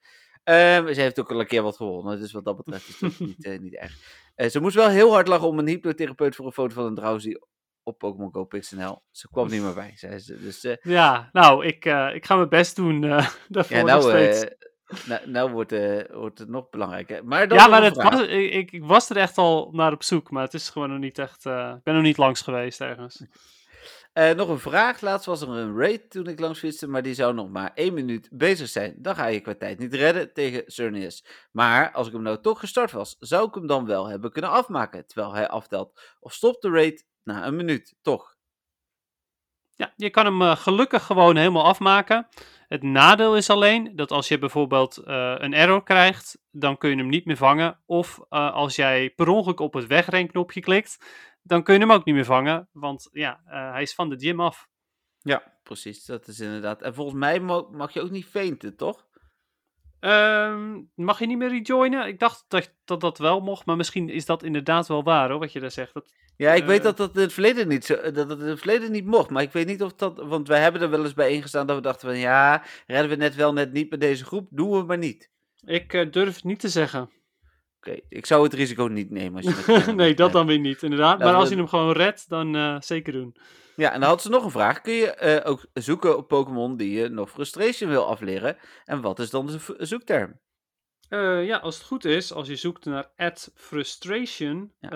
Ehm, 0.44 0.94
ze 0.94 1.02
heeft 1.02 1.20
ook 1.20 1.32
al 1.32 1.40
een 1.40 1.48
keer 1.48 1.62
wat 1.62 1.76
gewonnen, 1.76 2.20
dus 2.20 2.32
wat 2.32 2.46
dat 2.46 2.58
betreft 2.58 2.90
is 2.90 3.00
het 3.00 3.20
niet, 3.20 3.62
niet 3.62 3.76
erg. 3.76 4.22
Eh, 4.36 4.50
ze 4.50 4.60
moest 4.60 4.76
wel 4.76 4.90
heel 4.90 5.12
hard 5.12 5.28
lachen 5.28 5.48
om 5.48 5.60
een 5.60 5.68
hypnotherapeut 5.68 6.36
voor 6.36 6.46
een 6.46 6.52
foto 6.52 6.74
van 6.74 6.86
een 6.86 6.96
Drowsy 6.96 7.34
op 7.84 7.98
Pokémon 7.98 8.34
Go 8.34 8.44
Pixel. 8.44 9.04
Ze 9.12 9.28
kwam 9.32 9.50
niet 9.50 9.62
meer 9.62 9.74
bij, 9.74 9.92
zei 9.96 10.20
ze. 10.20 10.40
Dus 10.40 10.64
eh, 10.64 10.76
Ja, 10.82 11.30
nou, 11.32 11.66
ik, 11.66 11.86
eh, 11.86 12.16
ik 12.16 12.26
ga 12.26 12.36
mijn 12.36 12.50
best 12.50 12.76
doen 12.76 13.04
eh 13.04 13.30
daarvoor 13.48 13.78
ja, 13.78 13.84
nou, 13.84 14.48
nou, 15.06 15.30
nou 15.30 15.52
wordt, 15.52 15.72
wordt 16.12 16.40
het 16.40 16.50
nog 16.50 16.70
belangrijker. 16.70 17.26
Maar 17.26 17.48
dan 17.48 17.58
ja, 17.58 17.68
maar 17.68 17.84
het 17.84 17.96
was, 17.96 18.22
ik, 18.22 18.72
ik, 18.72 18.84
was 18.84 19.10
er 19.10 19.18
echt 19.18 19.38
al 19.38 19.70
naar 19.72 19.92
op 19.92 20.04
zoek, 20.04 20.32
maar 20.32 20.44
het 20.44 20.54
is 20.54 20.70
gewoon 20.70 20.90
nog 20.90 21.00
niet 21.00 21.18
echt... 21.18 21.46
ik 21.46 21.84
ben 21.84 21.94
nog 21.94 22.04
niet 22.04 22.18
langs 22.18 22.42
geweest 22.42 22.82
ergens. 22.82 23.26
Eh, 24.14 24.32
nog 24.32 24.50
een 24.50 24.60
vraag. 24.60 25.02
Laatst 25.02 25.26
was 25.26 25.42
er 25.42 25.50
een 25.50 25.78
raid 25.78 26.10
toen 26.10 26.28
ik 26.28 26.40
langs 26.40 26.60
fietste, 26.60 26.88
maar 26.88 27.02
die 27.02 27.14
zou 27.14 27.34
nog 27.34 27.50
maar 27.50 27.72
één 27.74 27.94
minuut 27.94 28.30
bezig 28.32 28.68
zijn. 28.68 28.96
Dan 28.98 29.16
ga 29.16 29.26
je 29.26 29.40
qua 29.40 29.56
tijd 29.56 29.80
niet 29.80 29.94
redden 29.94 30.34
tegen 30.34 30.64
Cernius. 30.66 31.26
Maar 31.52 31.92
als 31.92 32.08
ik 32.08 32.14
hem 32.14 32.22
nou 32.22 32.42
toch 32.42 32.60
gestart 32.60 32.92
was, 32.92 33.16
zou 33.20 33.48
ik 33.48 33.54
hem 33.54 33.68
dan 33.68 33.86
wel 33.86 34.08
hebben 34.08 34.32
kunnen 34.32 34.52
afmaken 34.52 35.08
terwijl 35.08 35.34
hij 35.34 35.48
aftelt. 35.48 36.02
Of 36.20 36.34
stopt 36.34 36.62
de 36.62 36.70
raid 36.70 37.06
na 37.24 37.46
een 37.46 37.56
minuut, 37.56 37.96
toch? 38.02 38.36
Ja, 39.76 39.94
je 39.96 40.10
kan 40.10 40.26
hem 40.26 40.42
eh, 40.42 40.56
gelukkig 40.56 41.04
gewoon 41.04 41.36
helemaal 41.36 41.66
afmaken. 41.66 42.28
Het 42.68 42.84
nadeel 42.84 43.38
is 43.38 43.50
alleen 43.50 43.96
dat 43.96 44.12
als 44.12 44.28
je 44.28 44.40
bijvoorbeeld 44.40 44.98
eh, 44.98 45.36
een 45.38 45.54
error 45.54 45.84
krijgt, 45.84 46.40
dan 46.52 46.78
kun 46.78 46.90
je 46.90 46.96
hem 46.96 47.10
niet 47.10 47.26
meer 47.26 47.38
vangen. 47.38 47.80
Of 47.86 48.20
als 48.30 48.76
jij 48.76 49.10
per 49.10 49.28
ongeluk 49.28 49.60
op 49.60 49.74
het 49.74 49.88
wegrenknopje 49.88 50.62
klikt, 50.62 50.98
dan 51.44 51.64
kun 51.64 51.74
je 51.74 51.80
hem 51.80 51.92
ook 51.92 52.06
niet 52.06 52.16
meer 52.16 52.26
vangen. 52.26 52.70
Want 52.72 53.10
ja, 53.12 53.42
eh, 53.46 53.72
hij 53.72 53.82
is 53.82 53.94
van 53.94 54.10
de 54.10 54.20
gym 54.20 54.40
af. 54.40 54.68
Ja, 55.22 55.44
precies. 55.64 56.06
Dat 56.06 56.28
is 56.28 56.40
inderdaad. 56.40 56.82
En 56.82 56.94
volgens 56.94 57.18
mij 57.18 57.40
mag 57.72 57.94
je 57.94 58.02
ook 58.02 58.10
niet 58.10 58.26
fainten, 58.26 58.76
toch? 58.76 59.06
Ehm, 60.00 60.82
mag 60.96 61.20
je 61.20 61.26
niet 61.26 61.38
meer 61.38 61.50
rejoinen? 61.50 62.08
Ik 62.08 62.20
dacht 62.20 62.46
dat, 62.48 62.74
dat 62.86 63.02
dat 63.02 63.18
wel 63.18 63.40
mocht, 63.42 63.66
maar 63.66 63.76
misschien 63.76 64.10
is 64.10 64.26
dat 64.26 64.44
inderdaad 64.44 64.88
wel 64.88 65.04
waar 65.04 65.30
hoor, 65.30 65.40
wat 65.40 65.52
je 65.52 65.60
daar 65.60 65.72
zegt. 65.72 65.94
Dat, 65.94 66.14
Ja, 66.38 66.52
ik 66.54 66.62
Eh. 66.62 66.68
weet 66.68 66.84
dat 66.84 66.98
dat 66.98 67.16
in 67.16 67.22
het 67.22 67.34
verleden 67.34 67.68
niet 67.68 67.86
zo, 67.86 68.12
dat 68.12 68.30
het 68.30 68.40
in 68.40 68.46
het 68.48 68.58
verleden 68.60 68.92
niet 68.92 69.06
mocht, 69.06 69.30
maar 69.30 69.44
ik 69.44 69.52
weet 69.52 69.68
niet 69.68 69.84
of 69.84 69.94
dat, 69.94 70.18
want 70.18 70.48
wij 70.48 70.60
hebben 70.62 70.82
er 70.82 70.90
wel 70.90 71.04
eens 71.04 71.14
bij 71.14 71.32
ingestaan 71.32 71.68
dat 71.68 71.76
we 71.76 71.82
dachten 71.82 72.10
van 72.10 72.18
ja, 72.18 72.64
redden 72.88 73.10
we 73.10 73.16
net 73.16 73.36
wel 73.36 73.54
net 73.54 73.72
niet 73.72 73.90
met 73.90 74.00
deze 74.02 74.26
groep, 74.26 74.48
doen 74.52 74.72
we 74.72 74.84
maar 74.84 74.98
niet. 74.98 75.30
ik 75.66 75.94
eh, 75.94 76.12
durf 76.12 76.36
het 76.36 76.44
niet 76.44 76.60
te 76.60 76.70
zeggen. 76.70 77.10
Oké, 77.88 78.00
ik 78.10 78.26
zou 78.26 78.44
het 78.44 78.54
risico 78.54 78.84
niet 78.86 79.10
nemen 79.10 79.44
als 79.46 79.56
je 79.56 79.74
met 79.86 79.96
nee, 79.96 80.14
dat 80.14 80.32
dan 80.32 80.48
weer 80.48 80.60
niet, 80.60 80.84
inderdaad. 80.84 81.20
Maar 81.20 81.34
als 81.34 81.44
dat- 81.44 81.50
je 81.52 81.56
hem 81.56 81.68
gewoon 81.68 81.92
redt, 81.92 82.30
dan 82.30 82.56
eh, 82.56 82.76
zeker 82.80 83.14
doen. 83.14 83.36
Ja, 83.76 83.92
en 83.92 84.00
dan 84.00 84.10
had 84.10 84.22
ze 84.22 84.30
nog 84.30 84.44
een 84.44 84.52
vraag. 84.52 84.82
Kun 84.82 84.94
je 84.94 85.12
eh, 85.12 85.50
ook 85.52 85.66
zoeken 85.74 86.18
op 86.18 86.28
Pokémon 86.28 86.78
die 86.78 86.92
je 87.00 87.10
nog 87.10 87.30
Frustration 87.30 87.90
wil 87.90 88.08
afleren? 88.08 88.58
En 88.86 89.02
wat 89.02 89.20
is 89.20 89.30
dan 89.30 89.46
de 89.46 89.76
zoekterm? 89.78 90.40
Eh, 91.10 91.46
ja, 91.46 91.58
als 91.58 91.76
het 91.78 91.86
goed 91.86 92.06
is, 92.06 92.34
als 92.34 92.48
je 92.48 92.56
zoekt 92.56 92.86
naar 92.86 93.12
at 93.16 93.52
frustration. 93.56 94.74
Ja. 94.80 94.90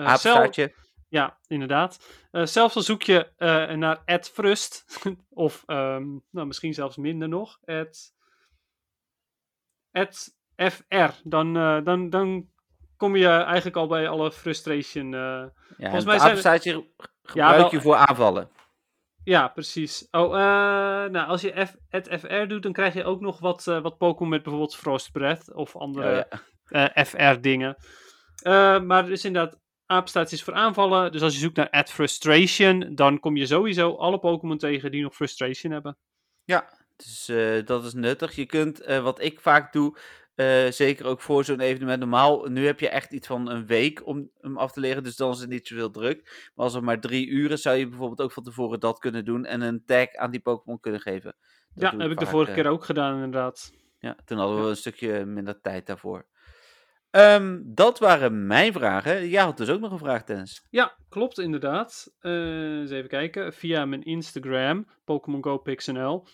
Ja, 1.08 1.38
inderdaad. 1.46 1.98
Zelfs 2.30 2.76
al 2.76 2.82
zoek 2.82 3.02
je 3.02 3.32
naar 3.76 4.02
at 4.04 4.30
frust, 4.30 4.84
of 5.28 5.62
ehm, 5.66 6.06
nou, 6.30 6.46
misschien 6.46 6.74
zelfs 6.74 6.96
minder 6.96 7.28
nog, 7.28 7.58
at, 7.64 8.14
at 9.92 10.34
fr, 10.56 11.10
dan, 11.24 11.52
dan, 11.84 12.10
dan 12.10 12.48
kom 12.98 13.16
je 13.16 13.28
eigenlijk 13.28 13.76
al 13.76 13.86
bij 13.86 14.08
alle 14.08 14.32
frustration. 14.32 15.14
eh, 15.14 15.20
Ja, 15.20 15.50
volgens 15.76 15.78
en 15.78 15.90
mij 15.90 15.94
het 15.94 16.04
zijn- 16.04 16.20
apenstaartje 16.22 16.86
gebruik 17.22 17.56
wel- 17.60 17.70
je 17.70 17.80
voor 17.80 17.94
aanvallen. 17.96 18.50
ja, 19.24 19.48
precies. 19.48 20.08
Oh, 20.10 20.34
eh, 20.34 21.10
nou, 21.10 21.28
als 21.28 21.40
je 21.40 21.66
F, 21.66 21.76
at 21.90 22.08
fr 22.20 22.46
doet, 22.46 22.62
dan 22.62 22.72
krijg 22.72 22.94
je 22.94 23.04
ook 23.04 23.20
nog 23.20 23.38
wat, 23.38 23.66
eh, 23.66 23.80
wat 23.80 23.98
Pokémon 23.98 24.28
met 24.28 24.42
bijvoorbeeld 24.42 24.76
Frost 24.76 25.12
Breath 25.12 25.54
of 25.54 25.76
andere 25.76 26.26
Oh, 26.32 26.38
ja. 26.94 27.04
FR-dingen. 27.04 27.76
Maar 28.86 29.04
er 29.04 29.10
is 29.10 29.24
inderdaad 29.24 29.58
apenstaartjes 29.86 30.42
voor 30.42 30.54
aanvallen. 30.54 31.12
Dus 31.12 31.22
als 31.22 31.32
je 31.34 31.38
zoekt 31.38 31.56
naar 31.56 31.70
at 31.70 31.90
frustration, 31.90 32.94
dan 32.94 33.20
kom 33.20 33.36
je 33.36 33.46
sowieso 33.46 33.94
alle 33.96 34.18
Pokémon 34.18 34.58
tegen 34.58 34.90
die 34.90 35.02
nog 35.02 35.14
frustration 35.14 35.72
hebben. 35.72 35.98
Ja, 36.44 36.68
dus 36.96 37.30
dat 37.64 37.84
is 37.84 37.92
nuttig. 37.94 38.34
Je 38.34 38.46
kunt, 38.46 38.84
wat 39.02 39.20
ik 39.22 39.40
vaak 39.40 39.72
doe, 39.72 39.98
eh, 40.38 40.70
zeker 40.70 41.06
ook 41.06 41.20
voor 41.20 41.44
zo'n 41.44 41.60
evenement, 41.60 41.98
normaal, 41.98 42.44
nu 42.46 42.66
heb 42.66 42.80
je 42.80 42.88
echt 42.88 43.12
iets 43.12 43.26
van 43.26 43.50
een 43.50 43.66
week 43.66 44.06
om 44.06 44.30
hem 44.40 44.58
af 44.58 44.72
te 44.72 44.80
leren, 44.80 45.02
dus 45.02 45.16
dan 45.16 45.30
is 45.30 45.40
het 45.40 45.48
niet 45.48 45.66
zoveel 45.66 45.90
druk. 45.90 46.50
Maar 46.54 46.64
als 46.64 46.74
het 46.74 46.82
maar 46.82 47.00
drie 47.00 47.26
uur 47.26 47.50
is, 47.50 47.62
zou 47.62 47.76
je 47.76 47.88
bijvoorbeeld 47.88 48.20
ook 48.20 48.32
van 48.32 48.42
tevoren 48.42 48.80
dat 48.80 48.98
kunnen 48.98 49.24
doen 49.24 49.44
en 49.44 49.60
een 49.60 49.82
tag 49.86 50.14
aan 50.14 50.30
die 50.30 50.40
Pokémon 50.40 50.80
kunnen 50.80 51.00
geven. 51.00 51.36
Dat 51.74 51.92
ja, 51.92 51.98
heb 51.98 52.10
ik 52.10 52.18
de 52.18 52.26
vorige 52.26 52.50
eh, 52.50 52.56
keer 52.56 52.70
ook 52.70 52.84
gedaan, 52.84 53.14
inderdaad. 53.14 53.72
Ja, 53.98 54.16
toen 54.24 54.38
hadden 54.38 54.56
we 54.56 54.62
Ja. 54.62 54.68
een 54.68 54.76
stukje 54.76 55.24
minder 55.24 55.60
tijd 55.60 55.86
daarvoor. 55.86 56.26
Ehm, 57.10 57.60
dat 57.64 57.98
waren 57.98 58.46
mijn 58.46 58.72
vragen. 58.72 59.28
Jij 59.28 59.42
had 59.42 59.56
dus 59.56 59.68
ook 59.68 59.80
nog 59.80 59.92
een 59.92 59.98
vraag, 59.98 60.24
Dennis. 60.24 60.66
Ja, 60.70 60.96
klopt 61.08 61.38
inderdaad. 61.38 62.14
Eh, 62.20 62.78
eens 62.78 62.90
even 62.90 63.08
kijken. 63.08 63.52
Via 63.52 63.84
mijn 63.84 64.02
Instagram, 64.02 64.86
Pokémon 65.04 65.44
Go 65.44 65.58
PixNL. 65.58 66.26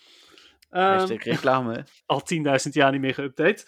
Hashtag 0.81 1.23
reclame. 1.23 1.85
al 2.05 2.21
10.000 2.33 2.41
jaar 2.71 2.91
niet 2.91 3.01
meer 3.01 3.13
geüpdate. 3.13 3.63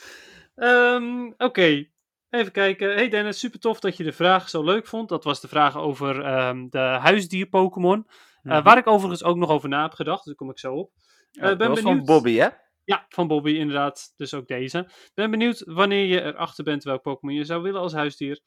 Ehm, 0.55 1.31
Oké, 1.37 1.87
even 2.29 2.51
kijken. 2.51 2.93
Hey 2.93 3.09
Dennis, 3.09 3.39
super 3.39 3.59
tof 3.59 3.79
dat 3.79 3.97
je 3.97 4.03
de 4.03 4.11
vraag 4.11 4.49
zo 4.49 4.63
leuk 4.63 4.87
vond. 4.87 5.09
Dat 5.09 5.23
was 5.23 5.41
de 5.41 5.47
vraag 5.47 5.77
over 5.77 6.23
ehm, 6.23 6.67
de 6.69 6.77
huisdier 6.79 7.45
Pokémon. 7.45 8.07
Eh, 8.07 8.53
Mhm. 8.53 8.63
waar 8.63 8.77
ik 8.77 8.87
overigens 8.87 9.23
ook 9.23 9.37
nog 9.37 9.49
over 9.49 9.69
na 9.69 9.81
heb 9.81 9.93
gedacht, 9.93 10.17
dus 10.17 10.25
daar 10.25 10.35
kom 10.35 10.49
ik 10.49 10.59
zo 10.59 10.73
op. 10.73 10.91
Ja, 11.31 11.41
dat 11.41 11.57
ben 11.57 11.67
was 11.69 11.79
van 11.79 11.89
benieuwd. 11.89 12.07
Bobby, 12.07 12.35
hè? 12.35 12.47
Ja, 12.83 13.05
van 13.09 13.27
Bobby 13.27 13.51
inderdaad. 13.51 14.13
Dus 14.15 14.33
ook 14.33 14.47
deze. 14.47 14.89
Ben 15.13 15.31
benieuwd 15.31 15.63
wanneer 15.65 16.05
je 16.05 16.21
erachter 16.23 16.63
bent 16.63 16.83
welk 16.83 17.01
Pokémon 17.01 17.35
je 17.35 17.43
zou 17.43 17.61
willen 17.61 17.81
als 17.81 17.93
huisdier. 17.93 18.39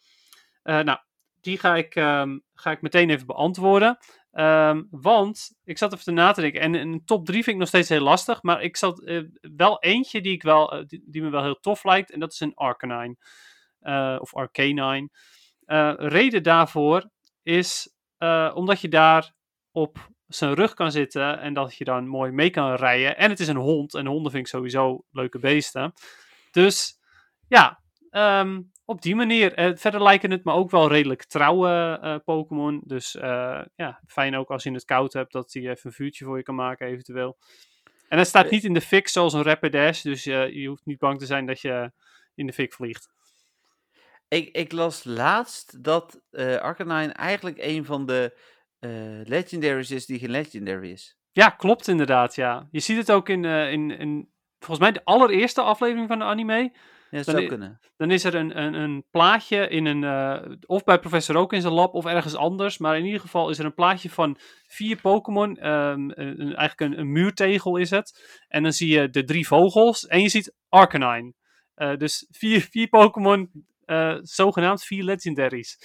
Eh, 0.63 0.81
nou, 0.81 0.99
die 1.41 1.59
ga 1.59 1.77
ik, 1.77 1.93
ga 2.55 2.71
ik 2.71 2.83
meteen 2.83 3.11
even 3.11 3.27
beantwoorden. 3.27 3.99
Ehm, 4.33 4.83
want 4.91 5.57
ik 5.65 5.79
zat 5.79 5.93
even 5.93 6.15
na 6.15 6.33
te 6.33 6.41
denken. 6.41 6.61
En 6.61 6.75
een 6.75 7.05
top 7.05 7.27
3 7.27 7.43
vind 7.43 7.55
ik 7.55 7.61
nog 7.61 7.69
steeds 7.69 7.89
heel 7.89 8.01
lastig. 8.01 8.43
Maar 8.43 8.63
ik 8.63 8.77
zat 8.77 9.03
eh, 9.03 9.23
wel 9.41 9.83
eentje 9.83 10.21
die, 10.21 10.33
ik 10.33 10.43
wel, 10.43 10.73
eh, 10.73 10.85
die, 10.87 11.23
me 11.23 11.31
wel 11.31 11.43
heel 11.43 11.61
tof 11.61 11.85
lijkt. 11.85 12.11
En 12.11 12.21
dat 12.21 12.33
is 12.33 12.41
een 12.41 12.55
Arcanine. 12.55 13.17
Eh, 13.81 14.17
of 14.21 14.35
Arcanine. 14.35 15.09
Reden 15.97 16.43
daarvoor 16.43 17.11
is 17.43 17.95
omdat 18.55 18.81
je 18.81 18.89
daar 18.89 19.35
op 19.73 20.09
zijn 20.27 20.55
rug 20.55 20.75
kan 20.75 20.93
zitten 20.93 21.41
en 21.41 21.55
dat 21.55 21.77
je 21.77 21.85
dan 21.85 22.07
mooi 22.07 22.31
mee 22.33 22.51
kan 22.51 22.75
rijden. 22.75 23.17
En 23.17 23.31
het 23.31 23.41
is 23.41 23.49
een 23.49 23.57
hond 23.57 23.95
en 23.95 24.07
honden 24.07 24.33
vind 24.33 24.45
ik 24.45 24.51
sowieso 24.51 25.05
leuke 25.11 25.39
beesten. 25.39 25.93
Dus 26.51 26.99
ja, 27.49 27.83
ehm, 28.11 28.61
op 28.91 29.03
die 29.03 29.15
manier. 29.15 29.55
Eh, 29.55 29.71
verder 29.75 30.03
lijken 30.03 30.31
het 30.31 30.45
me 30.45 30.53
ook 30.53 30.71
wel 30.71 30.89
redelijk 30.89 31.25
trouwe 31.25 31.99
eh, 32.03 32.17
Pokémon. 32.25 32.81
Dus 32.85 33.17
eh, 33.17 33.61
ja, 33.77 34.01
fijn 34.07 34.37
ook 34.37 34.51
als 34.51 34.63
je 34.63 34.73
het 34.73 34.85
koud 34.85 35.13
hebt 35.13 35.33
dat 35.33 35.53
hij 35.53 35.63
even 35.63 35.81
een 35.83 35.93
vuurtje 35.93 36.25
voor 36.25 36.37
je 36.37 36.43
kan 36.43 36.55
maken 36.55 36.87
eventueel. 36.87 37.39
En 38.09 38.19
het 38.19 38.27
staat 38.27 38.51
niet 38.51 38.65
in 38.65 38.75
de 38.75 38.81
fik 38.81 39.09
zoals 39.09 39.33
een 39.33 39.43
Rapidash, 39.43 40.03
dus 40.03 40.25
je 40.25 40.65
hoeft 40.69 40.87
niet 40.87 40.99
bang 40.99 41.19
te 41.19 41.27
zijn 41.27 41.47
dat 41.47 41.61
je 41.61 41.93
in 42.35 42.47
de 42.47 42.53
fik 42.53 42.73
vliegt. 42.73 43.09
Ik, 44.29 44.57
ik 44.57 44.73
las 44.73 45.05
laatst 45.05 45.85
dat 45.85 46.21
Arcanine 46.61 47.13
eigenlijk 47.13 47.57
een 47.61 47.85
van 47.85 48.07
de 48.07 48.39
legendaries 49.25 49.91
is 49.91 50.07
die 50.07 50.19
geen 50.19 50.31
legendary 50.31 50.91
is. 50.91 51.19
Ja, 51.33 51.51
klopt 51.51 51.89
inderdaad, 51.89 52.35
ja. 52.35 52.69
Je 52.71 52.81
ziet 52.81 52.97
het 52.97 53.13
ook 53.13 53.29
in, 53.29 53.45
in, 53.45 53.91
in 53.91 54.33
volgens 54.59 54.79
mij 54.79 54.93
de 54.93 55.05
allereerste 55.05 55.61
aflevering 55.61 56.09
van 56.09 56.19
de 56.19 56.25
anime. 56.25 56.73
Ja, 57.11 57.17
dat 57.17 57.27
Dan 57.27 57.35
zou 57.35 57.47
kunnen. 57.47 57.81
Dan 57.97 58.11
is 58.11 58.25
er 58.25 58.35
een, 58.35 58.59
een, 58.63 58.75
een 58.75 59.05
plaatje 59.11 59.69
in 59.69 59.87
een, 59.87 60.05
eh, 60.05 60.53
of 60.67 60.85
bij 60.85 60.99
Professor 60.99 61.37
Oak 61.37 61.53
in 61.53 61.61
zijn 61.61 61.73
lab 61.73 61.95
of 61.95 62.05
ergens 62.07 62.35
anders. 62.35 62.79
Maar 62.79 62.99
in 62.99 63.05
ieder 63.05 63.21
geval 63.21 63.51
is 63.51 63.59
er 63.59 63.65
een 63.65 63.75
plaatje 63.75 64.11
van 64.11 64.37
vier 64.67 65.01
Pokémon. 65.01 65.67
een- 65.67 66.13
een- 66.21 66.55
eigenlijk 66.55 66.81
een, 66.81 66.99
een 66.99 67.13
muurtegel 67.13 67.77
is 67.77 67.91
het. 67.91 68.39
En 68.49 68.63
dan 68.63 68.73
zie 68.73 68.89
je 69.01 69.11
de 69.11 69.25
drie 69.25 69.47
vogels 69.47 70.07
en 70.07 70.23
je 70.23 70.29
ziet 70.29 70.55
Arcanine. 70.69 71.33
Eh, 71.75 71.97
dus 71.97 72.27
vier, 72.31 72.61
vier 72.61 72.89
Pokémon, 72.89 73.51
zogenaamd 74.21 74.85
vier 74.85 75.05
legendaries. 75.05 75.79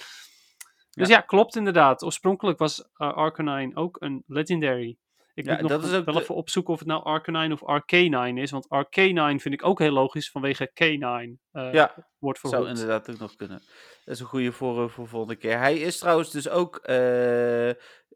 Dus 0.90 1.08
ja. 1.08 1.20
klopt 1.20 1.56
inderdaad. 1.56 2.02
Oorspronkelijk 2.02 2.58
was 2.58 2.88
Arcanine 2.92 3.76
ook 3.76 4.00
een 4.00 4.22
legendary. 4.26 4.96
Ik 5.36 5.44
Ja, 5.44 5.52
moet 5.52 5.60
nog 5.60 5.70
dat 5.70 5.84
is 5.84 5.92
ook 5.96 6.04
wel 6.04 6.14
de- 6.14 6.20
even 6.20 6.34
opzoeken 6.34 6.72
of 6.72 6.78
het 6.78 6.88
nou 6.88 7.02
Arcanine 7.04 7.54
of 7.54 7.64
Arcanine 7.64 8.40
is. 8.40 8.50
Want 8.50 8.68
Arcanine 8.68 9.40
vind 9.40 9.54
ik 9.54 9.64
ook 9.64 9.78
heel 9.78 9.90
logisch 9.92 10.30
vanwege 10.30 10.70
Canine. 10.74 11.36
eh 11.52 11.72
Ja, 11.72 12.08
wordt 12.18 12.38
voor 12.38 12.50
zou 12.50 12.64
hond. 12.66 12.78
inderdaad 12.78 13.10
ook 13.10 13.18
nog 13.18 13.34
kunnen. 13.36 13.58
Dat 14.04 14.14
is 14.14 14.20
een 14.20 14.26
goede 14.26 14.52
voor, 14.52 14.82
eh, 14.82 14.88
voor 14.88 15.08
volgende 15.08 15.36
keer. 15.36 15.58
Hij 15.58 15.78
is 15.78 15.98
trouwens 15.98 16.30
dus 16.30 16.48
ook 16.48 16.76
eh, 16.76 17.68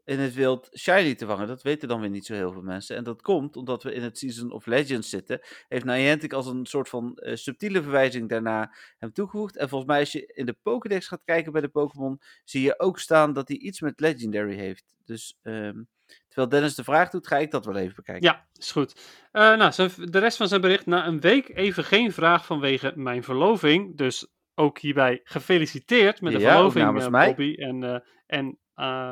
in 0.03 0.19
het 0.19 0.33
wild 0.33 0.69
shiny 0.77 1.15
te 1.15 1.25
vangen. 1.25 1.47
Dat 1.47 1.61
weten 1.61 1.87
dan 1.87 1.99
weer 2.01 2.09
niet 2.09 2.25
zo 2.25 2.33
heel 2.33 2.51
veel 2.51 2.61
mensen. 2.61 2.95
En 2.95 3.03
dat 3.03 3.21
komt 3.21 3.55
omdat 3.55 3.83
we 3.83 3.93
in 3.93 4.03
het 4.03 4.17
Season 4.17 4.51
of 4.51 4.65
Legends 4.65 5.09
zitten. 5.09 5.39
Heeft 5.67 5.85
Niantic 5.85 6.33
als 6.33 6.47
een 6.47 6.65
soort 6.65 6.89
van 6.89 7.11
subtiele 7.23 7.81
verwijzing 7.81 8.29
daarna 8.29 8.73
hem 8.97 9.13
toegevoegd. 9.13 9.57
En 9.57 9.69
volgens 9.69 9.89
mij 9.89 9.99
als 9.99 10.11
je 10.11 10.31
in 10.33 10.45
de 10.45 10.55
Pokédex 10.61 11.07
gaat 11.07 11.21
kijken 11.25 11.51
bij 11.51 11.61
de 11.61 11.69
Pokémon, 11.69 12.19
zie 12.43 12.61
je 12.61 12.79
ook 12.79 12.99
staan 12.99 13.33
dat 13.33 13.47
hij 13.47 13.57
iets 13.57 13.81
met 13.81 13.99
Legendary 13.99 14.55
heeft. 14.55 14.95
Dus 15.05 15.37
ehm, 15.41 15.81
terwijl 16.27 16.49
Dennis 16.49 16.75
de 16.75 16.83
vraag 16.83 17.09
doet, 17.09 17.27
ga 17.27 17.37
ik 17.37 17.51
dat 17.51 17.65
wel 17.65 17.75
even 17.75 17.95
bekijken. 17.95 18.23
Ja, 18.23 18.47
is 18.53 18.71
goed. 18.71 18.95
Eh, 19.31 19.55
nou, 19.55 19.71
de 20.09 20.19
rest 20.19 20.37
van 20.37 20.47
zijn 20.47 20.61
bericht. 20.61 20.85
Na 20.85 21.07
een 21.07 21.19
week 21.19 21.49
even 21.55 21.83
geen 21.83 22.11
vraag 22.11 22.45
vanwege 22.45 22.93
mijn 22.95 23.23
verloving. 23.23 23.97
Dus 23.97 24.27
ook 24.55 24.79
hierbij 24.79 25.21
gefeliciteerd 25.23 26.21
met 26.21 26.33
de 26.33 26.39
Ja, 26.39 26.51
verloving, 26.51 27.09
mij. 27.09 27.27
Bobby 27.27 27.55
en, 27.55 27.83
eh, 27.83 27.99
en 28.25 28.59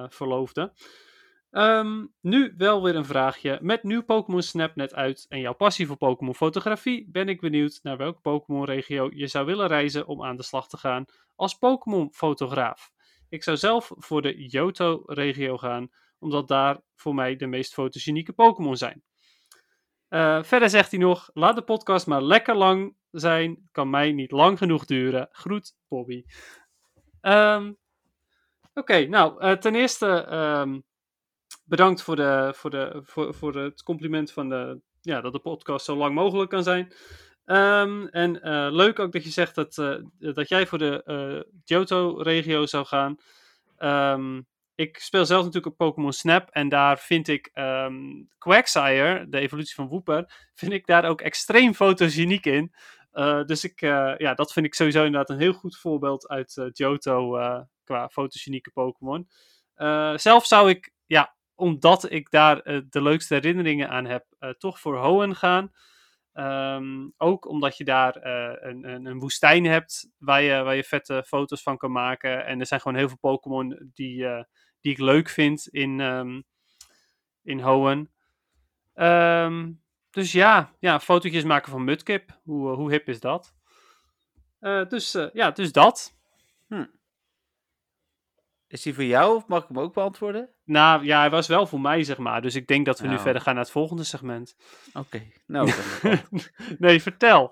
verloofde. 0.09 0.73
Ehm, 1.51 2.05
nu 2.21 2.53
wel 2.57 2.83
weer 2.83 2.95
een 2.95 3.05
vraagje. 3.05 3.59
Met 3.61 3.83
nieuw 3.83 4.03
Pokémon 4.03 4.41
Snap 4.41 4.75
net 4.75 4.93
uit 4.93 5.25
en 5.29 5.39
jouw 5.39 5.53
passie 5.53 5.87
voor 5.87 5.97
Pokémon 5.97 6.35
fotografie, 6.35 7.09
ben 7.11 7.29
ik 7.29 7.41
benieuwd 7.41 7.79
naar 7.83 7.97
welke 7.97 8.19
Pokémon 8.21 8.65
regio 8.65 9.09
je 9.13 9.27
zou 9.27 9.45
willen 9.45 9.67
reizen 9.67 10.07
om 10.07 10.23
aan 10.23 10.35
de 10.35 10.43
slag 10.43 10.67
te 10.67 10.77
gaan 10.77 11.05
als 11.35 11.53
Pokémon 11.53 12.13
fotograaf. 12.13 12.91
Ik 13.29 13.43
zou 13.43 13.57
zelf 13.57 13.91
voor 13.95 14.21
de 14.21 14.47
Johto 14.47 15.03
regio 15.05 15.57
gaan, 15.57 15.89
omdat 16.19 16.47
daar 16.47 16.81
voor 16.95 17.15
mij 17.15 17.35
de 17.35 17.47
meest 17.47 17.73
fotogenieke 17.73 18.33
Pokémon 18.33 18.77
zijn. 18.77 19.03
Eh, 20.07 20.43
verder 20.43 20.69
zegt 20.69 20.91
hij 20.91 20.99
nog: 20.99 21.29
laat 21.33 21.55
de 21.55 21.61
podcast 21.61 22.07
maar 22.07 22.23
lekker 22.23 22.55
lang 22.55 22.95
zijn. 23.11 23.69
Kan 23.71 23.89
mij 23.89 24.11
niet 24.11 24.31
lang 24.31 24.57
genoeg 24.57 24.85
duren. 24.85 25.27
Groet, 25.31 25.75
Bobby. 25.87 26.23
Ehm, 27.21 27.71
Oké, 28.79 29.05
nou, 29.05 29.41
eh, 29.41 29.51
ten 29.51 29.75
eerste 29.75 30.07
ehm, 30.07 30.79
bedankt 31.65 32.01
voor, 32.01 32.15
de, 32.15 32.51
voor, 32.55 32.69
de, 32.69 33.01
voor, 33.03 33.33
voor 33.33 33.55
het 33.55 33.83
compliment 33.83 34.31
van 34.31 34.49
de, 34.49 34.81
ja, 35.01 35.21
dat 35.21 35.33
de 35.33 35.39
podcast 35.39 35.85
zo 35.85 35.95
lang 35.95 36.15
mogelijk 36.15 36.49
kan 36.49 36.63
zijn. 36.63 36.93
Ehm, 37.45 38.05
en 38.05 38.41
eh, 38.41 38.67
leuk 38.71 38.99
ook 38.99 39.11
dat 39.11 39.23
je 39.23 39.29
zegt 39.29 39.55
dat, 39.55 39.73
dat 40.17 40.49
jij 40.49 40.67
voor 40.67 40.77
de 40.77 41.03
eh 41.03 41.53
Johto-regio 41.63 42.65
zou 42.65 42.85
gaan. 42.85 43.15
Ehm, 43.77 44.41
ik 44.79 44.97
speel 44.97 45.25
zelf 45.25 45.39
natuurlijk 45.39 45.71
op 45.71 45.77
Pokémon 45.77 46.13
Snap 46.13 46.49
en 46.49 46.69
daar 46.69 46.99
vind 46.99 47.27
ik 47.27 47.49
ehm 47.53 47.95
Quagsire, 48.37 49.25
de 49.29 49.39
evolutie 49.39 49.75
van 49.75 49.87
Wooper, 49.87 50.49
vind 50.53 50.71
ik 50.71 50.85
daar 50.85 51.05
ook 51.05 51.21
extreem 51.21 51.73
fotogeniek 51.73 52.45
in. 52.45 52.73
Eh, 53.11 53.43
dus 53.43 53.63
ik, 53.63 53.81
eh, 53.81 54.13
ja, 54.17 54.33
dat 54.33 54.53
vind 54.53 54.65
ik 54.65 54.73
sowieso 54.73 55.03
inderdaad 55.03 55.29
een 55.29 55.41
heel 55.41 55.53
goed 55.53 55.77
voorbeeld 55.77 56.27
uit 56.27 56.57
eh, 56.57 56.65
Johto 56.71 57.31
qua 57.83 58.09
fotogenieke 58.09 58.71
Pokémon. 58.71 59.29
Zelf 60.15 60.45
zou 60.45 60.69
ik, 60.69 60.93
ja, 61.05 61.35
omdat 61.55 62.11
ik 62.11 62.29
daar 62.29 62.63
de 62.89 63.01
leukste 63.01 63.33
herinneringen 63.33 63.89
aan 63.89 64.05
heb, 64.05 64.25
toch 64.57 64.79
voor 64.79 65.05
Hoenn 65.05 65.35
gaan. 65.35 65.71
Ehm, 66.33 67.07
ook 67.17 67.47
omdat 67.47 67.77
je 67.77 67.83
daar 67.83 68.15
een, 68.65 68.89
een, 68.89 69.05
een 69.05 69.19
woestijn 69.19 69.65
hebt 69.65 70.09
waar 70.17 70.41
je, 70.41 70.63
waar 70.63 70.75
je 70.75 70.83
vette 70.83 71.23
foto's 71.27 71.61
van 71.61 71.77
kan 71.77 71.91
maken. 71.91 72.45
En 72.45 72.59
er 72.59 72.65
zijn 72.65 72.81
gewoon 72.81 72.97
heel 72.97 73.07
veel 73.07 73.17
Pokémon 73.17 73.91
die, 73.93 74.27
die 74.81 74.91
ik 74.91 74.97
leuk 74.97 75.29
vind 75.29 75.67
in, 75.67 75.99
ehm 75.99 76.41
in 77.43 77.59
Hoenn. 77.59 78.09
Ehm, 78.93 79.71
dus 80.11 80.31
ja, 80.31 80.73
ja, 80.79 80.99
fotootjes 80.99 81.43
maken 81.43 81.71
van 81.71 81.83
Mudkip. 81.83 82.39
Hoe, 82.43 82.71
eh, 82.71 82.75
hoe 82.75 82.91
hip 82.91 83.07
is 83.07 83.19
dat? 83.19 83.53
Eh, 84.59 84.85
dus 84.87 85.13
eh, 85.13 85.27
ja, 85.33 85.51
dus 85.51 85.71
dat. 85.71 86.17
Is 88.69 88.81
die 88.81 88.93
voor 88.93 89.03
jou 89.03 89.35
of 89.35 89.47
mag 89.47 89.61
ik 89.61 89.67
hem 89.67 89.79
ook 89.79 89.93
beantwoorden? 89.93 90.49
Nou 90.65 91.05
ja, 91.05 91.19
hij 91.19 91.29
was 91.29 91.47
wel 91.47 91.67
voor 91.67 91.81
mij, 91.81 92.03
zeg 92.03 92.17
maar. 92.17 92.41
Dus 92.41 92.55
ik 92.55 92.67
denk 92.67 92.85
dat 92.85 92.99
we 92.99 93.03
nu 93.07 93.11
Nou. 93.11 93.21
verder 93.23 93.41
gaan 93.41 93.53
naar 93.53 93.63
het 93.63 93.71
volgende 93.71 94.03
segment. 94.03 94.55
Oké, 94.93 95.21
nou. 95.47 95.71
nee, 96.79 97.01
vertel. 97.01 97.51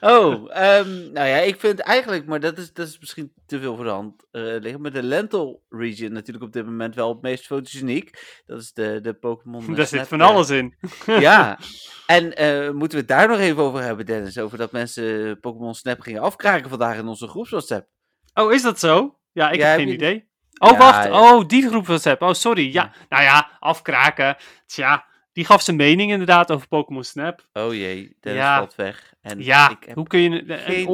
Oh, 0.00 0.56
ehm, 0.56 0.88
nou 1.12 1.26
ja, 1.28 1.36
ik 1.36 1.60
vind 1.60 1.78
eigenlijk, 1.80 2.26
maar 2.26 2.40
dat 2.40 2.58
is, 2.58 2.72
dat 2.72 2.86
is 2.88 2.98
misschien 2.98 3.32
te 3.46 3.60
veel 3.60 3.74
voor 3.76 3.84
de 3.84 3.90
hand 3.90 4.26
eh, 4.30 4.42
liggen. 4.42 4.80
Maar 4.80 4.92
de 4.92 5.02
Lental 5.02 5.62
region 5.68 6.12
natuurlijk 6.12 6.44
op 6.44 6.52
dit 6.52 6.64
moment 6.64 6.94
wel 6.94 7.08
het 7.08 7.22
meest 7.22 7.46
fotogeniek. 7.46 8.40
Dat 8.46 8.60
is 8.60 8.72
de, 8.72 8.98
de 9.02 9.12
Pokémon. 9.14 9.74
Daar 9.74 9.86
zit 9.86 10.08
van 10.08 10.20
alles 10.20 10.50
in. 10.50 10.74
Ja, 11.06 11.58
en 12.06 12.36
eh, 12.36 12.70
moeten 12.70 12.98
we 12.98 13.04
het 13.04 13.08
daar 13.18 13.28
nog 13.28 13.38
even 13.38 13.62
over 13.62 13.82
hebben, 13.82 14.06
Dennis? 14.06 14.38
Over 14.38 14.58
dat 14.58 14.72
mensen 14.72 15.40
Pokémon 15.40 15.74
Snap 15.74 16.00
gingen 16.00 16.22
afkraken 16.22 16.68
vandaag 16.70 16.96
in 16.98 17.06
onze 17.08 17.28
groeps 17.28 17.50
WhatsApp. 17.50 17.88
Oh, 18.34 18.52
is 18.52 18.62
dat 18.62 18.78
zo? 18.78 19.18
Ja, 19.32 19.50
ik 19.50 19.58
Ja, 19.60 19.66
heb 19.66 19.78
geen 19.78 19.88
idee. 19.88 20.30
Oh, 20.70 20.78
wacht. 20.78 21.10
Oh, 21.10 21.46
die 21.46 21.68
groep 21.68 21.86
WhatsApp. 21.86 22.22
Oh, 22.22 22.32
sorry. 22.32 22.72
Ja, 22.72 22.92
nou 23.08 23.22
ja, 23.22 23.50
afkraken. 23.58 24.36
Tja, 24.66 25.04
die 25.32 25.44
gaf 25.44 25.62
zijn 25.62 25.76
mening 25.76 26.10
inderdaad 26.10 26.52
over 26.52 26.68
Pokémon 26.68 27.04
Snap. 27.04 27.46
Oh 27.52 27.74
jee, 27.74 28.16
Dennis 28.20 28.42
Ja. 28.42 28.56
valt 28.56 28.74
weg. 28.74 29.14
En 29.20 29.42
Ja, 29.42 29.70
ik 29.70 29.84
heb... 29.86 29.94
hoe 29.94 30.06
kun 30.06 30.20
je 30.20 30.30
een, 30.30 30.50
een, 30.50 30.86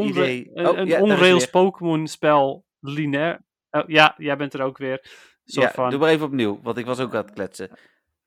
Oh, 0.66 0.86
ja, 0.86 0.96
is 0.96 1.02
onrails 1.02 1.38
weer. 1.42 1.50
Pokémon 1.50 2.06
spel 2.06 2.66
lineair... 2.80 3.44
Oh, 3.70 3.82
ja, 3.86 4.14
jij 4.16 4.36
bent 4.36 4.54
er 4.54 4.62
ook 4.62 4.78
weer. 4.78 5.00
Soort 5.44 5.66
Ja, 5.66 5.72
van... 5.72 5.90
doe 5.90 5.98
maar 5.98 6.10
even 6.10 6.26
opnieuw, 6.26 6.60
want 6.62 6.78
ik 6.78 6.86
was 6.86 7.00
ook 7.00 7.14
aan 7.14 7.22
het 7.24 7.32
kletsen. 7.34 7.70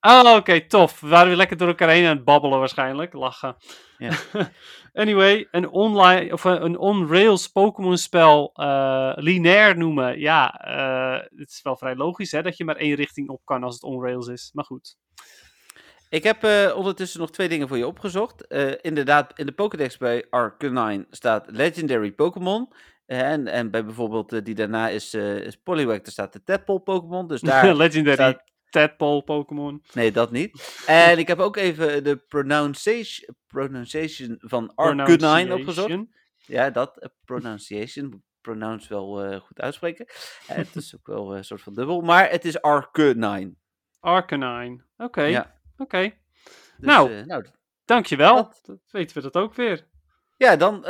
Oh, 0.02 0.36
oké, 0.36 0.68
tof. 0.68 1.00
We 1.00 1.08
waren 1.08 1.28
weer 1.28 1.36
lekker 1.36 1.58
door 1.58 1.68
elkaar 1.68 1.90
heen 1.90 2.06
aan 2.08 2.16
het 2.16 2.26
babbelen 2.26 2.60
waarschijnlijk. 2.60 3.14
Lachen. 3.14 3.56
Anyway, 4.94 5.48
een 5.52 5.70
online 5.70 6.34
of 6.34 6.44
een, 6.44 6.64
een 6.64 6.78
on-rails 6.78 7.48
Pokémon 7.48 7.98
spel 7.98 8.52
eh, 8.54 9.12
lineair 9.16 9.78
noemen. 9.78 10.20
Ja, 10.20 10.54
eh, 10.60 11.30
het 11.36 11.50
is 11.50 11.60
wel 11.64 11.78
vrij 11.78 11.96
logisch 11.96 12.32
hè, 12.32 12.42
dat 12.42 12.58
je 12.58 12.66
maar 12.66 12.76
één 12.76 12.96
richting 12.96 13.30
op 13.30 13.42
kan 13.46 13.64
als 13.64 13.74
het 13.74 13.84
on-rails 13.84 14.28
is. 14.28 14.50
Maar 14.54 14.64
goed. 14.66 14.98
Ik 16.10 16.24
heb 16.24 16.44
eh, 16.44 16.72
ondertussen 16.76 17.20
nog 17.20 17.32
twee 17.32 17.50
dingen 17.50 17.68
voor 17.68 17.78
je 17.78 17.88
opgezocht. 17.88 18.48
Eh, 18.48 18.72
inderdaad, 18.82 19.40
in 19.40 19.46
de 19.46 19.52
Pokédex 19.52 19.98
bij 19.98 20.26
Arcanine 20.30 21.06
staat 21.10 21.46
Legendary 21.52 22.12
Pokémon. 22.12 22.68
Eh, 23.06 23.32
en, 23.32 23.48
en 23.48 23.72
bij 23.72 23.86
bijvoorbeeld 23.86 24.34
eh, 24.34 24.40
die 24.44 24.56
daarna 24.56 24.90
is, 24.90 25.14
eh 25.14 25.36
is 25.38 25.56
Poliwag, 25.56 25.98
daar 26.02 26.12
staat 26.12 26.34
de 26.34 26.44
Tadpole 26.44 26.80
Pokémon. 26.80 27.28
Dus 27.28 27.42
daar 27.52 27.76
Legendary 27.76 28.16
staat- 28.16 28.51
Tadpole 28.72 29.24
Pokémon. 29.24 29.84
Nee, 29.94 30.12
dat 30.12 30.32
niet. 30.32 30.84
En 30.88 31.18
ik 31.18 31.28
heb 31.28 31.40
ook 31.40 31.56
even 31.56 32.04
de 32.04 32.18
pronunciation, 32.18 33.36
pronunciation 33.48 34.36
van 34.40 34.76
Arcanine 34.76 35.54
opgezocht. 35.56 35.96
Ja, 36.46 36.70
dat, 36.70 36.98
eh, 36.98 37.10
pronunciation. 37.26 38.24
Pronounce 38.42 38.90
wel 38.90 39.24
eh, 39.24 39.40
goed 39.40 39.62
uitspreken. 39.62 40.06
Eh, 40.48 40.56
het 40.56 40.76
is 40.76 40.96
ook 40.96 41.08
wel 41.08 41.36
een 41.38 41.44
soort 41.46 41.62
van 41.62 41.74
dubbel. 41.74 42.02
Maar 42.02 42.30
het 42.30 42.46
is 42.46 42.62
Arcanine. 42.62 43.54
Arcanine. 44.00 44.84
Oké, 44.98 45.22
Ja. 45.24 45.60
oké. 45.78 46.02
Dus, 46.04 46.14
Nou. 46.78 47.26
nou, 47.26 47.46
Dankjewel. 47.86 48.36
Dat- 48.36 48.60
Dat 48.64 48.80
weten 48.92 49.16
we 49.16 49.22
dat 49.22 49.36
ook 49.44 49.54
weer. 49.54 49.88
ja, 50.38 50.56
dan 50.56 50.86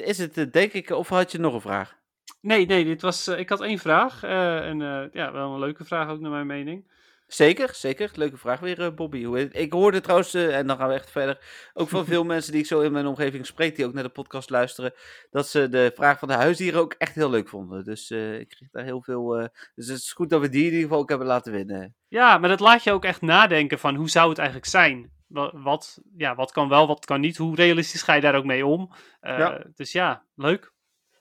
is 0.00 0.18
het 0.18 0.52
denk 0.52 0.72
ik... 0.72 0.90
Of 0.90 1.08
had 1.08 1.32
je 1.32 1.38
nog 1.38 1.54
een 1.54 1.60
vraag? 1.60 1.94
Nee, 2.40 2.66
nee, 2.66 2.84
dit 2.84 3.02
was, 3.02 3.28
ik 3.28 3.48
had 3.48 3.60
één 3.60 3.78
vraag. 3.78 4.22
en 4.22 4.78
ja, 5.12 5.32
wel 5.32 5.52
een 5.52 5.58
leuke 5.58 5.84
vraag 5.84 6.08
ook 6.08 6.20
naar 6.20 6.30
mijn 6.30 6.46
mening. 6.46 6.90
Zeker, 7.26 7.74
zeker. 7.74 8.10
Leuke 8.14 8.36
vraag 8.36 8.60
weer, 8.60 8.80
eh, 8.80 8.94
Bobby. 8.94 9.24
Hoe 9.24 9.36
heet 9.36 9.46
het? 9.52 9.56
Ik 9.56 9.72
hoorde 9.72 10.00
trouwens, 10.00 10.34
eh, 10.34 10.56
en 10.56 10.66
dan 10.66 10.76
gaan 10.76 10.88
we 10.88 10.94
echt 10.94 11.10
verder, 11.10 11.38
ook 11.74 11.88
van 11.88 12.04
veel 12.12 12.24
mensen 12.24 12.52
die 12.52 12.60
ik 12.60 12.66
zo 12.66 12.80
in 12.80 12.92
mijn 12.92 13.06
omgeving 13.06 13.46
spreek, 13.46 13.76
die 13.76 13.86
ook 13.86 13.92
naar 13.92 14.02
de 14.02 14.08
podcast 14.08 14.50
luisteren, 14.50 14.92
dat 15.30 15.48
ze 15.48 15.68
de 15.68 15.92
vraag 15.94 16.18
van 16.18 16.28
de 16.28 16.34
huisdieren 16.34 16.80
ook 16.80 16.94
echt 16.98 17.14
heel 17.14 17.30
leuk 17.30 17.48
vonden. 17.48 17.84
Dus 17.84 18.10
eh, 18.10 18.38
ik 18.38 18.48
kreeg 18.48 18.70
daar 18.70 18.84
heel 18.84 19.02
veel... 19.02 19.50
dus 19.74 19.86
het 19.88 19.98
is 19.98 20.12
goed 20.12 20.30
dat 20.30 20.40
we 20.40 20.48
die 20.48 20.60
in 20.60 20.66
ieder 20.66 20.82
geval 20.82 20.98
ook 20.98 21.08
hebben 21.08 21.26
laten 21.26 21.52
winnen. 21.52 21.94
Ja, 22.08 22.38
maar 22.38 22.48
dat 22.48 22.60
laat 22.60 22.84
je 22.84 22.92
ook 22.92 23.04
echt 23.04 23.20
nadenken 23.20 23.78
van 23.78 23.94
hoe 23.94 24.10
zou 24.10 24.28
het 24.28 24.38
eigenlijk 24.38 24.68
zijn? 24.68 25.10
Wat, 25.26 25.52
wat, 25.54 26.00
ja, 26.16 26.34
wat 26.34 26.52
kan 26.52 26.68
wel, 26.68 26.86
wat 26.86 27.04
kan 27.04 27.20
niet? 27.20 27.36
Hoe 27.36 27.56
realistisch 27.56 28.02
ga 28.02 28.14
je 28.14 28.20
daar 28.20 28.34
ook 28.34 28.44
mee 28.44 28.66
om? 28.66 28.92
Ja. 29.20 29.64
Dus 29.74 29.92
ja, 29.92 30.22
leuk. 30.34 30.72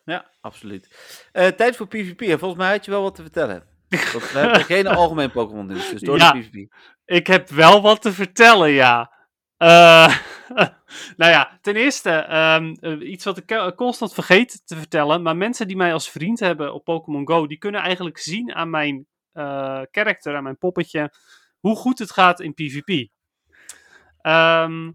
Ja, 0.04 0.32
absoluut. 0.42 0.90
Tijd 1.32 1.76
voor 1.76 1.88
PvP. 1.88 2.22
En 2.22 2.40
volgens 2.40 2.62
mij 2.62 2.72
had 2.72 2.86
je 2.86 2.92
wel 2.92 3.02
wat 3.02 3.16
te 3.16 3.22
vertellen. 3.22 3.75
Want 3.90 4.32
we 4.32 4.40
hebben 4.40 4.64
geen 4.64 4.88
algemeen 4.88 5.32
Pokémon 5.32 5.66
nieuws, 5.68 5.90
dus 5.90 6.02
door 6.02 6.18
Ja. 6.18 6.32
de 6.32 6.40
PvP. 6.40 6.74
Ik 7.06 7.28
heb 7.28 7.50
wel 7.50 7.82
wat 7.82 8.02
te 8.02 8.14
vertellen, 8.14 8.70
ja. 8.70 9.12
Eh, 9.58 10.18
nou 11.18 11.32
ja, 11.32 11.58
ten 11.62 11.76
eerste, 11.76 12.10
ehm, 12.10 12.76
eh, 12.80 13.10
iets 13.10 13.26
wat 13.26 13.38
ik 13.38 13.52
eh, 13.52 13.72
constant 13.76 14.14
vergeet 14.14 14.62
te 14.66 14.76
vertellen. 14.76 15.22
Maar 15.22 15.38
mensen 15.38 15.68
die 15.68 15.76
mij 15.78 15.94
als 15.94 16.10
vriend 16.10 16.40
hebben 16.40 16.74
op 16.74 16.84
Pokémon 16.84 17.28
Go, 17.28 17.48
die 17.48 17.58
kunnen 17.58 17.82
eigenlijk 17.82 18.18
zien 18.18 18.54
aan 18.54 18.70
mijn 18.70 19.08
eh 19.34 19.82
karakter, 19.92 20.36
aan 20.36 20.44
mijn 20.44 20.58
poppetje, 20.58 21.14
hoe 21.60 21.76
goed 21.76 22.00
het 22.00 22.12
gaat 22.12 22.40
in 22.40 22.54
PvP. 22.54 23.08
Ehm, 24.22 24.92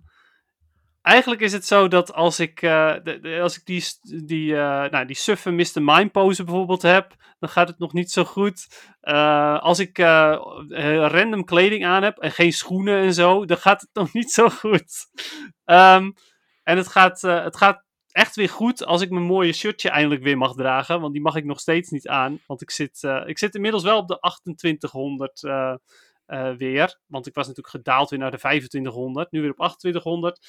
eigenlijk 1.02 1.40
is 1.40 1.52
het 1.52 1.66
zo 1.66 1.88
dat 1.88 2.12
als 2.12 2.40
ik, 2.40 2.62
eh, 2.62 2.94
de- 3.02 3.38
als 3.42 3.56
ik 3.58 3.64
die, 3.64 3.84
die, 4.24 4.56
eh, 4.56 4.90
nou, 4.90 5.06
die 5.06 5.16
suffe 5.16 5.50
Mr. 5.50 5.66
Mime 5.74 6.08
pose 6.08 6.44
bijvoorbeeld 6.44 6.82
heb, 6.82 7.14
dan 7.38 7.48
gaat 7.48 7.68
het 7.68 7.78
nog 7.78 7.92
niet 7.92 8.10
zo 8.10 8.24
goed. 8.24 8.88
Eh, 9.00 9.58
als 9.58 9.78
ik 9.78 9.98
random 9.98 11.44
kleding 11.44 11.84
aan 11.86 12.02
heb 12.02 12.18
en 12.18 12.30
geen 12.30 12.52
schoenen 12.52 13.02
en 13.02 13.14
zo, 13.14 13.44
dan 13.44 13.56
gaat 13.56 13.80
het 13.80 13.90
nog 14.02 14.12
niet 14.12 14.30
zo 14.30 14.48
goed. 14.48 15.06
Ehm, 15.64 16.10
en 16.62 16.76
het 16.76 16.88
gaat, 16.88 17.20
het 17.20 17.56
gaat 17.56 17.84
echt 18.12 18.36
weer 18.36 18.48
goed 18.48 18.84
als 18.84 19.02
ik 19.02 19.10
mijn 19.10 19.24
mooie 19.24 19.52
shirtje 19.52 19.90
eindelijk 19.90 20.22
weer 20.22 20.38
mag 20.38 20.54
dragen, 20.54 21.00
want 21.00 21.12
die 21.12 21.22
mag 21.22 21.36
ik 21.36 21.44
nog 21.44 21.60
steeds 21.60 21.90
niet 21.90 22.08
aan. 22.08 22.40
Want 22.46 22.62
ik 22.62 22.70
zit, 22.70 23.02
ik 23.26 23.38
zit 23.38 23.54
inmiddels 23.54 23.82
wel 23.82 23.98
op 23.98 24.08
de 24.08 24.18
2800 24.18 25.42
eh, 25.42 25.74
eh, 26.26 26.56
weer, 26.56 26.98
want 27.06 27.26
ik 27.26 27.34
was 27.34 27.46
natuurlijk 27.46 27.74
gedaald 27.74 28.10
weer 28.10 28.18
naar 28.18 28.30
de 28.30 28.38
2500, 28.38 29.30
nu 29.30 29.40
weer 29.40 29.50
op 29.50 29.56
2800. 29.56 30.48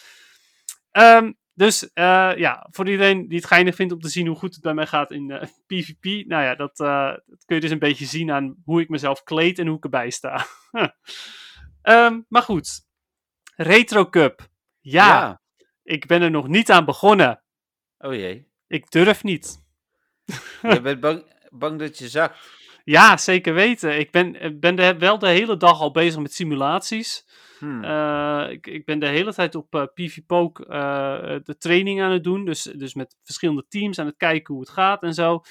Ehm, 0.91 1.31
dus 1.53 1.93
eh, 1.93 2.31
ja, 2.35 2.67
voor 2.71 2.89
iedereen 2.89 3.27
die 3.27 3.37
het 3.37 3.47
geinig 3.47 3.75
vindt 3.75 3.93
om 3.93 3.99
te 3.99 4.09
zien 4.09 4.27
hoe 4.27 4.35
goed 4.35 4.53
het 4.53 4.63
bij 4.63 4.73
mij 4.73 4.87
gaat 4.87 5.11
in 5.11 5.31
eh, 5.31 5.47
PvP. 5.67 6.27
Nou 6.27 6.43
ja, 6.43 6.55
dat, 6.55 6.79
eh, 6.79 7.13
dat 7.25 7.45
kun 7.45 7.55
je 7.55 7.61
dus 7.61 7.71
een 7.71 7.79
beetje 7.79 8.05
zien 8.05 8.31
aan 8.31 8.55
hoe 8.65 8.81
ik 8.81 8.89
mezelf 8.89 9.23
kleed 9.23 9.59
en 9.59 9.67
hoe 9.67 9.77
ik 9.77 9.83
erbij 9.83 10.09
sta. 10.09 10.45
Ehm, 11.81 12.21
maar 12.27 12.41
goed, 12.41 12.85
Retro 13.55 14.09
Cup. 14.09 14.49
Ja, 14.79 15.41
ik 15.83 16.05
ben 16.05 16.21
er 16.21 16.31
nog 16.31 16.47
niet 16.47 16.71
aan 16.71 16.85
begonnen. 16.85 17.43
Oh 17.97 18.13
jee. 18.13 18.47
Ik 18.67 18.91
durf 18.91 19.23
niet. 19.23 19.63
Je 20.61 20.81
bent 20.83 20.99
bang, 20.99 21.23
bang 21.49 21.79
dat 21.79 21.97
je 21.97 22.09
zakt. 22.09 22.37
Ja, 22.83 23.17
zeker 23.17 23.53
weten. 23.53 23.99
Ik 23.99 24.11
ben, 24.11 24.39
eh, 24.39 24.51
ben 24.53 24.75
de, 24.75 24.97
wel 24.97 25.19
de 25.19 25.27
hele 25.27 25.57
dag 25.57 25.79
al 25.79 25.91
bezig 25.91 26.21
met 26.21 26.33
simulaties. 26.33 27.25
Hmm. 27.61 27.83
Eh, 27.83 28.49
ik, 28.49 28.67
ik 28.67 28.85
ben 28.85 28.99
de 28.99 29.07
hele 29.07 29.33
tijd 29.33 29.55
op 29.55 29.75
eh 29.75 29.83
PvPoke 29.93 30.65
eh, 30.65 31.35
de 31.43 31.57
training 31.57 32.01
aan 32.01 32.11
het 32.11 32.23
doen. 32.23 32.45
Dus, 32.45 32.63
dus 32.63 32.93
met 32.93 33.17
verschillende 33.23 33.65
teams 33.67 33.99
aan 33.99 34.05
het 34.05 34.17
kijken 34.17 34.53
hoe 34.53 34.63
het 34.63 34.71
gaat 34.71 35.03
en 35.03 35.13
zo. 35.13 35.41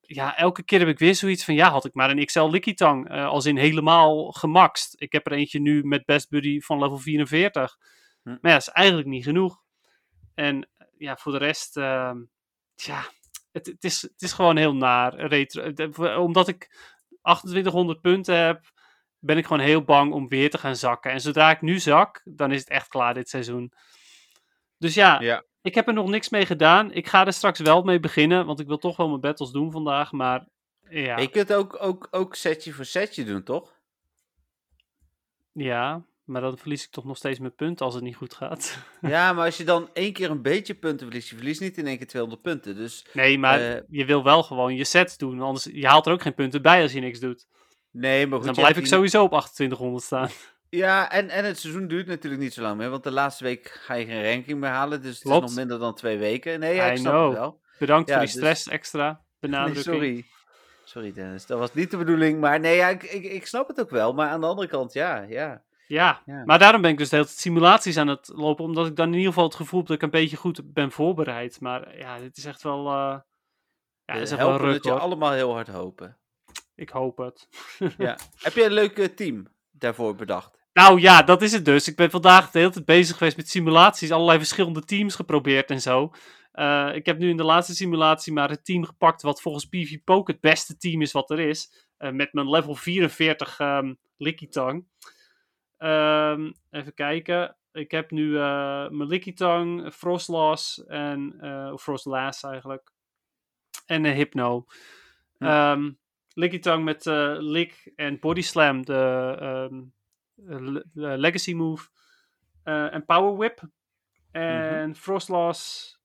Ja, 0.00 0.36
elke 0.36 0.62
keer 0.62 0.78
heb 0.78 0.88
ik 0.88 0.98
weer 0.98 1.14
zoiets 1.14 1.44
van... 1.44 1.54
Ja, 1.54 1.70
had 1.70 1.84
ik 1.84 1.94
maar 1.94 2.10
een 2.10 2.24
XL 2.24 2.48
Likitang. 2.48 3.10
als 3.10 3.46
in 3.46 3.56
helemaal 3.56 4.32
gemaxt. 4.32 4.94
Ik 4.98 5.12
heb 5.12 5.26
er 5.26 5.32
eentje 5.32 5.60
nu 5.60 5.84
met 5.84 6.04
Best 6.04 6.28
Buddy 6.28 6.60
van 6.60 6.78
level 6.78 6.98
44. 6.98 7.76
Hm. 8.22 8.28
Maar 8.28 8.38
ja, 8.42 8.52
dat 8.52 8.60
is 8.60 8.68
eigenlijk 8.68 9.08
niet 9.08 9.24
genoeg. 9.24 9.62
En 10.34 10.68
ja, 10.98 11.16
voor 11.16 11.32
de 11.32 11.38
rest... 11.38 11.76
ehm, 11.76 12.18
ja, 12.74 13.04
het, 13.52 13.66
het, 13.66 13.84
is, 13.84 14.02
het 14.02 14.22
is 14.22 14.32
gewoon 14.32 14.56
heel 14.56 14.74
naar. 14.74 15.14
Retro, 15.14 16.22
omdat 16.22 16.48
ik 16.48 16.70
2800 17.22 18.00
punten 18.00 18.36
heb 18.36 18.71
ben 19.24 19.36
ik 19.36 19.46
gewoon 19.46 19.62
heel 19.62 19.82
bang 19.82 20.12
om 20.12 20.28
weer 20.28 20.50
te 20.50 20.58
gaan 20.58 20.76
zakken. 20.76 21.10
En 21.10 21.20
zodra 21.20 21.50
ik 21.50 21.60
nu 21.60 21.78
zak, 21.78 22.20
dan 22.24 22.52
is 22.52 22.60
het 22.60 22.68
echt 22.68 22.88
klaar 22.88 23.14
dit 23.14 23.28
seizoen. 23.28 23.72
Dus 24.78 24.94
ja, 24.94 25.20
Ja. 25.20 25.44
ik 25.62 25.74
heb 25.74 25.86
er 25.86 25.94
nog 25.94 26.08
niks 26.08 26.28
mee 26.28 26.46
gedaan. 26.46 26.92
Ik 26.92 27.06
ga 27.08 27.26
er 27.26 27.32
straks 27.32 27.60
wel 27.60 27.82
mee 27.82 28.00
beginnen, 28.00 28.46
want 28.46 28.60
ik 28.60 28.66
wil 28.66 28.78
toch 28.78 28.96
wel 28.96 29.08
mijn 29.08 29.20
battles 29.20 29.50
doen 29.50 29.70
vandaag. 29.72 30.12
Maar 30.12 30.46
ja, 30.88 31.18
Je 31.18 31.28
kunt 31.28 31.52
ook, 31.52 31.76
ook, 31.82 32.08
ook 32.10 32.34
setje 32.34 32.72
voor 32.72 32.84
setje 32.84 33.24
doen, 33.24 33.42
toch? 33.42 33.80
ja, 35.52 36.04
maar 36.24 36.40
dan 36.40 36.58
verlies 36.58 36.84
ik 36.84 36.90
toch 36.90 37.04
nog 37.04 37.16
steeds 37.16 37.38
mijn 37.38 37.54
punten 37.54 37.86
als 37.86 37.94
het 37.94 38.04
niet 38.04 38.16
goed 38.16 38.34
gaat. 38.34 38.78
ja, 39.00 39.32
maar 39.32 39.44
als 39.44 39.56
je 39.56 39.64
dan 39.64 39.88
één 39.92 40.12
keer 40.12 40.30
een 40.30 40.42
beetje 40.42 40.74
punten 40.74 41.06
verliest, 41.06 41.28
je 41.28 41.36
verliest 41.36 41.60
niet 41.60 41.78
in 41.78 41.86
één 41.86 41.96
keer 41.96 42.06
200 42.06 42.42
punten. 42.42 42.76
Dus 42.76 43.06
Nee, 43.12 43.38
maar 43.38 43.60
Eh. 43.60 43.82
je 43.88 44.04
wil 44.04 44.22
wel 44.24 44.42
gewoon 44.42 44.74
je 44.74 44.84
sets 44.84 45.16
doen, 45.16 45.40
anders 45.40 45.64
je 45.72 45.86
haalt 45.86 46.06
er 46.06 46.12
ook 46.12 46.22
geen 46.22 46.34
punten 46.34 46.62
bij 46.62 46.82
als 46.82 46.92
je 46.92 47.00
niks 47.00 47.20
doet. 47.20 47.46
Nee, 47.92 48.26
maar 48.26 48.36
goed. 48.38 48.46
dan 48.46 48.54
blijf 48.54 48.76
ik 48.76 48.82
die- 48.82 48.92
sowieso 48.92 49.22
op 49.22 49.30
2800 49.30 50.04
staan. 50.04 50.28
Ja, 50.68 51.10
en, 51.10 51.28
en 51.28 51.44
het 51.44 51.58
seizoen 51.58 51.86
duurt 51.88 52.06
natuurlijk 52.06 52.42
niet 52.42 52.52
zo 52.52 52.62
lang 52.62 52.76
meer, 52.76 52.90
want 52.90 53.02
de 53.04 53.10
laatste 53.10 53.44
week 53.44 53.68
ga 53.84 53.94
je 53.94 54.04
geen 54.06 54.24
ranking 54.32 54.60
meer 54.60 54.70
halen, 54.70 55.02
dus 55.02 55.14
het 55.14 55.22
Klopt. 55.22 55.42
is 55.44 55.48
nog 55.48 55.58
minder 55.58 55.78
dan 55.78 55.94
twee 55.94 56.18
weken. 56.18 56.60
Nee, 56.60 56.74
ja, 56.74 56.84
ik 56.84 56.96
snap 56.96 57.12
know. 57.12 57.28
het 57.30 57.38
wel. 57.38 57.60
Bedankt 57.78 58.08
Ja, 58.08 58.14
voor 58.16 58.24
die 58.26 58.32
dus- 58.34 58.42
stress 58.42 58.68
extra 58.68 59.08
Nee, 59.40 59.50
benadrukking. 59.50 59.84
sorry. 59.84 60.24
Sorry 60.84 61.12
Dennis, 61.12 61.46
dat 61.46 61.58
was 61.58 61.74
niet 61.74 61.90
de 61.90 61.96
bedoeling, 61.96 62.40
maar 62.40 62.60
nee, 62.60 62.76
ja, 62.76 62.88
ik, 62.88 63.02
ik, 63.02 63.24
ik 63.24 63.46
snap 63.46 63.68
het 63.68 63.80
ook 63.80 63.90
wel. 63.90 64.12
Maar 64.12 64.28
aan 64.28 64.40
de 64.40 64.46
andere 64.46 64.68
kant, 64.68 64.92
ja, 64.92 65.20
ja. 65.28 65.62
Ja, 65.86 66.22
Ja. 66.26 66.42
maar 66.44 66.58
daarom 66.58 66.82
ben 66.82 66.90
ik 66.90 66.98
dus 66.98 67.08
de 67.08 67.16
hele 67.16 67.28
tijd 67.28 67.38
simulaties 67.38 67.96
aan 67.96 68.08
het 68.08 68.30
lopen, 68.34 68.64
omdat 68.64 68.86
ik 68.86 68.96
dan 68.96 69.06
in 69.06 69.12
ieder 69.14 69.28
geval 69.28 69.44
het 69.44 69.54
gevoel 69.54 69.78
heb 69.78 69.88
dat 69.88 69.96
ik 69.96 70.02
een 70.02 70.10
beetje 70.10 70.36
goed 70.36 70.60
ben 70.72 70.90
voorbereid. 70.90 71.60
Maar 71.60 71.98
ja, 71.98 72.18
dit 72.18 72.36
is 72.36 72.44
echt 72.44 72.62
wel, 72.62 72.86
eh 72.86 73.18
ja, 74.04 74.14
dit 74.14 74.22
is 74.22 74.30
We 74.30 74.36
echt 74.36 74.46
wel 74.46 74.56
ruk 74.56 74.72
dat 74.72 74.84
je 74.84 74.90
hoor. 74.90 74.98
allemaal 75.00 75.32
heel 75.32 75.52
hard 75.52 75.68
hopen. 75.68 76.16
Ik 76.74 76.88
hoop 76.88 77.16
het. 77.16 77.48
Ja. 77.98 78.18
Heb 78.36 78.52
je 78.52 78.64
een 78.64 78.72
leuk 78.72 78.98
eh, 78.98 79.04
team 79.04 79.46
daarvoor 79.70 80.14
bedacht? 80.14 80.60
Nou 80.72 81.00
ja, 81.00 81.22
dat 81.22 81.42
is 81.42 81.52
het 81.52 81.64
dus. 81.64 81.88
Ik 81.88 81.96
ben 81.96 82.10
vandaag 82.10 82.50
de 82.50 82.58
hele 82.58 82.70
tijd 82.70 82.84
bezig 82.84 83.16
geweest 83.16 83.36
met 83.36 83.48
simulaties, 83.48 84.10
allerlei 84.10 84.38
verschillende 84.38 84.84
teams 84.84 85.14
geprobeerd 85.14 85.70
en 85.70 85.80
zo. 85.80 86.12
Eh, 86.52 86.90
ik 86.94 87.06
heb 87.06 87.18
nu 87.18 87.28
in 87.28 87.36
de 87.36 87.44
laatste 87.44 87.74
simulatie 87.74 88.32
maar 88.32 88.50
het 88.50 88.64
team 88.64 88.84
gepakt 88.84 89.22
wat 89.22 89.42
volgens 89.42 89.64
PvPoke 89.66 90.32
het 90.32 90.40
beste 90.40 90.76
team 90.76 91.02
is 91.02 91.12
wat 91.12 91.30
er 91.30 91.40
is. 91.40 91.88
Eh, 91.96 92.10
met 92.10 92.32
mijn 92.32 92.50
level 92.50 92.74
44 92.74 93.58
ehm 93.58 93.94
Likitang. 94.16 94.86
Ehm, 95.76 96.52
even 96.70 96.94
kijken. 96.94 97.56
Ik 97.72 97.90
heb 97.90 98.10
nu 98.10 98.36
eh, 98.36 98.88
mijn 98.88 99.06
Likitang, 99.06 99.92
Frostlass 99.94 100.84
en 100.84 101.34
Frostlass 101.80 102.42
eigenlijk. 102.42 102.92
En 103.86 104.04
een 104.04 104.14
Hypno. 104.14 104.64
Hm. 105.38 105.90
Ehm 106.34 106.40
Likitang 106.40 106.84
met 106.84 107.06
eh 107.06 107.34
Lick 107.38 107.92
en 107.96 108.18
Body 108.20 108.40
Slam, 108.42 108.84
de, 108.84 109.36
ehm, 109.40 109.82
le- 110.72 110.84
de 110.92 111.18
Legacy 111.18 111.52
Move. 111.54 111.88
Eh, 112.62 112.94
en 112.94 113.04
Power 113.04 113.36
Whip. 113.36 113.60
En 114.30 114.94
Frostlass. 114.96 115.98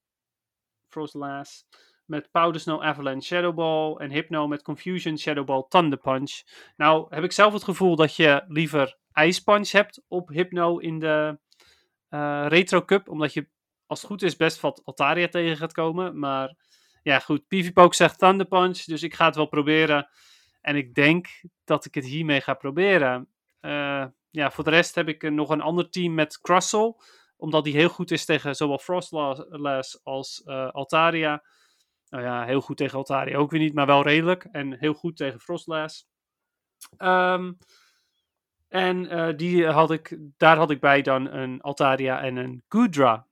Frostlass. 0.87 1.65
Met 2.05 2.31
Powder 2.31 2.61
Snow 2.61 2.81
Avalanche 2.81 3.25
Shadow 3.27 3.55
Ball. 3.55 3.95
En 3.95 4.11
Hypno 4.11 4.47
met 4.47 4.61
Confusion 4.61 5.17
Shadow 5.17 5.45
Ball 5.45 5.65
Thunder 5.69 5.99
Punch. 5.99 6.41
Nou 6.75 7.05
heb 7.09 7.23
ik 7.23 7.31
zelf 7.31 7.53
het 7.53 7.63
gevoel 7.63 7.95
dat 7.95 8.15
je 8.15 8.43
liever 8.47 8.97
Ice 9.13 9.43
Punch 9.43 9.71
hebt 9.71 10.03
op 10.07 10.29
Hypno 10.29 10.77
in 10.77 10.99
de 10.99 11.39
eh, 12.09 12.45
Retro 12.47 12.85
Cup. 12.85 13.09
Omdat 13.09 13.33
je, 13.33 13.47
als 13.85 14.01
het 14.01 14.09
goed 14.09 14.21
is, 14.21 14.35
best 14.35 14.59
wat 14.59 14.81
Altaria 14.85 15.27
tegen 15.27 15.57
gaat 15.57 15.73
komen. 15.73 16.19
Maar 16.19 16.55
ja, 17.07 17.19
goed. 17.19 17.47
PvPoke 17.47 17.95
zegt 17.95 18.19
Thunder 18.19 18.45
Punch. 18.45 18.83
Dus 18.83 19.03
ik 19.03 19.13
ga 19.13 19.25
het 19.25 19.35
wel 19.35 19.45
proberen. 19.45 20.09
En 20.61 20.75
ik 20.75 20.93
denk 20.93 21.27
dat 21.63 21.85
ik 21.85 21.95
het 21.95 22.05
hiermee 22.05 22.41
ga 22.41 22.53
proberen. 22.53 23.29
Eh, 23.59 24.05
ja, 24.29 24.51
voor 24.51 24.63
de 24.63 24.69
rest 24.69 24.95
heb 24.95 25.07
ik 25.07 25.23
eh, 25.23 25.31
nog 25.31 25.49
een 25.49 25.61
ander 25.61 25.89
team 25.89 26.13
met 26.13 26.41
Crustle. 26.41 26.95
Omdat 27.37 27.63
die 27.63 27.73
heel 27.73 27.89
goed 27.89 28.11
is 28.11 28.25
tegen 28.25 28.55
zowel 28.55 28.77
Frostlass 28.77 30.03
als 30.03 30.43
eh, 30.43 30.69
Altaria. 30.69 31.43
Nou 32.09 32.23
ja, 32.23 32.45
heel 32.45 32.61
goed 32.61 32.77
tegen 32.77 32.97
Altaria 32.97 33.37
ook 33.37 33.51
weer 33.51 33.59
niet, 33.59 33.73
maar 33.73 33.85
wel 33.85 34.03
redelijk. 34.03 34.47
En 34.51 34.79
heel 34.79 34.93
goed 34.93 35.17
tegen 35.17 35.39
Frostlass. 35.39 36.07
Ehm, 36.97 37.53
en 38.67 39.35
die 39.37 39.67
had 39.67 39.91
ik, 39.91 40.17
daar 40.37 40.57
had 40.57 40.71
ik 40.71 40.79
bij 40.79 41.01
dan 41.01 41.31
een 41.31 41.61
Altaria 41.61 42.21
en 42.21 42.35
een 42.35 42.63
Gudra. 42.67 43.27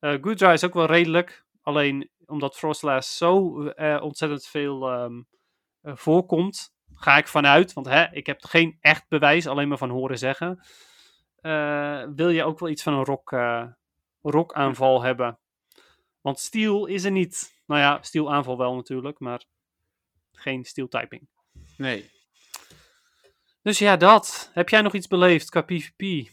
Gudra 0.00 0.52
is 0.52 0.64
ook 0.64 0.74
wel 0.74 0.86
redelijk. 0.86 1.46
Alleen 1.62 2.10
omdat 2.28 2.56
Frostlass 2.56 3.16
zo 3.16 3.62
eh, 3.66 4.02
ontzettend 4.02 4.46
veel 4.46 4.88
ehm, 4.88 5.22
eh, 5.80 5.96
voorkomt, 5.96 6.74
ga 6.94 7.16
ik 7.16 7.28
vanuit. 7.28 7.72
Want 7.72 7.86
hè, 7.86 8.12
ik 8.12 8.26
heb 8.26 8.44
geen 8.44 8.76
echt 8.80 9.08
bewijs, 9.08 9.46
alleen 9.46 9.68
maar 9.68 9.78
van 9.78 9.90
horen 9.90 10.18
zeggen. 10.18 10.66
eh, 11.40 12.04
wil 12.14 12.28
je 12.28 12.44
ook 12.44 12.58
wel 12.58 12.68
iets 12.68 12.82
van 12.82 12.92
een 12.94 13.04
rock, 13.04 13.36
rockaanval 14.22 15.02
hebben. 15.02 15.38
Want 16.20 16.38
steel 16.38 16.86
is 16.86 17.04
er 17.04 17.10
niet. 17.10 17.62
Nou 17.66 17.80
ja, 17.80 17.98
steel 18.02 18.32
aanval 18.32 18.58
wel 18.58 18.74
natuurlijk, 18.74 19.18
maar 19.18 19.44
geen 20.32 20.64
steel 20.64 20.88
typing. 20.88 21.28
Nee. 21.76 22.10
Dus 23.62 23.78
ja, 23.78 23.96
dat. 23.96 24.50
Heb 24.52 24.68
jij 24.68 24.80
nog 24.80 24.94
iets 24.94 25.06
beleefd 25.06 25.50
qua 25.50 25.62
PvP? 25.62 26.30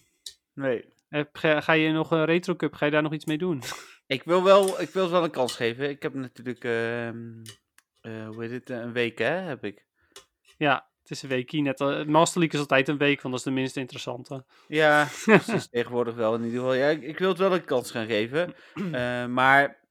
Nee. 0.54 0.94
Heb, 1.10 1.38
ga, 1.38 1.62
ga 1.62 1.74
je 1.74 1.92
nog 1.92 2.12
een 2.12 2.26
Retro 2.26 2.56
Cup? 2.56 2.74
Ga 2.74 2.86
je 2.86 2.92
daar 2.92 3.02
nog 3.02 3.14
iets 3.14 3.26
mee 3.26 3.38
doen? 3.38 3.62
Ik 4.08 4.24
wil 4.24 4.44
wel, 4.44 4.82
ik 4.82 4.90
wil 4.90 5.02
het 5.04 5.12
wel 5.12 5.24
een 5.24 5.32
kans 5.32 5.56
geven. 5.56 5.90
Ik 5.90 6.02
heb 6.02 6.14
natuurlijk, 6.14 6.64
ehm, 6.64 7.42
eh, 8.02 8.28
hoe 8.28 8.42
heet 8.44 8.52
het, 8.52 8.70
een 8.70 8.94
week 8.94 9.18
hè, 9.18 9.26
heb 9.26 9.64
ik. 9.64 9.86
ja, 10.58 10.90
het 11.02 11.12
is 11.12 11.22
een 11.24 11.30
weekie 11.30 11.62
net. 11.62 11.82
eh, 11.82 12.04
Master 12.06 12.40
League 12.40 12.60
is 12.60 12.66
altijd 12.66 12.88
een 12.88 12.98
week, 12.98 13.22
want 13.22 13.34
dat 13.34 13.46
is 13.46 13.52
de 13.52 13.60
minst 13.60 13.78
interessante. 13.78 14.46
Ja, 14.68 15.08
precies, 15.26 15.70
tegenwoordig 15.70 16.16
wel 16.16 16.36
in 16.36 16.44
ieder 16.44 16.60
geval. 16.60 16.74
Ja, 16.74 16.88
ik, 16.88 17.02
ik 17.02 17.20
wil 17.20 17.30
het 17.30 17.38
wel 17.38 17.54
een 17.54 17.66
kans 17.66 17.92
gaan 17.92 18.06
geven. 18.08 18.54
Eh, 18.92 19.26
maar 19.26 19.84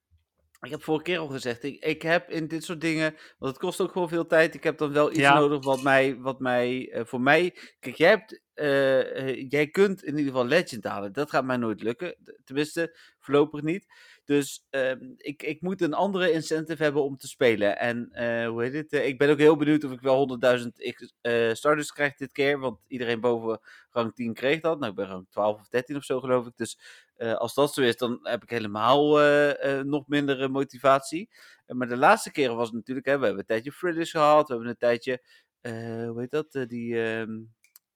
ik 0.65 0.71
heb 0.71 0.83
vorige 0.83 1.05
keer 1.05 1.19
al 1.19 1.27
gezegd, 1.29 1.63
ik, 1.63 1.85
ik 1.85 2.03
heb 2.03 2.31
in 2.31 2.49
dit 2.49 2.65
soort 2.65 2.81
dingen, 2.81 3.17
want 3.39 3.53
het 3.53 3.63
kost 3.63 3.81
ook 3.81 3.93
gewoon 3.93 4.09
veel 4.09 4.27
tijd. 4.27 4.55
Ik 4.55 4.65
heb 4.65 4.79
dan 4.79 4.93
wel 4.93 5.11
iets 5.11 5.19
Ja. 5.19 5.35
nodig 5.39 5.65
wat 5.65 5.83
mij, 5.83 6.17
wat 6.19 6.41
mij 6.41 6.91
eh, 6.93 7.05
voor 7.05 7.21
mij, 7.21 7.57
kijk, 7.81 7.97
jij 7.97 8.09
hebt, 8.09 8.41
eh, 8.55 9.29
eh, 9.29 9.47
jij 9.49 9.69
kunt 9.69 10.03
in 10.05 10.17
ieder 10.17 10.33
geval 10.33 10.47
Legend 10.47 10.85
halen. 10.85 11.13
Dat 11.13 11.31
gaat 11.31 11.45
mij 11.45 11.57
nooit 11.57 11.83
lukken, 11.83 12.17
Tenminste, 12.45 12.97
voorlopig 13.19 13.63
niet. 13.63 13.87
Dus 14.25 14.67
ehm, 14.71 14.99
ik, 15.17 15.43
ik 15.43 15.61
moet 15.61 15.81
een 15.83 15.95
andere 15.95 16.33
incentive 16.33 16.83
hebben 16.83 17.03
om 17.03 17.17
te 17.17 17.29
spelen. 17.29 17.79
En 17.79 18.09
hoe 18.49 18.63
heet 18.63 18.73
het? 18.73 18.93
ik 18.93 19.19
ben 19.19 19.31
ook 19.31 19.39
heel 19.39 19.57
benieuwd 19.57 19.85
of 19.85 19.93
ik 19.93 20.01
wel 20.01 20.17
100.000 20.17 20.93
X- 20.95 21.15
eh, 21.21 21.53
starters 21.53 21.93
krijg 21.93 22.15
dit 22.15 22.33
keer. 22.33 22.59
Want 22.59 22.79
iedereen 22.87 23.21
boven 23.21 23.61
rang 23.91 24.15
10 24.15 24.35
kreeg 24.35 24.61
dat. 24.61 24.79
Nou, 24.79 24.91
ik 24.91 24.97
ben 24.97 25.07
rang 25.07 25.27
12 25.31 25.61
of 25.61 25.69
13 25.69 25.97
of 25.97 26.05
zo 26.05 26.21
geloof 26.21 26.47
ik. 26.47 26.53
Dus 26.57 26.79
eh, 27.17 27.35
als 27.35 27.55
dat 27.55 27.75
zo 27.75 27.83
is, 27.83 27.97
dan 27.97 28.19
heb 28.23 28.43
ik 28.43 28.51
helemaal 28.51 29.21
eh, 29.21 29.79
eh, 29.79 29.85
nog 29.85 30.07
minder 30.07 30.51
motivatie. 30.51 31.31
Maar 31.67 31.89
de 31.89 31.97
laatste 31.97 32.31
keren 32.31 32.57
was 32.57 32.67
het 32.67 32.77
natuurlijk, 32.77 33.07
hè, 33.07 33.19
we 33.19 33.25
hebben 33.25 33.41
een 33.41 33.47
tijdje 33.47 33.73
Fridays 33.73 34.11
gehad, 34.11 34.47
we 34.49 34.53
hebben 34.53 34.71
een 34.71 34.77
tijdje, 34.77 35.23
hoe 36.09 36.21
heet 36.21 36.31
dat, 36.31 36.69
die, 36.69 37.03
ehm, 37.03 37.41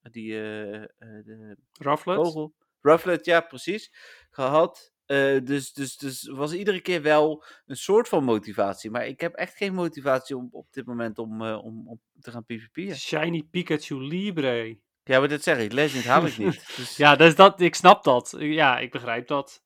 die 0.03 0.31
de 0.33 1.57
Rufflet? 1.73 2.17
vogel, 2.17 2.55
Rufflet, 2.81 3.25
ja 3.25 3.41
precies, 3.41 3.93
gehad. 4.31 4.93
Eh, 5.09 5.45
dus, 5.45 5.73
dus, 5.73 5.97
dus 5.97 6.29
was 6.29 6.53
iedere 6.53 6.81
keer 6.81 7.03
wel 7.03 7.45
een 7.67 7.77
soort 7.77 8.09
van 8.09 8.25
motivatie. 8.25 8.91
Maar 8.91 9.07
ik 9.07 9.21
heb 9.21 9.35
echt 9.35 9.57
geen 9.57 9.75
motivatie 9.75 10.37
om, 10.37 10.49
op 10.51 10.67
dit 10.71 10.87
moment 10.87 11.19
om, 11.19 11.43
om, 11.43 11.89
om 11.89 12.01
te 12.21 12.31
gaan 12.31 12.45
PvP'en. 12.45 12.97
Shiny 12.97 13.43
Pikachu 13.51 13.95
Libre. 14.03 14.79
Ja, 15.09 15.19
maar 15.19 15.29
dat 15.29 15.43
zeg 15.43 15.59
ik. 15.59 15.73
Legend 15.73 16.05
haal 16.05 16.27
ik 16.27 16.39
niet. 16.39 16.65
Dus, 16.77 16.97
Ja, 16.97 17.17
dus 17.17 17.35
dat, 17.35 17.61
ik 17.61 17.75
snap 17.75 18.05
dat. 18.05 18.35
Ja, 18.39 18.79
ik 18.79 18.91
begrijp 18.91 19.29
dat. 19.29 19.63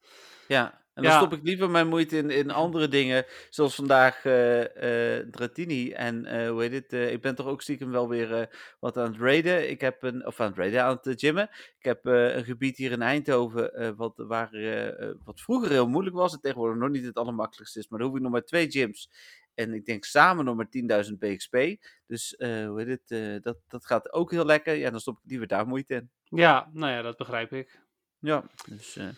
ja. 0.48 0.80
En 0.94 1.02
dan 1.02 1.12
Ja. 1.12 1.18
stop 1.18 1.32
ik 1.32 1.42
liever 1.42 1.70
mijn 1.70 1.88
moeite 1.88 2.16
in, 2.16 2.30
in 2.30 2.50
andere 2.50 2.88
dingen. 2.88 3.24
Zoals 3.50 3.74
vandaag 3.74 4.24
eh 4.24 5.16
Dratini. 5.30 5.92
En 5.92 6.24
eh, 6.26 6.48
hoe 6.50 6.62
heet 6.62 6.72
het? 6.72 7.10
ik 7.12 7.20
ben 7.20 7.34
toch 7.34 7.46
ook 7.46 7.62
stiekem 7.62 7.90
wel 7.90 8.08
weer 8.08 8.48
wat 8.80 8.96
aan 8.96 9.12
het 9.12 9.20
raiden. 9.20 9.70
Ik 9.70 9.80
heb 9.80 10.02
een, 10.02 10.26
of 10.26 10.40
aan 10.40 10.46
het 10.48 10.56
raiden, 10.58 10.82
aan 10.82 10.98
het 11.02 11.20
gymmen. 11.20 11.48
Ik 11.78 11.84
heb 11.84 12.04
een 12.04 12.44
gebied 12.44 12.76
hier 12.76 12.92
in 12.92 13.02
Eindhoven. 13.02 13.94
wat, 13.96 14.12
waar, 14.16 14.50
wat 15.24 15.40
vroeger 15.40 15.70
heel 15.70 15.88
moeilijk 15.88 16.16
was. 16.16 16.32
En 16.32 16.40
tegenwoordig 16.40 16.78
nog 16.78 16.90
niet 16.90 17.04
het 17.04 17.16
allermakkelijkste 17.16 17.78
is. 17.78 17.88
Maar 17.88 17.98
dan 17.98 18.08
hoef 18.08 18.16
ik 18.16 18.22
nog 18.22 18.32
maar 18.32 18.44
twee 18.44 18.70
gyms. 18.70 19.10
En 19.54 19.74
ik 19.74 19.84
denk 19.84 20.04
samen 20.04 20.44
nog 20.44 20.56
maar 20.56 21.04
10.000 21.06 21.12
BXP. 21.18 21.56
Dus 22.06 22.36
eh, 22.36 22.66
hoe 22.66 22.78
heet 22.82 22.88
het? 22.88 23.10
eh, 23.20 23.42
dat, 23.42 23.56
dat 23.68 23.86
gaat 23.86 24.12
ook 24.12 24.30
heel 24.30 24.44
lekker. 24.44 24.74
Ja, 24.74 24.90
dan 24.90 25.00
stop 25.00 25.16
ik 25.22 25.30
liever 25.30 25.46
daar 25.46 25.66
moeite 25.66 25.94
in. 25.94 26.10
Ja, 26.24 26.70
nou 26.72 26.92
ja, 26.92 27.02
dat 27.02 27.16
begrijp 27.16 27.52
ik. 27.52 27.80
Ja, 28.18 28.44
dus. 28.68 28.96
eh, 28.96 29.08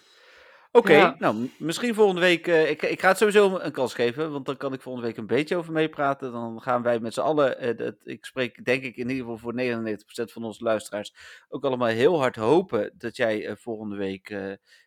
Oké, 0.73 0.93
Ja. 0.93 1.17
nou 1.19 1.51
misschien 1.59 1.95
volgende 1.95 2.21
week. 2.21 2.47
ik, 2.47 2.83
ik 2.83 3.01
ga 3.01 3.09
het 3.09 3.17
sowieso 3.19 3.59
een 3.59 3.73
kans 3.73 3.95
geven, 3.95 4.31
want 4.33 4.47
dan 4.47 4.57
kan 4.57 4.73
ik 4.73 4.81
volgende 4.83 5.07
week 5.09 5.17
een 5.17 5.27
beetje 5.27 5.57
over 5.57 5.73
meepraten. 5.73 6.33
Dan 6.33 6.63
gaan 6.63 6.83
wij 6.83 6.99
met 7.01 7.15
z'n 7.15 7.21
allen. 7.21 7.77
dat, 7.77 7.95
ik 8.03 8.25
spreek 8.25 8.65
denk 8.65 8.83
ik 8.83 8.97
in 8.97 9.09
ieder 9.09 9.23
geval 9.25 9.39
voor 9.39 9.55
99% 9.55 10.33
van 10.33 10.45
onze 10.45 10.63
luisteraars. 10.65 11.15
ook 11.49 11.65
allemaal 11.65 11.89
heel 11.89 12.19
hard 12.19 12.37
hopen 12.37 12.93
dat 12.99 13.17
jij 13.17 13.57
volgende 13.57 13.97
week 13.97 14.29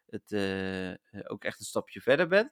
het, 0.05 0.33
ook 1.27 1.43
echt 1.43 1.59
een 1.59 1.65
stapje 1.65 2.01
verder 2.01 2.27
bent. 2.27 2.51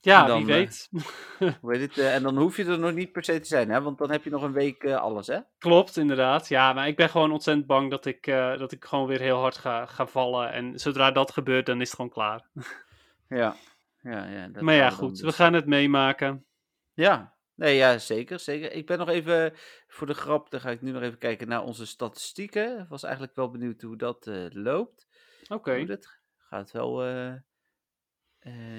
Ja, 0.00 0.26
dan, 0.26 0.44
wie 0.44 0.54
eh, 0.54 0.60
weet. 0.60 0.88
Hoe 1.60 1.76
heet 1.76 1.80
het? 1.80 1.98
eh, 1.98 2.14
en 2.14 2.22
dan 2.22 2.36
hoef 2.36 2.56
je 2.56 2.64
er 2.64 2.78
nog 2.78 2.92
niet 2.92 3.12
per 3.12 3.24
se 3.24 3.40
te 3.40 3.46
zijn, 3.46 3.70
hè? 3.70 3.82
want 3.82 3.98
dan 3.98 4.10
heb 4.10 4.24
je 4.24 4.30
nog 4.30 4.42
een 4.42 4.52
week 4.52 4.82
eh, 4.84 4.96
alles, 4.96 5.26
hè? 5.26 5.38
Klopt, 5.58 5.96
inderdaad. 5.96 6.48
Ja, 6.48 6.72
maar 6.72 6.88
ik 6.88 6.96
ben 6.96 7.08
gewoon 7.08 7.32
ontzettend 7.32 7.66
bang 7.66 7.90
dat 7.90 8.04
ik, 8.06 8.24
dat 8.58 8.72
ik 8.72 8.84
gewoon 8.84 9.06
weer 9.06 9.20
heel 9.20 9.38
hard 9.38 9.56
ga, 9.56 9.86
ga 9.86 10.06
vallen. 10.06 10.52
En 10.52 10.78
zodra 10.78 11.10
dat 11.10 11.30
gebeurt, 11.30 11.66
dan 11.66 11.80
is 11.80 11.86
het 11.86 11.96
gewoon 11.96 12.10
klaar. 12.10 12.48
Ja, 13.28 13.56
ja, 14.02 14.24
ja. 14.24 14.48
dat 14.48 14.62
maar 14.62 14.74
ja, 14.74 14.90
goed. 14.90 15.20
We 15.20 15.32
gaan 15.32 15.52
het 15.52 15.66
meemaken. 15.66 16.46
Ja, 16.94 17.34
nee, 17.54 17.76
ja, 17.76 17.98
zeker, 17.98 18.38
zeker. 18.38 18.72
Ik 18.72 18.86
ben 18.86 18.98
nog 18.98 19.08
even, 19.08 19.52
voor 19.88 20.06
de 20.06 20.14
grap, 20.14 20.50
dan 20.50 20.60
ga 20.60 20.70
ik 20.70 20.82
nu 20.82 20.90
nog 20.90 21.02
even 21.02 21.18
kijken 21.18 21.48
naar 21.48 21.62
onze 21.62 21.86
statistieken. 21.86 22.78
Ik 22.78 22.88
was 22.88 23.02
eigenlijk 23.02 23.34
wel 23.34 23.50
benieuwd 23.50 23.82
hoe 23.82 23.96
dat 23.96 24.30
loopt. 24.52 25.08
Oké. 25.48 25.76
Hoe 25.76 25.86
dat 25.86 26.18
gaat 26.36 26.70
wel, 26.70 27.02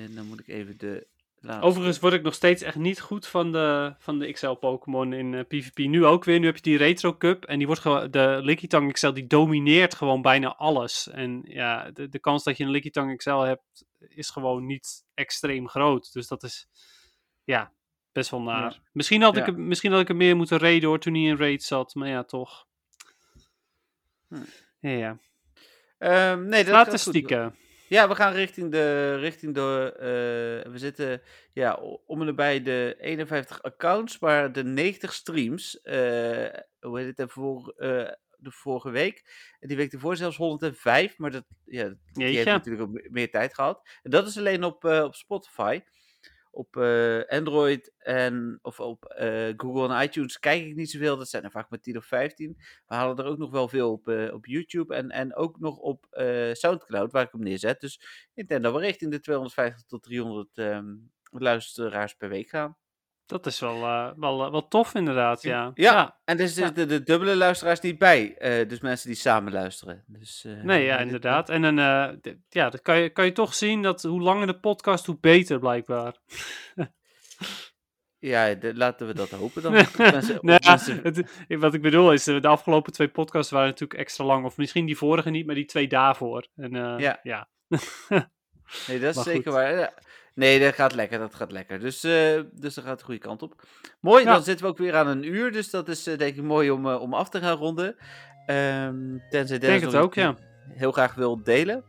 en 0.05 0.15
dan 0.15 0.26
moet 0.26 0.39
ik 0.39 0.47
even 0.47 0.78
de 0.78 1.07
laatste... 1.39 1.65
Overigens 1.65 1.99
word 1.99 2.13
ik 2.13 2.22
nog 2.22 2.34
steeds 2.34 2.61
echt 2.61 2.76
niet 2.76 3.01
goed 3.01 3.28
van 3.28 3.51
de, 3.51 3.95
van 3.99 4.20
de 4.20 4.32
XL-Pokémon 4.32 5.13
in 5.13 5.34
eh, 5.34 5.45
PvP. 5.47 5.78
Nu 5.78 6.05
ook 6.05 6.24
weer. 6.24 6.39
Nu 6.39 6.45
heb 6.45 6.55
je 6.55 6.61
die 6.61 6.78
Retro 6.78 7.17
Cup. 7.17 7.45
En 7.45 7.57
die 7.57 7.67
wordt 7.67 7.82
gewoon, 7.82 8.11
de 8.11 8.39
Lickitung 8.41 8.93
XL 8.93 9.11
die 9.11 9.28
domineert 9.28 9.95
gewoon 9.95 10.22
bijna 10.22 10.55
alles. 10.55 11.09
En 11.09 11.41
ja, 11.45 11.91
de, 11.91 12.09
de 12.09 12.20
kans 12.20 12.43
dat 12.43 12.57
je 12.57 12.63
een 12.63 12.70
Lickitung 12.70 13.17
XL 13.17 13.30
hebt 13.39 13.86
is 13.97 14.30
gewoon 14.30 14.65
niet 14.65 15.03
extreem 15.13 15.67
groot. 15.67 16.13
Dus 16.13 16.28
dat 16.28 16.43
is, 16.43 16.67
ja, 17.43 17.74
best 18.11 18.30
wel 18.30 18.41
naar. 18.41 18.80
Misschien, 18.91 19.22
had 19.22 19.38
ik, 19.38 19.45
Ja. 19.45 19.51
misschien 19.51 19.91
had 19.91 20.01
ik 20.01 20.07
hem 20.07 20.17
meer 20.17 20.36
moeten 20.36 20.59
raiden 20.59 20.89
hoor, 20.89 20.99
toen 20.99 21.13
hij 21.13 21.24
in 21.24 21.38
raid 21.38 21.63
zat. 21.63 21.95
Maar 21.95 22.07
ja, 22.07 22.24
toch. 22.24 22.67
Hm. 24.28 24.36
Ja, 24.80 24.89
ja. 24.89 25.20
Ehm, 25.97 26.45
nee, 26.45 26.63
dat. 26.63 27.11
Ja, 27.90 28.08
we 28.08 28.16
gaan 28.16 28.34
richting 28.34 28.72
de, 28.72 29.16
richting 29.16 29.54
de 29.54 29.94
eh, 29.96 30.72
we 30.72 30.78
zitten 30.78 31.22
ja, 31.54 31.74
om 32.06 32.20
en 32.20 32.26
nabij 32.26 32.62
de 32.62 32.96
51 33.00 33.62
accounts, 33.64 34.20
maar 34.20 34.52
de 34.52 34.64
90 34.64 35.14
streams, 35.14 35.82
eh, 35.82 36.48
hoe 36.80 37.00
heet 37.00 37.18
het, 37.18 37.32
voor, 37.32 37.74
eh, 37.78 38.12
de 38.38 38.52
vorige 38.52 38.90
week, 38.90 39.24
en 39.60 39.68
die 39.68 39.78
week 39.78 39.94
ervoor 39.94 40.16
zelfs 40.16 40.38
105, 40.38 41.18
maar 41.18 41.32
dat, 41.32 41.46
ja, 41.66 41.84
die 42.14 42.24
heeft 42.26 42.46
natuurlijk 42.52 42.84
ook 42.84 42.92
me- 42.94 43.08
meer 43.10 43.30
tijd 43.32 43.54
gehad. 43.54 43.90
En 44.04 44.12
dat 44.12 44.28
is 44.28 44.38
alleen 44.38 44.64
op, 44.64 44.84
op 44.84 45.16
Spotify. 45.16 45.82
Op 46.52 46.78
eh, 46.78 47.26
Android 47.26 47.93
en 47.97 48.60
of 48.62 48.80
op 48.80 49.06
eh, 49.06 49.54
Google 49.58 49.93
en 49.95 50.04
iTunes 50.04 50.39
kijk 50.39 50.66
ik 50.66 50.76
niet 50.76 50.89
zoveel. 50.89 51.18
Dat 51.18 51.30
zijn 51.30 51.43
er 51.43 51.52
vaak 51.52 51.70
maar 51.70 51.80
10 51.80 51.97
of 51.97 52.06
15. 52.06 52.58
We 52.86 52.95
halen 52.95 53.18
er 53.18 53.26
ook 53.26 53.38
nog 53.38 53.52
wel 53.52 53.68
veel 53.68 53.91
op, 53.91 54.08
eh, 54.08 54.34
op 54.34 54.45
YouTube 54.45 54.95
en, 54.95 55.10
en 55.10 55.36
ook 55.36 55.60
nog 55.60 55.78
op 55.78 56.08
Soundcloud, 56.54 57.12
waar 57.12 57.24
ik 57.24 57.32
hem 57.32 57.43
neerzet. 57.43 57.80
Dus 57.80 58.28
ik 58.34 58.47
denk 58.47 58.64
dat 58.64 58.74
we 58.74 58.80
richting 58.80 59.12
de 59.12 59.20
250 59.20 59.86
tot 59.86 60.04
300 60.04 60.58
ehm, 60.58 60.95
luisteraars 61.32 62.14
per 62.14 62.30
week 62.30 62.50
gaan. 62.50 62.78
Dat 63.30 63.46
is 63.46 63.60
wel, 63.60 63.84
eh, 63.84 64.10
wel, 64.16 64.46
eh, 64.46 64.52
wel 64.52 64.68
tof 64.68 64.94
inderdaad, 64.96 65.42
ja. 65.42 65.72
Ja, 65.74 66.18
en 66.26 66.40
er 66.40 66.48
zitten 66.48 66.66
Ja. 66.66 66.72
de, 66.72 66.86
de 66.86 67.04
dubbele 67.04 67.36
luisteraars 67.36 67.80
niet 67.80 67.98
bij. 67.98 68.36
eh, 68.38 68.68
dus 68.68 68.80
mensen 68.80 69.08
die 69.08 69.18
samen 69.18 69.52
luisteren. 69.54 70.04
Dus, 70.08 70.46
Nee, 70.64 70.84
ja, 70.86 70.98
inderdaad. 71.00 71.50
En 71.50 71.62
dan, 71.62 71.76
ja, 72.50 72.70
dan 72.70 72.80
kan 72.82 72.98
je, 73.00 73.10
kan 73.10 73.26
je 73.26 73.32
toch 73.32 73.54
zien 73.54 73.82
dat 73.82 74.04
hoe 74.04 74.22
langer 74.22 74.48
de 74.48 74.60
podcast, 74.60 75.06
hoe 75.06 75.18
beter 75.20 75.60
blijkbaar. 75.60 76.16
Ja, 78.22 78.54
de- 78.54 78.76
laten 78.76 79.08
we 79.08 79.14
dat 79.14 79.30
hopen 79.30 79.62
dan. 79.62 79.72
Mensen- 79.98 80.40
Nou 80.42 80.60
ja, 80.62 80.70
mensen- 80.70 81.00
het- 81.04 81.24
wat 81.48 81.74
ik 81.74 81.82
bedoel 81.82 82.14
is, 82.14 82.24
de 82.24 82.48
afgelopen 82.48 82.94
twee 82.94 83.08
podcasts 83.08 83.52
waren 83.52 83.68
natuurlijk 83.68 84.00
extra 84.00 84.26
lang. 84.26 84.46
Of 84.46 84.58
misschien 84.58 84.86
die 84.86 84.98
vorige 84.98 85.30
niet, 85.30 85.46
maar 85.46 85.56
die 85.56 85.66
twee 85.66 85.88
daarvoor. 85.88 86.48
En, 86.56 86.72
Ja. 87.00 87.20
ja. 87.24 87.50
Nee, 88.88 89.00
dat 89.00 89.10
is 89.10 89.16
Maar 89.16 89.24
zeker 89.24 89.52
goed. 89.52 89.62
waar. 89.62 89.94
Nee, 90.40 90.60
dat 90.60 90.74
gaat 90.74 90.96
lekker, 90.96 91.20
dat 91.20 91.36
gaat 91.36 91.52
lekker. 91.52 91.80
Dus, 91.80 92.04
eh 92.04 92.40
dus 92.52 92.74
dat 92.74 92.84
gaat 92.84 93.00
de 93.00 93.06
goede 93.06 93.20
kant 93.20 93.42
op. 93.42 93.62
Mooi, 94.00 94.24
Ja. 94.24 94.34
dan 94.34 94.44
zitten 94.44 94.66
we 94.66 94.72
ook 94.72 94.78
weer 94.78 94.96
aan 94.96 95.08
een 95.08 95.24
uur. 95.24 95.52
Dus 95.52 95.70
dat 95.70 95.88
is 95.88 96.08
eh, 96.08 96.18
denk 96.18 96.36
ik 96.36 96.44
mooi 96.44 96.72
om, 96.72 96.88
eh, 96.90 97.02
om 97.02 97.14
af 97.14 97.30
te 97.30 97.40
gaan 97.40 97.58
ronden. 97.58 97.96
Ehm 98.46 99.18
tenzij 99.30 99.60
Dennis 99.60 99.80
denk 99.80 99.94
het 99.94 100.02
ook, 100.02 100.14
ja. 100.14 100.36
heel 100.70 100.92
graag 100.92 101.14
wil 101.16 101.44
delen. 101.44 101.84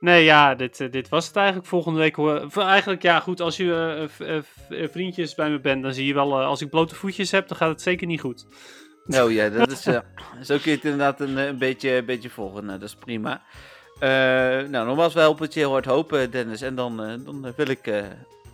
Nee, 0.00 0.24
ja, 0.24 0.54
dit, 0.54 0.92
dit 0.92 1.08
was 1.08 1.26
het 1.26 1.36
eigenlijk. 1.36 1.66
Volgende 1.66 1.98
week. 1.98 2.18
Eigenlijk, 2.56 3.02
ja, 3.02 3.20
goed. 3.20 3.40
Als 3.40 3.56
je 3.56 4.06
vriendjes 4.92 5.34
bij 5.34 5.50
me 5.50 5.60
bent, 5.60 5.82
dan 5.82 5.94
zie 5.94 6.06
je 6.06 6.14
wel. 6.14 6.42
als 6.42 6.60
ik 6.60 6.70
blote 6.70 6.94
voetjes 6.94 7.30
heb, 7.30 7.48
dan 7.48 7.56
gaat 7.56 7.68
het 7.68 7.82
zeker 7.82 8.06
niet 8.06 8.20
goed. 8.20 8.46
Oh 9.06 9.32
ja, 9.32 9.48
dat 9.58 9.70
is, 9.70 9.82
zo 9.82 10.56
kun 10.58 10.70
je 10.70 10.70
het 10.70 10.84
inderdaad 10.84 11.20
een, 11.20 11.36
een, 11.36 11.58
beetje, 11.58 11.90
een 11.90 12.04
beetje 12.04 12.30
volgen. 12.30 12.64
Nou, 12.64 12.78
dat 12.78 12.88
is 12.88 12.94
prima. 12.94 13.42
Eh, 13.98 14.08
nou, 14.68 14.86
nogmaals, 14.86 15.14
we 15.14 15.20
helpen 15.20 15.44
het 15.44 15.54
je 15.54 15.60
heel 15.60 15.70
hard 15.70 15.84
hopen, 15.84 16.30
Dennis. 16.30 16.62
En 16.62 16.74
dan, 16.74 17.02
eh, 17.02 17.14
dan 17.24 17.52
wil 17.56 17.68
ik 17.68 17.86
eh, 17.86 18.04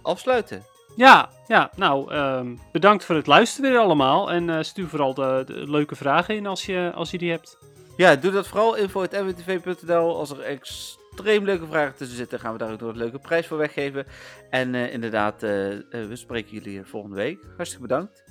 afsluiten. 0.03 0.62
Ja, 0.97 1.28
ja 1.47 1.70
nou, 1.76 2.12
ehm, 2.12 2.55
bedankt 2.72 3.05
voor 3.05 3.14
het 3.14 3.26
luisteren 3.26 3.70
weer 3.70 3.80
allemaal. 3.80 4.30
En 4.30 4.64
stuur 4.64 4.86
vooral 4.88 5.14
de, 5.14 5.42
de 5.47 5.70
leuke 5.70 5.97
vragen 5.97 6.36
in 6.36 6.47
als 6.47 6.66
je, 6.66 6.92
als 6.95 7.11
je 7.11 7.18
die 7.18 7.30
hebt. 7.30 7.59
Ja, 7.97 8.16
doe 8.16 8.32
dat 8.32 8.47
vooral. 8.47 8.76
info.mwtv.nl. 8.76 10.16
Als 10.16 10.30
er 10.30 10.40
extreem 10.40 11.45
leuke 11.45 11.66
vragen 11.66 11.97
tussen 11.97 12.16
zitten, 12.16 12.40
gaan 12.40 12.53
we 12.53 12.59
daar 12.59 12.72
ook 12.72 12.80
nog 12.80 12.90
een 12.90 12.97
leuke 12.97 13.18
prijs 13.18 13.47
voor 13.47 13.59
weggeven. 13.59 14.07
En 14.51 14.74
inderdaad, 14.74 15.40
we 15.40 16.11
spreken 16.12 16.53
jullie 16.53 16.84
volgende 16.84 17.16
week. 17.16 17.38
Hartstikke 17.57 17.86
bedankt. 17.86 18.24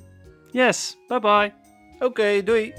Yes, 0.51 0.97
bye 1.07 1.19
bye. 1.19 1.53
Oké, 1.99 2.43
doei. 2.43 2.73